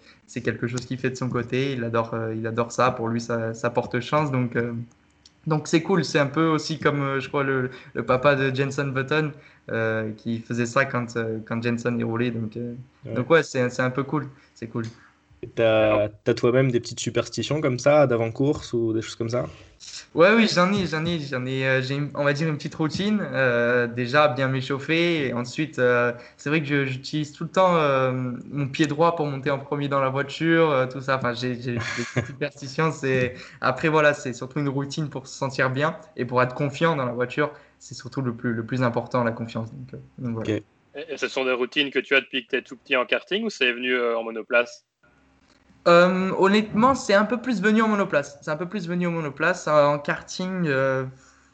quelque 0.44 0.66
chose 0.66 0.84
qu'il 0.86 0.98
fait 0.98 1.10
de 1.10 1.16
son 1.16 1.28
côté. 1.28 1.72
Il 1.72 1.84
adore, 1.84 2.14
il 2.34 2.46
adore 2.46 2.72
ça. 2.72 2.90
Pour 2.90 3.08
lui, 3.08 3.20
ça, 3.20 3.54
ça 3.54 3.70
porte 3.70 4.00
chance. 4.00 4.30
Donc, 4.30 4.56
donc 5.46 5.68
c'est 5.68 5.82
cool. 5.82 6.04
C'est 6.04 6.18
un 6.18 6.26
peu 6.26 6.46
aussi 6.46 6.78
comme, 6.78 7.20
je 7.20 7.28
crois, 7.28 7.44
le, 7.44 7.70
le 7.94 8.04
papa 8.04 8.34
de 8.34 8.54
Jenson 8.54 8.88
Button. 8.88 9.32
Euh, 9.72 10.12
qui 10.12 10.38
faisait 10.38 10.64
ça 10.64 10.84
quand, 10.84 11.16
euh, 11.16 11.40
quand 11.44 11.60
Jensen 11.60 11.98
est 11.98 12.04
roulé. 12.04 12.30
Donc, 12.30 12.56
euh, 12.56 12.74
ouais. 13.04 13.14
donc 13.14 13.28
ouais, 13.30 13.42
c'est 13.42 13.80
un 13.80 13.90
peu 13.90 14.04
cool. 14.04 14.28
C'est 14.54 14.68
cool. 14.68 14.84
T'as 15.54 16.08
as, 16.26 16.34
toi-même 16.34 16.70
des 16.70 16.80
petites 16.80 17.00
superstitions 17.00 17.60
comme 17.60 17.78
ça, 17.78 18.06
d'avant-course 18.06 18.72
ou 18.72 18.92
des 18.92 19.02
choses 19.02 19.16
comme 19.16 19.28
ça? 19.28 19.46
Ouais, 20.14 20.34
oui, 20.34 20.48
j'en 20.52 20.72
ai, 20.72 20.86
j'en 20.86 21.04
ai, 21.04 21.18
j'en 21.18 21.44
ai, 21.44 21.82
j'ai, 21.82 21.98
on 22.14 22.24
va 22.24 22.32
dire 22.32 22.48
une 22.48 22.56
petite 22.56 22.74
routine. 22.74 23.20
Euh, 23.20 23.86
déjà, 23.86 24.28
bien 24.28 24.48
m'échauffer. 24.48 25.26
Et 25.26 25.32
ensuite, 25.34 25.78
euh, 25.78 26.12
c'est 26.38 26.48
vrai 26.48 26.62
que 26.62 26.86
j'utilise 26.86 27.32
tout 27.32 27.44
le 27.44 27.50
temps 27.50 27.76
euh, 27.76 28.12
mon 28.12 28.66
pied 28.68 28.86
droit 28.86 29.14
pour 29.14 29.26
monter 29.26 29.50
en 29.50 29.58
premier 29.58 29.88
dans 29.88 30.00
la 30.00 30.08
voiture, 30.08 30.88
tout 30.90 31.02
ça. 31.02 31.18
Enfin, 31.18 31.34
j'ai, 31.34 31.60
j'ai 31.60 31.74
des 31.74 31.80
superstitions. 32.26 32.90
C'est 32.92 33.34
après, 33.60 33.88
voilà, 33.88 34.14
c'est 34.14 34.32
surtout 34.32 34.60
une 34.60 34.70
routine 34.70 35.10
pour 35.10 35.26
se 35.26 35.36
sentir 35.36 35.68
bien 35.70 35.98
et 36.16 36.24
pour 36.24 36.42
être 36.42 36.54
confiant 36.54 36.96
dans 36.96 37.04
la 37.04 37.12
voiture. 37.12 37.52
C'est 37.78 37.94
surtout 37.94 38.22
le 38.22 38.34
plus, 38.34 38.54
le 38.54 38.64
plus 38.64 38.82
important, 38.82 39.22
la 39.22 39.32
confiance. 39.32 39.70
Donc, 39.70 40.00
donc 40.18 40.34
voilà. 40.34 40.54
okay. 40.54 40.64
Et 41.10 41.18
ce 41.18 41.28
sont 41.28 41.44
des 41.44 41.52
routines 41.52 41.90
que 41.90 41.98
tu 41.98 42.14
as 42.14 42.22
depuis 42.22 42.46
que 42.46 42.50
tu 42.52 42.56
es 42.56 42.62
tout 42.62 42.76
petit 42.76 42.96
en 42.96 43.04
karting 43.04 43.44
ou 43.44 43.50
c'est 43.50 43.70
venu 43.70 43.94
en 44.14 44.22
monoplace? 44.22 44.85
Euh, 45.86 46.32
honnêtement, 46.38 46.94
c'est 46.94 47.14
un 47.14 47.24
peu 47.24 47.40
plus 47.40 47.62
venu 47.62 47.82
en 47.82 47.88
monoplace. 47.88 48.38
C'est 48.42 48.50
un 48.50 48.56
peu 48.56 48.68
plus 48.68 48.88
venu 48.88 49.06
en 49.06 49.12
monoplace. 49.12 49.68
En 49.68 49.98
karting, 49.98 50.66
euh, 50.66 51.04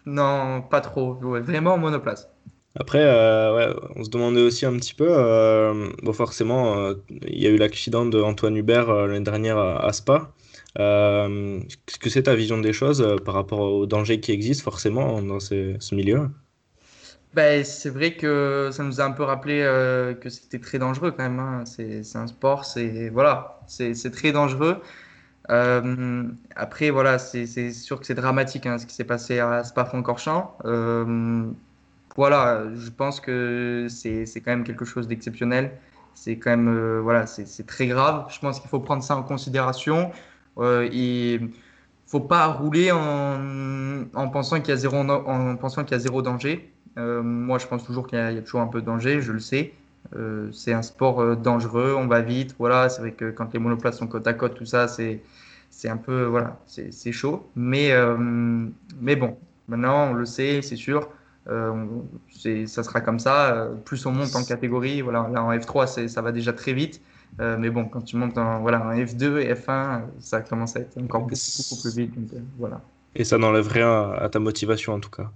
non, 0.07 0.63
pas 0.63 0.81
trop. 0.81 1.15
Vraiment 1.15 1.75
en 1.75 1.79
monoplace. 1.79 2.29
Après, 2.75 3.03
euh, 3.03 3.55
ouais, 3.55 3.81
on 3.97 4.05
se 4.05 4.09
demandait 4.11 4.41
aussi 4.41 4.65
un 4.65 4.75
petit 4.77 4.95
peu. 4.95 5.09
Euh, 5.09 5.91
bon, 6.03 6.13
forcément, 6.13 6.93
il 7.11 7.43
y 7.43 7.47
a 7.47 7.51
eu 7.51 7.57
l'accident 7.57 8.07
d'Antoine 8.07 8.57
Hubert 8.57 8.91
l'année 9.07 9.21
dernière 9.21 9.59
à, 9.59 9.93
Spa. 9.93 10.33
Qu'est-ce 10.77 11.99
que 11.99 12.09
c'est 12.09 12.23
ta 12.25 12.35
vision 12.35 12.59
des 12.59 12.73
choses 12.73 13.17
par 13.27 13.35
rapport 13.35 13.61
aux 13.61 13.87
dangers 13.87 14.21
qui 14.21 14.33
existent 14.33 14.65
forcément 14.65 15.21
dans 15.21 15.41
ce 15.41 15.95
milieu? 15.95 16.31
Ben, 17.35 17.65
c'est 17.65 17.89
vrai 17.89 18.15
que 18.17 18.69
ça 18.73 18.83
nous 18.85 19.01
a 19.01 19.05
un 19.05 19.11
peu 19.13 19.23
rappelé 19.23 19.63
euh, 19.63 20.15
que 20.15 20.29
c'était 20.29 20.59
très 20.59 20.79
dangereux 20.79 21.13
quand 21.13 21.23
même. 21.23 21.39
Hein. 21.39 21.65
C'est 21.65 22.17
un 22.17 22.27
sport, 22.27 22.65
c'est 22.67 23.09
voilà, 23.09 23.61
c'est 23.67 24.11
très 24.13 24.33
dangereux. 24.33 24.83
Euh, 25.51 26.25
après, 26.57 26.91
voilà, 26.91 27.19
c'est 27.19 27.47
sûr 27.73 28.01
que 28.01 28.07
c'est 28.07 28.15
dramatique 28.15 28.67
hein, 28.67 28.79
ce 28.79 28.87
qui 28.87 28.95
s'est 28.95 29.05
passé 29.05 29.39
à 29.41 29.65
Spa-Francorchamps. 29.65 30.57
Euh, 30.67 31.45
voilà, 32.17 32.65
je 32.75 32.91
pense 32.91 33.21
que 33.21 33.87
c'est 33.89 34.27
quand 34.45 34.51
même 34.51 34.65
quelque 34.65 34.85
chose 34.85 35.09
d'exceptionnel. 35.09 35.73
C'est 36.15 36.37
quand 36.37 36.51
même, 36.51 36.99
voilà, 37.01 37.27
c'est 37.27 37.67
très 37.67 37.87
grave. 37.87 38.27
Je 38.31 38.39
pense 38.41 38.61
qu'il 38.61 38.69
faut 38.69 38.81
prendre 38.81 39.03
ça 39.03 39.17
en 39.17 39.23
considération. 39.23 40.13
Faut 42.13 42.21
pas 42.21 42.47
rouler 42.49 42.93
en, 42.93 44.05
en 44.15 44.29
pensant 44.29 44.61
qu'il 44.61 44.69
y 44.69 44.73
a 44.73 44.77
zéro 44.77 44.99
en 44.99 45.57
pensant 45.57 45.83
qu'il 45.83 45.93
y 45.93 45.95
a 45.95 45.99
zéro 45.99 46.21
danger. 46.21 46.71
Euh, 46.99 47.23
moi, 47.23 47.57
je 47.57 47.67
pense 47.67 47.85
toujours 47.85 48.07
qu'il 48.07 48.19
y, 48.19 48.21
a 48.21 48.43
toujours 48.43 48.61
un 48.61 48.67
peu 48.67 48.83
de 48.83 48.87
danger, 48.87 49.23
je 49.23 49.33
le 49.33 49.41
sais. 49.41 49.73
Euh, 50.15 50.51
c'est 50.53 50.75
un 50.75 50.83
sport 50.83 51.23
euh, 51.23 51.37
dangereux, 51.37 51.95
on 51.97 52.07
va 52.07 52.21
vite. 52.21 52.55
Voilà, 52.59 52.91
c'est 52.91 53.01
vrai 53.01 53.13
que 53.13 53.31
quand 53.31 53.55
les 53.55 53.59
monoplaces 53.59 53.97
sont 53.97 54.09
côte 54.09 54.27
à 54.27 54.35
côte, 54.35 54.55
tout 54.55 54.67
ça, 54.67 54.89
c'est 54.89 55.23
c'est 55.71 55.89
un 55.89 55.97
peu 55.97 56.25
voilà, 56.25 56.61
c'est 56.67 57.13
chaud. 57.13 57.49
Mais 57.57 57.93
mais 59.01 59.17
bon, 59.17 59.39
maintenant 59.69 60.11
on 60.11 60.13
le 60.13 60.27
sait, 60.27 60.61
c'est 60.61 60.77
sûr. 60.77 61.09
ça 61.47 62.83
sera 62.83 63.01
comme 63.01 63.21
ça. 63.21 63.71
plus 63.87 64.05
on 64.05 64.13
monte 64.13 64.37
en 64.37 64.45
catégorie, 64.45 65.01
voilà, 65.01 65.31
là 65.33 65.43
en 65.43 65.51
F3, 65.51 66.09
ça 66.09 66.21
va 66.21 66.31
déjà 66.31 66.53
très 66.53 66.75
vite. 66.75 67.01
Mais 67.39 67.71
bon, 67.71 67.87
quand 67.87 68.03
tu 68.03 68.17
montes 68.17 68.39
en, 68.39 68.61
voilà, 68.61 68.85
en 68.85 68.93
F2 68.95 69.39
et 69.39 69.53
F1, 69.55 70.03
ça 70.21 70.41
commence 70.43 70.77
à 70.77 70.81
être 70.81 70.97
encore 70.99 71.23
beaucoup, 71.23 71.35
beaucoup 71.35 71.81
plus 71.83 71.97
vite. 71.97 72.15
voilà. 72.59 72.81
Et 73.15 73.25
ça 73.25 73.39
n'enlève 73.39 73.69
rien 73.69 74.13
à 74.13 74.29
ta 74.29 74.39
motivation 74.39 74.95
en 74.95 75.01
tout 75.01 75.11
cas? 75.11 75.31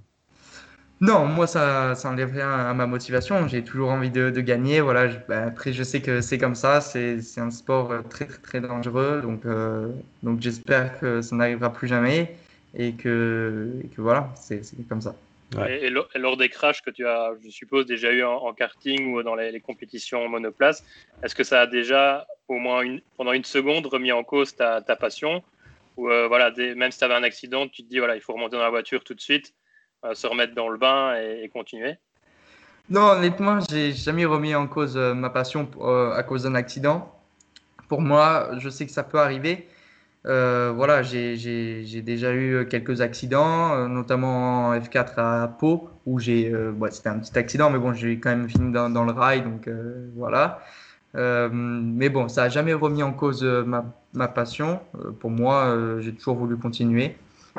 Non, 1.01 1.27
moi 1.27 1.47
ça, 1.47 1.95
ça 1.95 2.09
enlève 2.11 2.33
rien 2.33 2.51
à 2.51 2.73
ma 2.75 2.87
motivation. 2.87 3.47
J'ai 3.49 3.63
toujours 3.63 3.91
envie 3.91 4.11
de, 4.11 4.31
de 4.31 4.41
gagner. 4.41 4.81
Voilà. 4.81 5.09
Bah, 5.29 5.45
après, 5.47 5.73
je 5.73 5.83
sais 5.83 6.01
que 6.01 6.21
c'est 6.23 6.39
comme 6.39 6.55
ça. 6.55 6.81
C'est 6.81 7.21
un 7.39 7.51
sport 7.51 7.93
très 8.09 8.27
très, 8.27 8.39
très 8.39 8.61
dangereux. 8.61 9.21
Donc, 9.23 9.45
euh, 9.45 9.93
donc 10.23 10.41
j'espère 10.41 10.99
que 10.99 11.21
ça 11.21 11.37
n'arrivera 11.37 11.73
plus 11.73 11.87
jamais 11.89 12.37
et 12.75 12.95
que, 12.95 13.73
que 13.95 14.01
voilà, 14.01 14.33
c'est 14.37 14.63
comme 14.89 15.03
ça. 15.03 15.15
Et, 15.69 15.91
lors 15.91 16.37
des 16.37 16.49
crashs 16.49 16.83
que 16.83 16.91
tu 16.91 17.07
as, 17.07 17.33
je 17.45 17.51
suppose, 17.51 17.87
déjà 17.87 18.13
eu 18.13 18.25
en, 18.25 18.53
karting 18.53 19.13
ou 19.13 19.23
dans 19.23 19.35
les, 19.35 19.53
les 19.53 19.61
compétitions 19.61 20.29
monoplace, 20.29 20.85
est-ce 21.23 21.35
que 21.35 21.45
ça 21.45 21.63
a 21.63 21.67
déjà, 21.67 22.27
au 22.49 22.55
moins 22.55 22.83
une, 22.83 23.01
pendant 23.17 23.33
une 23.33 23.45
seconde, 23.45 23.87
remis 23.87 24.13
en 24.13 24.25
cause 24.25 24.57
ta, 24.57 24.83
ta 24.83 24.97
passion 24.97 25.43
Ou 25.97 26.11
euh, 26.11 26.27
voilà, 26.27 26.51
même 26.51 26.91
si 26.91 26.99
tu 26.99 27.05
avais 27.05 27.15
un 27.15 27.23
accident, 27.23 27.69
tu 27.69 27.85
te 27.85 27.89
dis, 27.89 27.99
voilà, 27.99 28.17
il 28.17 28.21
faut 28.21 28.33
remonter 28.33 28.57
dans 28.57 28.63
la 28.63 28.71
voiture 28.71 29.05
tout 29.05 29.15
de 29.15 29.21
suite 29.21 29.55
se 30.15 30.27
remettre 30.27 30.55
dans 30.55 30.69
le 30.69 30.79
bain 30.79 31.15
et, 31.17 31.49
continuer? 31.49 31.97
Non, 32.89 33.11
honnêtement, 33.11 33.59
j'ai 33.69 33.93
jamais 33.93 34.25
remis 34.25 34.55
en 34.55 34.69
cause 34.69 34.97
euh, 34.97 35.13
ma 35.13 35.31
passion 35.31 35.69
euh, 35.81 36.13
à 36.13 36.23
cause 36.23 36.45
d'un 36.45 36.55
accident. 36.55 37.13
Pour 37.89 38.01
moi, 38.01 38.51
je 38.59 38.69
sais 38.69 38.87
que 38.87 38.93
ça 38.93 39.03
peut 39.03 39.19
arriver. 39.19 39.69
Euh, 40.27 40.73
voilà, 40.75 41.03
j'ai 41.03 42.03
déjà 42.05 42.35
eu 42.35 42.67
quelques 42.69 43.01
accidents, 43.01 43.89
notamment 43.89 44.69
en 44.69 44.79
F4 44.79 45.15
à 45.19 45.49
Pau, 45.49 45.91
où 46.05 46.19
j'ai, 46.19 46.53
c'était 46.91 47.09
un 47.09 47.19
petit 47.19 47.39
accident, 47.39 47.71
mais 47.71 47.79
bon, 47.79 47.93
j'ai 47.93 48.19
quand 48.19 48.31
même 48.31 48.49
fini 48.49 48.73
dans, 48.73 49.05
le 49.05 49.13
rail, 49.13 49.43
donc 49.43 49.71
voilà. 50.17 50.61
mais 51.15 52.09
bon, 52.09 52.29
ça 52.29 52.43
n'a 52.43 52.49
jamais 52.49 52.75
remis 52.75 53.03
en 53.03 53.13
cause 53.13 53.45
ma, 53.45 53.85
ma 54.15 54.29
passion. 54.29 54.81
pour 55.21 55.31
moi, 55.31 55.77
j'ai 56.01 56.13
toujours 56.13 56.37
voulu 56.37 56.57
continuer. 56.57 57.17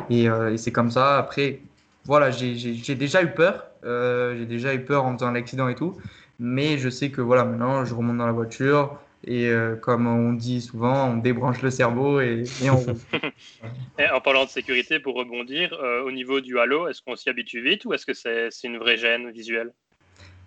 Et, 0.09 0.27
c'est 0.57 0.71
comme 0.71 0.91
ça. 0.91 1.17
Après, 1.17 1.61
voilà, 2.07 2.31
j'ai 2.31 2.95
déjà 2.95 3.21
eu 3.21 3.27
peur. 3.27 3.67
Euh, 3.83 4.35
j'ai 4.37 4.45
déjà 4.45 4.73
eu 4.73 4.79
peur 4.79 5.05
en 5.05 5.13
faisant 5.13 5.31
l'accident 5.31 5.67
et 5.67 5.75
tout. 5.75 5.95
Mais 6.39 6.77
je 6.77 6.89
sais 6.89 7.09
que 7.09 7.21
voilà, 7.21 7.43
maintenant, 7.45 7.85
je 7.85 7.93
remonte 7.93 8.17
dans 8.17 8.25
la 8.25 8.31
voiture. 8.31 8.97
Et 9.23 9.47
euh, 9.47 9.75
comme 9.75 10.07
on 10.07 10.33
dit 10.33 10.61
souvent, 10.61 11.09
on 11.09 11.17
débranche 11.17 11.61
le 11.61 11.69
cerveau 11.69 12.21
et, 12.21 12.43
on 12.69 12.75
roule. 12.77 12.95
en 14.13 14.21
parlant 14.21 14.45
de 14.45 14.49
sécurité, 14.49 14.99
pour 14.99 15.15
rebondir, 15.15 15.73
euh, 15.73 16.03
au 16.03 16.11
niveau 16.11 16.39
du 16.39 16.59
halo, 16.59 16.87
est-ce 16.87 17.01
qu'on 17.01 17.15
s'y 17.15 17.29
habitue 17.29 17.61
vite 17.61 17.85
ou 17.85 17.93
est-ce 17.93 18.05
que 18.05 18.13
c'est 18.13 18.49
une 18.63 18.77
vraie 18.77 18.97
gêne 18.97 19.31
visuelle? 19.31 19.73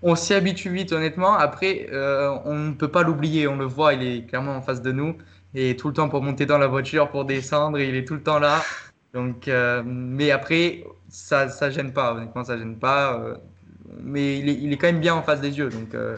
On 0.03 0.15
s'y 0.15 0.33
habitue 0.33 0.71
vite, 0.71 0.93
honnêtement. 0.93 1.35
Après, 1.35 1.89
on 1.93 2.55
ne 2.55 2.73
peut 2.73 2.89
pas 2.89 3.03
l'oublier. 3.03 3.47
On 3.47 3.57
le 3.57 3.67
voit, 3.67 3.93
il 3.93 4.03
est 4.03 4.27
clairement 4.27 4.57
en 4.57 4.63
face 4.63 4.81
de 4.81 4.93
nous. 4.93 5.17
Et 5.55 5.77
tout 5.77 5.89
le 5.89 5.95
temps 5.95 6.09
pour 6.09 6.23
monter 6.23 6.47
dans 6.47 6.59
la 6.59 6.69
voiture, 6.69 7.11
pour 7.11 7.25
descendre, 7.25 7.79
il 7.79 7.95
est 7.97 8.07
tout 8.07 8.15
le 8.15 8.23
temps 8.23 8.39
là. 8.39 8.63
Donc, 9.13 9.49
euh, 9.49 9.83
mais 9.85 10.31
après, 10.31 10.85
ça, 11.09 11.49
ça 11.49 11.71
gêne 11.71 11.93
pas. 11.93 12.15
Honnêtement, 12.15 12.45
ça 12.45 12.57
gêne 12.57 12.79
pas. 12.79 13.19
Euh, 13.19 13.37
mais 14.01 14.39
il 14.39 14.49
est, 14.49 14.55
il 14.55 14.73
est, 14.73 14.77
quand 14.77 14.87
même 14.87 15.01
bien 15.01 15.15
en 15.15 15.23
face 15.23 15.41
des 15.41 15.59
yeux. 15.59 15.69
Donc, 15.69 15.95
euh, 15.95 16.17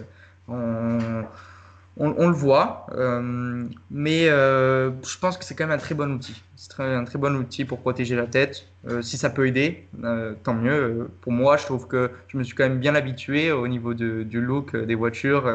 on, 1.98 2.14
on, 2.16 2.28
le 2.28 2.34
voit, 2.34 2.86
euh, 2.92 3.66
mais 3.90 4.28
euh, 4.28 4.90
je 5.02 5.18
pense 5.18 5.36
que 5.36 5.44
c'est 5.44 5.54
quand 5.54 5.66
même 5.66 5.76
un 5.76 5.80
très 5.80 5.94
bon 5.94 6.10
outil. 6.10 6.42
C'est 6.56 6.80
un 6.80 7.04
très 7.04 7.18
bon 7.18 7.36
outil 7.36 7.66
pour 7.66 7.80
protéger 7.80 8.16
la 8.16 8.26
tête. 8.26 8.66
Euh, 8.88 9.02
si 9.02 9.18
ça 9.18 9.30
peut 9.30 9.46
aider, 9.46 9.88
tant 10.42 10.54
mieux. 10.54 11.10
pour 11.20 11.32
moi, 11.32 11.56
je 11.56 11.64
trouve 11.64 11.86
que 11.86 12.10
je 12.28 12.38
me 12.38 12.44
suis 12.44 12.54
quand 12.54 12.64
même 12.64 12.78
bien 12.78 12.94
habitué 12.94 13.52
au 13.52 13.68
niveau 13.68 13.94
de, 13.94 14.22
du 14.22 14.40
look 14.40 14.74
des 14.74 14.94
voitures. 14.94 15.50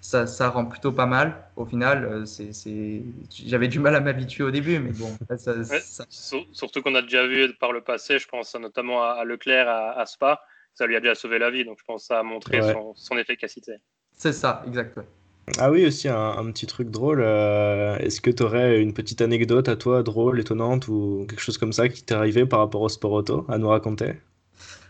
Ça, 0.00 0.26
ça, 0.26 0.48
rend 0.48 0.64
plutôt 0.64 0.92
pas 0.92 1.06
mal. 1.06 1.44
Au 1.56 1.66
final, 1.66 2.26
c'est, 2.26 3.02
j'avais 3.30 3.68
du 3.68 3.78
mal 3.78 3.94
à 3.94 4.00
m'habituer 4.00 4.44
au 4.44 4.50
début, 4.50 4.78
mais 4.78 4.92
bon. 4.92 5.10
Ça, 5.36 5.54
Surtout 6.08 6.80
qu'on 6.80 6.94
a 6.94 7.02
déjà 7.02 7.26
vu 7.26 7.52
par 7.60 7.72
le 7.72 7.82
passé, 7.82 8.18
je 8.18 8.28
pense 8.28 8.54
notamment 8.54 9.02
à, 9.02 9.24
Leclerc 9.24 9.68
à, 9.68 10.06
Spa, 10.06 10.42
ça 10.74 10.86
lui 10.86 10.96
a 10.96 11.00
déjà 11.00 11.14
sauvé 11.14 11.38
la 11.38 11.50
vie. 11.50 11.64
Donc 11.64 11.78
je 11.80 11.84
pense 11.84 12.02
que 12.02 12.06
ça 12.06 12.20
a 12.20 12.22
montré 12.22 12.62
son, 12.62 12.94
son 12.94 13.18
efficacité. 13.18 13.74
C'est 14.12 14.32
ça, 14.32 14.62
exactement. 14.66 15.06
Ah 15.58 15.70
oui, 15.70 15.84
aussi 15.86 16.08
un, 16.08 16.44
petit 16.52 16.66
truc 16.66 16.90
drôle. 16.90 17.20
Euh, 17.20 17.96
est-ce 17.98 18.20
que 18.20 18.30
tu 18.30 18.42
aurais 18.42 18.80
une 18.80 18.94
petite 18.94 19.20
anecdote 19.20 19.68
à 19.68 19.76
toi, 19.76 20.02
drôle, 20.02 20.38
étonnante, 20.40 20.86
ou 20.88 21.26
quelque 21.28 21.40
chose 21.40 21.58
comme 21.58 21.72
ça 21.72 21.88
qui 21.88 22.04
t'est 22.04 22.14
arrivé 22.14 22.46
par 22.46 22.60
rapport 22.60 22.82
au 22.82 22.88
sport 22.88 23.12
auto 23.12 23.44
à 23.48 23.58
nous 23.58 23.68
raconter? 23.68 24.14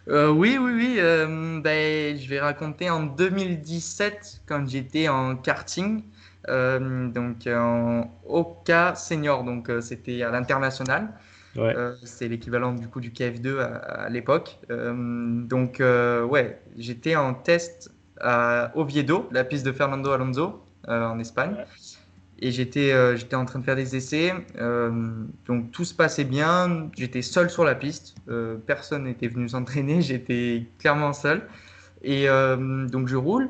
Euh, 0.08 0.30
oui, 0.30 0.58
oui, 0.60 0.72
oui. 0.74 0.96
Euh, 0.98 1.60
ben, 1.60 2.18
je 2.18 2.28
vais 2.28 2.40
raconter 2.40 2.90
en 2.90 3.02
2017 3.04 4.42
quand 4.46 4.68
j'étais 4.68 5.08
en 5.08 5.36
karting, 5.36 6.02
donc 6.48 7.46
en 7.46 8.10
Oka 8.26 8.94
senior, 8.94 9.44
donc 9.44 9.70
c'était 9.80 10.22
à 10.22 10.30
l'international. 10.30 11.08
Ouais. 11.54 11.74
c'est 12.02 12.28
l'équivalent 12.28 12.72
du 12.72 12.88
coup 12.88 13.00
du 13.00 13.10
KF2 13.10 13.58
à, 13.58 13.66
à 13.76 14.08
l'époque. 14.10 14.58
donc 14.68 15.80
ouais, 15.80 16.60
j'étais 16.76 17.16
en 17.16 17.34
test 17.34 17.90
à 18.20 18.72
Oviedo, 18.74 19.28
la 19.32 19.44
piste 19.44 19.64
de 19.64 19.72
Fernando 19.72 20.10
Alonso 20.10 20.62
euh, 20.88 21.06
en 21.06 21.18
Espagne. 21.18 21.56
Et 22.38 22.50
j'étais 22.50 22.92
euh, 22.92 23.16
j'étais 23.16 23.36
en 23.36 23.44
train 23.44 23.60
de 23.60 23.64
faire 23.64 23.76
des 23.76 23.94
essais. 23.94 24.34
Euh, 24.58 24.90
donc 25.46 25.70
tout 25.70 25.84
se 25.84 25.94
passait 25.94 26.24
bien. 26.24 26.90
J'étais 26.96 27.22
seul 27.22 27.50
sur 27.50 27.64
la 27.64 27.74
piste. 27.74 28.16
personne 28.66 29.04
n'était 29.04 29.28
venu 29.28 29.48
s'entraîner. 29.48 30.02
J'étais 30.02 30.66
clairement 30.78 31.12
seul. 31.12 31.46
Et 32.02 32.26
donc 32.26 33.08
je 33.08 33.16
roule. 33.16 33.48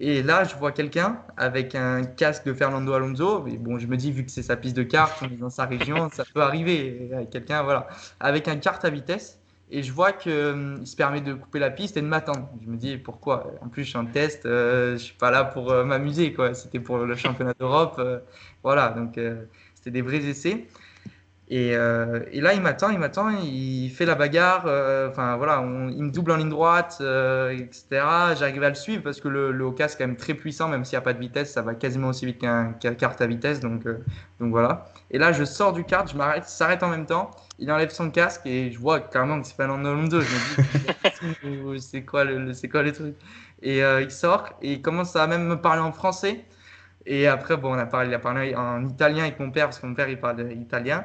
Et 0.00 0.22
là, 0.22 0.42
je 0.42 0.56
vois 0.56 0.72
quelqu'un 0.72 1.20
avec 1.36 1.76
un 1.76 2.02
casque 2.02 2.44
de 2.46 2.54
Fernando 2.54 2.92
Alonso. 2.92 3.46
Et 3.46 3.56
bon, 3.56 3.78
je 3.78 3.86
me 3.86 3.96
dis, 3.96 4.10
vu 4.10 4.24
que 4.24 4.32
c'est 4.32 4.42
sa 4.42 4.56
piste 4.56 4.76
de 4.76 4.82
kart, 4.82 5.16
on 5.22 5.26
est 5.26 5.36
dans 5.36 5.50
sa 5.50 5.64
région, 5.66 6.10
ça 6.10 6.24
peut 6.34 6.42
arriver. 6.42 7.10
Quelqu'un, 7.30 7.62
voilà, 7.62 7.86
avec 8.18 8.48
un 8.48 8.56
kart 8.56 8.84
à 8.84 8.90
vitesse 8.90 9.41
et 9.74 9.82
je 9.82 9.90
vois 9.90 10.12
qu'il 10.12 10.32
euh, 10.32 10.84
se 10.84 10.94
permet 10.94 11.22
de 11.22 11.32
couper 11.32 11.58
la 11.58 11.70
piste 11.70 11.96
et 11.96 12.02
de 12.02 12.06
m'attendre. 12.06 12.46
Je 12.62 12.70
me 12.70 12.76
dis 12.76 12.98
pourquoi? 12.98 13.54
En 13.62 13.68
plus, 13.68 13.84
je 13.84 13.88
suis 13.88 13.98
en 13.98 14.04
test, 14.04 14.44
euh, 14.44 14.92
je 14.92 14.98
suis 14.98 15.14
pas 15.14 15.30
là 15.30 15.44
pour 15.44 15.72
euh, 15.72 15.82
m'amuser. 15.82 16.36
C'était 16.52 16.78
pour 16.78 16.98
le 16.98 17.16
championnat 17.16 17.54
d'Europe, 17.58 18.00
voilà. 18.62 18.90
Donc 18.90 19.18
c'était 19.74 19.90
des 19.90 20.02
vrais 20.02 20.24
essais. 20.24 20.66
Et, 21.54 21.72
et 21.72 22.40
là, 22.40 22.54
il 22.54 22.62
m'attend, 22.62 22.88
il 22.88 22.98
m'attend, 22.98 23.28
il 23.28 23.90
fait 23.90 24.06
la 24.06 24.14
bagarre. 24.14 24.64
Enfin 25.10 25.36
voilà, 25.36 25.62
il 25.90 26.02
me 26.02 26.10
double 26.10 26.32
en 26.32 26.36
ligne 26.36 26.48
droite, 26.48 27.02
etc. 27.02 27.84
J'arrive 28.38 28.62
à 28.62 28.70
le 28.70 28.74
suivre 28.74 29.02
parce 29.02 29.20
que 29.20 29.28
le, 29.28 29.52
le 29.52 29.64
Oka 29.64 29.86
c'est 29.88 29.98
quand 29.98 30.06
même 30.06 30.16
très 30.16 30.32
puissant, 30.32 30.68
même 30.68 30.86
s'il 30.86 30.96
n'y 30.96 31.02
a 31.02 31.04
pas 31.04 31.12
de 31.12 31.18
vitesse, 31.18 31.52
ça 31.52 31.60
va 31.60 31.74
quasiment 31.74 32.08
aussi 32.08 32.24
vite 32.24 32.38
qu'un 32.38 32.72
kart 32.72 33.20
à 33.20 33.26
vitesse. 33.26 33.60
Donc 33.60 33.84
donc 33.84 34.50
voilà. 34.50 34.86
Et 35.10 35.18
là, 35.18 35.32
je 35.32 35.44
sors 35.44 35.74
du 35.74 35.84
kart, 35.84 36.10
je 36.10 36.16
m'arrête, 36.16 36.46
s'arrête 36.46 36.82
en 36.82 36.88
même 36.88 37.04
temps 37.04 37.30
il 37.62 37.70
enlève 37.70 37.90
son 37.90 38.10
casque 38.10 38.42
et 38.44 38.70
je 38.72 38.78
vois 38.78 39.00
carrément 39.00 39.40
que 39.40 39.46
c'est 39.46 39.56
pas 39.56 39.66
Fernando 39.66 40.20
Je 40.20 41.26
me 41.26 41.74
dis, 41.74 41.80
c'est 41.80 42.02
quoi, 42.02 42.24
le, 42.24 42.52
c'est 42.52 42.68
quoi 42.68 42.82
le 42.82 42.92
truc? 42.92 43.14
Et 43.62 43.84
euh, 43.84 44.02
il 44.02 44.10
sort 44.10 44.48
et 44.62 44.72
il 44.74 44.82
commence 44.82 45.14
à 45.14 45.26
même 45.28 45.46
me 45.46 45.60
parler 45.60 45.80
en 45.80 45.92
français. 45.92 46.44
Et 47.06 47.28
après, 47.28 47.56
bon, 47.56 47.74
on 47.74 47.78
a 47.78 47.86
parlé, 47.86 48.08
il 48.10 48.14
a 48.14 48.18
parlé 48.18 48.54
en 48.54 48.84
italien 48.86 49.24
avec 49.24 49.38
mon 49.40 49.50
père, 49.50 49.66
parce 49.66 49.78
que 49.78 49.86
mon 49.86 49.94
père, 49.94 50.08
il 50.08 50.20
parle 50.20 50.52
italien. 50.52 51.04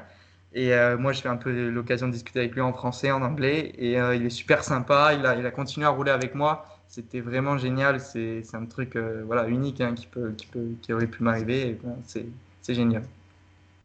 Et 0.53 0.73
euh, 0.73 0.97
moi, 0.97 1.13
je 1.13 1.21
fais 1.21 1.29
un 1.29 1.37
peu 1.37 1.69
l'occasion 1.69 2.07
de 2.07 2.13
discuter 2.13 2.39
avec 2.39 2.53
lui 2.53 2.61
en 2.61 2.73
français, 2.73 3.11
en 3.11 3.21
anglais. 3.21 3.73
Et 3.77 3.99
euh, 3.99 4.15
il 4.15 4.25
est 4.25 4.29
super 4.29 4.63
sympa. 4.63 5.13
Il 5.13 5.25
a, 5.25 5.35
il 5.35 5.45
a 5.45 5.51
continué 5.51 5.85
à 5.85 5.89
rouler 5.89 6.11
avec 6.11 6.35
moi. 6.35 6.65
C'était 6.87 7.19
vraiment 7.19 7.57
génial. 7.57 7.99
C'est, 7.99 8.43
un 8.53 8.65
truc 8.65 8.97
voilà, 8.97 9.47
unique 9.47 9.81
hein, 9.81 9.93
qui, 9.93 10.07
peut, 10.07 10.31
qui, 10.31 10.47
peut, 10.47 10.69
qui 10.81 10.93
aurait 10.93 11.07
pu 11.07 11.23
m'arriver. 11.23 11.77
c'est, 12.05 12.25
c'est 12.61 12.73
génial. 12.73 13.03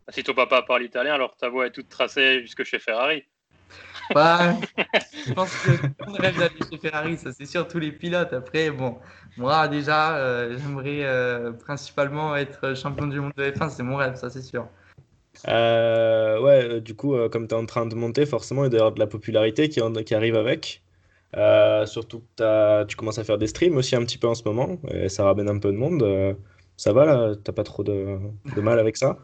Si 0.08 0.22
ton 0.22 0.34
papa 0.34 0.62
parle 0.62 0.82
italien, 0.82 1.14
alors 1.14 1.36
ta 1.36 1.48
voix 1.48 1.66
est 1.66 1.70
toute 1.70 1.88
tracée 1.88 2.42
jusque 2.42 2.64
chez 2.64 2.78
Ferrari. 2.78 3.24
Bah, 4.14 4.54
je 5.26 5.32
pense 5.32 5.54
que 5.62 5.70
on 6.06 6.12
rêve 6.12 6.38
d'aller 6.38 6.54
chez 6.70 6.78
Ferrari, 6.78 7.16
ça 7.16 7.32
c'est 7.32 7.46
sûr, 7.46 7.66
tous 7.68 7.78
les 7.78 7.92
pilotes. 7.92 8.32
Après, 8.32 8.70
bon, 8.70 8.98
moi 9.36 9.68
déjà, 9.68 10.16
euh, 10.16 10.58
j'aimerais 10.58 11.04
euh, 11.04 11.52
principalement 11.52 12.36
être 12.36 12.74
champion 12.74 13.06
du 13.06 13.20
monde 13.20 13.32
de 13.36 13.44
F1, 13.44 13.70
c'est 13.70 13.82
mon 13.82 13.96
rêve, 13.96 14.16
ça 14.16 14.28
c'est 14.28 14.42
sûr. 14.42 14.68
Euh, 15.48 16.40
ouais, 16.40 16.80
du 16.80 16.94
coup, 16.94 17.16
comme 17.30 17.48
tu 17.48 17.54
es 17.54 17.58
en 17.58 17.66
train 17.66 17.86
de 17.86 17.94
monter, 17.94 18.26
forcément, 18.26 18.64
il 18.64 18.70
doit 18.70 18.78
y 18.78 18.80
avoir 18.80 18.94
de 18.94 19.00
la 19.00 19.06
popularité 19.06 19.68
qui, 19.68 19.80
qui 20.04 20.14
arrive 20.14 20.36
avec. 20.36 20.82
surtout 21.86 22.24
que 22.36 22.84
tu 22.84 22.96
commences 22.96 23.18
à 23.18 23.24
faire 23.24 23.38
des 23.38 23.46
streams 23.48 23.76
aussi 23.76 23.96
un 23.96 24.04
petit 24.04 24.18
peu 24.18 24.28
en 24.28 24.34
ce 24.34 24.44
moment, 24.44 24.78
et 24.88 25.08
ça 25.08 25.24
ramène 25.24 25.48
un 25.48 25.58
peu 25.58 25.72
de 25.72 25.76
monde. 25.76 26.36
ça 26.76 26.92
va 26.92 27.06
là 27.06 27.34
T'as 27.42 27.52
pas 27.52 27.64
trop 27.64 27.82
de, 27.84 28.18
de 28.56 28.60
mal 28.60 28.78
avec 28.78 28.96
ça? 28.96 29.18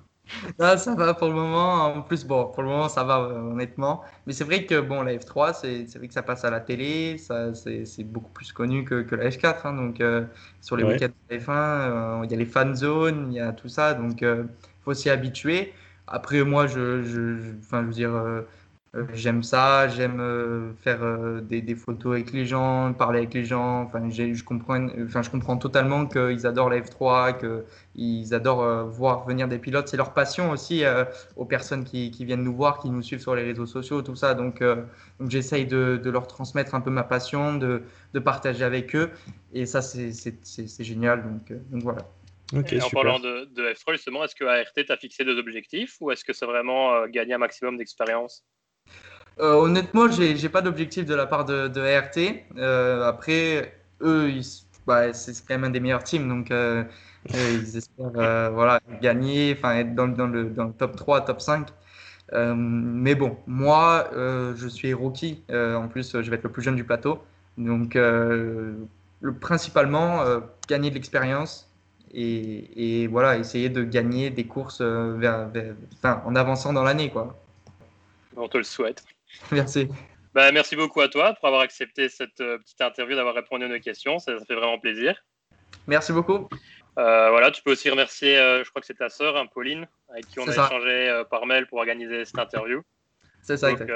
Non, 0.59 0.76
ça 0.78 0.94
va 0.94 1.14
pour 1.14 1.28
le 1.28 1.35
moment. 1.35 1.85
En 1.87 2.02
plus, 2.02 2.24
bon, 2.24 2.46
pour 2.50 2.62
le 2.62 2.68
moment, 2.68 2.88
ça 2.88 3.04
va 3.04 3.18
euh, 3.20 3.40
honnêtement. 3.50 4.02
Mais 4.26 4.33
c'est 4.33 4.44
vrai 4.44 4.66
que 4.66 4.81
bon, 4.81 5.02
la 5.02 5.14
F3, 5.14 5.52
c'est 5.52 5.85
vrai 5.96 6.08
que 6.08 6.14
ça 6.14 6.23
passe 6.23 6.44
à 6.44 6.50
la 6.50 6.60
télé, 6.60 7.16
c'est 7.19 8.04
beaucoup 8.04 8.31
plus 8.33 8.52
connu 8.52 8.85
que, 8.85 9.02
que 9.02 9.14
la 9.14 9.29
F4. 9.31 9.66
Hein, 9.66 9.75
donc, 9.75 10.00
euh, 10.00 10.27
sur 10.60 10.77
les 10.77 10.85
week-ends 10.85 11.08
de 11.08 11.35
la 11.35 11.37
F1, 11.40 12.21
euh, 12.21 12.25
il 12.25 12.31
y 12.31 12.35
a 12.35 12.37
les 12.37 12.46
fan 12.46 12.75
zones, 12.75 13.29
il 13.33 13.37
y 13.37 13.40
a 13.40 13.52
tout 13.52 13.69
ça. 13.69 13.94
Donc, 13.94 14.21
il 14.23 14.46
faut 14.83 14.94
s'y 14.94 15.10
habituer. 15.10 15.73
Après, 16.11 16.42
moi, 16.42 16.67
je, 16.67 17.56
enfin, 17.61 17.83
je 17.83 17.87
veux 17.87 17.92
dire, 17.92 18.13
Euh, 18.94 19.04
j'aime 19.13 19.42
ça, 19.42 19.87
j'aime 19.88 20.19
euh, 20.21 20.73
faire 20.83 21.02
euh, 21.02 21.42
des, 21.42 21.75
photos 21.75 22.15
avec 22.15 22.33
les 22.33 22.46
gens, 22.46 22.94
parler 22.94 23.19
avec 23.19 23.35
les 23.35 23.44
gens. 23.44 23.83
Enfin, 23.83 24.09
je 24.09 24.42
comprends, 24.42 24.88
je 24.88 25.31
comprends 25.31 25.59
totalement 25.59 26.06
qu'ils 26.06 26.46
adorent 26.46 26.71
la 26.71 26.81
F3, 26.81 27.38
qu'ils 27.94 28.35
adorent 28.35 28.87
voir 28.87 29.27
venir 29.27 29.46
des 29.48 29.59
pilotes. 29.59 29.88
C'est 29.88 29.98
leur 29.98 30.15
passion 30.15 30.50
aussi 30.50 30.85
aux 31.37 31.44
personnes 31.44 31.85
qui, 31.85 32.11
viennent 32.25 32.42
nous 32.42 32.54
voir, 32.54 32.79
qui 32.79 32.90
nous 32.90 33.02
suivent 33.02 33.21
sur 33.21 33.35
les 33.35 33.42
réseaux 33.44 33.67
sociaux, 33.67 34.02
tout 34.02 34.17
ça. 34.17 34.35
Donc, 34.35 34.63
donc 34.63 35.31
j'essaye 35.31 35.67
de, 35.67 36.00
de, 36.02 36.11
leur 36.11 36.27
transmettre 36.27 36.75
un 36.75 36.81
peu 36.81 36.90
ma 36.90 37.04
passion, 37.04 37.56
de, 37.56 37.83
de 38.15 38.19
partager 38.21 38.65
avec 38.65 38.94
eux. 38.96 39.11
Et 39.52 39.67
ça, 39.67 39.83
c'est 39.83 40.85
génial. 40.85 41.23
Donc, 41.23 41.52
donc 41.71 41.83
voilà. 41.83 42.02
Okay, 42.55 42.81
en 42.81 42.88
parlant 42.88 43.19
de, 43.19 43.44
de 43.55 43.73
F3, 43.75 43.92
justement, 43.92 44.25
est-ce 44.25 44.35
que 44.35 44.44
ART 44.44 44.73
t'a 44.87 44.96
fixé 44.96 45.25
des 45.25 45.33
objectifs 45.33 45.96
ou 46.01 46.11
est-ce 46.11 46.25
que 46.25 46.33
c'est 46.33 46.46
vraiment 46.46 47.07
gagner 47.07 47.35
un 47.35 47.38
maximum 47.38 47.77
d'expérience? 47.77 48.44
Euh, 49.40 49.55
honnêtement, 49.55 50.11
j'ai 50.11 50.35
n'ai 50.35 50.49
pas 50.49 50.63
d'objectif 50.63 51.05
de 51.05 51.15
la 51.15 51.27
part 51.27 51.44
de, 51.44 51.69
de 51.69 51.81
ART. 51.81 52.19
Euh, 52.57 53.07
après, 53.07 53.75
eux, 54.01 54.31
bah, 54.87 55.13
c'est 55.13 55.33
quand 55.46 55.55
même 55.55 55.65
un 55.65 55.71
des 55.71 55.81
meilleurs 55.81 56.03
teams, 56.03 56.29
donc 56.29 56.51
euh, 56.51 56.83
ils 57.33 57.77
espèrent 57.77 58.11
voilà, 58.53 58.81
gagner, 59.01 59.51
être 59.51 59.94
dans, 59.94 60.09
dans, 60.09 60.27
le, 60.27 60.44
dans, 60.44 60.65
le, 60.65 60.73
top 60.73 60.96
3, 60.96 61.21
top 61.23 61.40
5. 61.40 61.69
mais 62.33 63.15
bon, 63.15 63.37
moi, 63.46 64.11
je 64.15 64.69
suis 64.69 64.92
rookie. 64.92 65.42
en 65.51 65.88
plus, 65.88 66.21
je 66.21 66.31
vais 66.31 66.37
être 66.37 66.44
le 66.44 66.53
plus 66.53 66.63
jeune 66.63 66.77
du 66.77 66.85
plateau. 66.85 67.23
Donc, 67.59 67.94
le, 67.94 68.77
principalement, 69.40 70.25
gagner 70.69 70.90
de 70.90 70.94
l'expérience 70.94 71.67
et, 72.13 73.02
et, 73.02 73.06
voilà, 73.06 73.37
essayer 73.38 73.69
de 73.69 73.83
gagner 73.83 74.31
des 74.31 74.44
courses 74.44 74.81
vers, 74.83 75.50
en 76.04 76.35
avançant 76.37 76.73
dans 76.73 76.83
l'année. 76.83 77.11
quoi. 77.11 77.37
On 78.37 78.48
te 78.48 78.59
le 78.59 78.65
souhaite. 78.65 79.04
Merci. 79.52 79.88
Bah, 80.35 80.52
merci 80.52 80.77
beaucoup 80.77 81.00
à 81.00 81.09
toi 81.09 81.35
pour 81.35 81.48
avoir 81.48 81.63
accepté 81.63 82.09
cette 82.09 82.40
euh, 82.40 82.59
petite 82.59 82.81
interview, 82.81 83.17
d'avoir 83.17 83.35
répondu 83.35 83.65
à 83.65 83.69
nos 83.69 83.81
questions. 83.81 84.19
Ça, 84.19 84.33
fait 84.46 84.54
vraiment 84.54 84.79
plaisir. 84.79 85.21
Merci 85.87 86.13
beaucoup. 86.13 86.48
Euh, 86.98 87.31
voilà, 87.31 87.50
tu 87.50 87.63
peux 87.63 87.73
aussi 87.73 87.90
remercier, 87.90 88.38
euh, 88.38 88.63
je 88.63 88.71
crois 88.71 88.81
que 88.81 88.87
c'est 88.87 88.98
ta 88.98 89.09
sœur, 89.09 89.37
hein, 89.37 89.46
Pauline, 89.46 89.88
avec 90.11 90.27
qui 90.29 90.38
on 90.38 90.46
a 90.46 90.52
échangé 90.52 91.23
par 91.31 91.46
mail 91.46 91.67
pour 91.67 91.79
organiser 91.79 92.25
cette 92.25 92.38
interview. 92.38 92.83
C'est 93.42 93.56
ça. 93.56 93.73
Donc, 93.73 93.88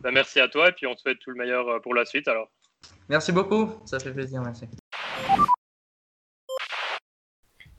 bah, 0.00 0.10
merci 0.10 0.40
à 0.40 0.48
toi 0.48 0.68
et 0.68 0.72
puis 0.72 0.86
on 0.86 0.94
te 0.94 1.00
souhaite 1.00 1.18
tout 1.18 1.30
le 1.30 1.36
meilleur 1.36 1.80
pour 1.82 1.94
la 1.94 2.04
suite. 2.04 2.28
Alors. 2.28 2.48
Merci 3.08 3.32
beaucoup, 3.32 3.70
ça 3.84 3.98
fait 3.98 4.12
plaisir, 4.12 4.40
merci. 4.42 4.66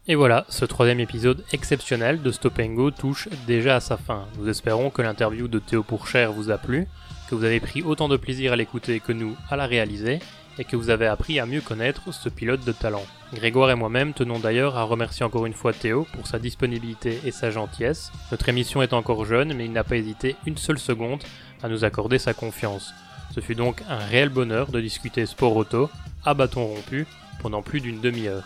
Et 0.08 0.14
voilà, 0.14 0.46
ce 0.50 0.66
troisième 0.66 1.00
épisode 1.00 1.44
exceptionnel 1.52 2.22
de 2.22 2.32
Stop 2.32 2.62
Go 2.62 2.92
touche 2.92 3.28
déjà 3.48 3.78
à 3.78 3.80
sa 3.80 3.98
fin. 3.98 4.28
Nous 4.38 4.48
espérons 4.48 4.92
que 4.92 5.02
l'interview 5.02 5.48
de 5.48 5.58
Théo 5.58 5.82
Pourchère 5.82 6.32
vous 6.32 6.52
a 6.52 6.60
plu, 6.60 6.88
que 7.28 7.34
vous 7.34 7.44
avez 7.44 7.60
pris 7.60 7.82
autant 7.82 8.08
de 8.08 8.16
plaisir 8.16 8.54
à 8.54 8.56
l'écouter 8.56 9.00
que 9.00 9.12
nous 9.12 9.36
à 9.50 9.56
la 9.56 9.66
réaliser, 9.66 10.20
et 10.60 10.64
que 10.64 10.76
vous 10.76 10.92
avez 10.92 11.08
appris 11.08 11.40
à 11.40 11.48
mieux 11.48 11.62
connaître 11.62 12.14
ce 12.14 12.30
pilote 12.30 12.64
de 12.64 12.72
talent. 12.72 13.04
Grégoire 13.34 13.72
et 13.72 13.76
moi-même 13.76 14.14
tenons 14.14 14.38
d'ailleurs 14.38 14.78
à 14.78 14.84
remercier 14.84 15.26
encore 15.26 15.48
une 15.48 15.54
fois 15.54 15.74
Théo 15.74 16.06
pour 16.14 16.28
sa 16.28 16.38
disponibilité 16.38 17.20
et 17.26 17.32
sa 17.32 17.50
gentillesse. 17.50 18.12
Notre 18.30 18.48
émission 18.48 18.84
est 18.84 18.94
encore 18.94 19.26
jeune, 19.26 19.56
mais 19.56 19.66
il 19.66 19.72
n'a 19.72 19.84
pas 19.84 19.98
hésité 19.98 20.36
une 20.46 20.58
seule 20.58 20.78
seconde 20.78 21.24
à 21.64 21.68
nous 21.68 21.84
accorder 21.84 22.20
sa 22.20 22.36
confiance. 22.36 22.94
Ce 23.34 23.40
fut 23.40 23.56
donc 23.56 23.82
un 23.90 23.98
réel 23.98 24.30
bonheur 24.30 24.68
de 24.68 24.80
discuter 24.80 25.26
sport 25.26 25.56
auto, 25.56 25.90
à 26.24 26.36
bâton 26.36 26.64
rompu, 26.64 27.08
pendant 27.42 27.64
plus 27.64 27.82
d'une 27.82 28.02
demi-heure. 28.02 28.44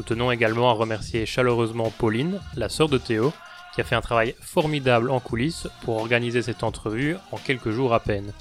Nous 0.00 0.04
tenons 0.04 0.32
également 0.32 0.70
à 0.70 0.72
remercier 0.72 1.26
chaleureusement 1.26 1.92
Pauline, 1.98 2.40
la 2.56 2.70
sœur 2.70 2.88
de 2.88 2.96
Théo, 2.96 3.34
qui 3.74 3.82
a 3.82 3.84
fait 3.84 3.96
un 3.96 4.00
travail 4.00 4.34
formidable 4.40 5.10
en 5.10 5.20
coulisses 5.20 5.68
pour 5.82 5.98
organiser 5.98 6.40
cette 6.40 6.62
entrevue 6.62 7.16
en 7.32 7.36
quelques 7.36 7.68
jours 7.68 7.92
à 7.92 8.00
peine. 8.00 8.32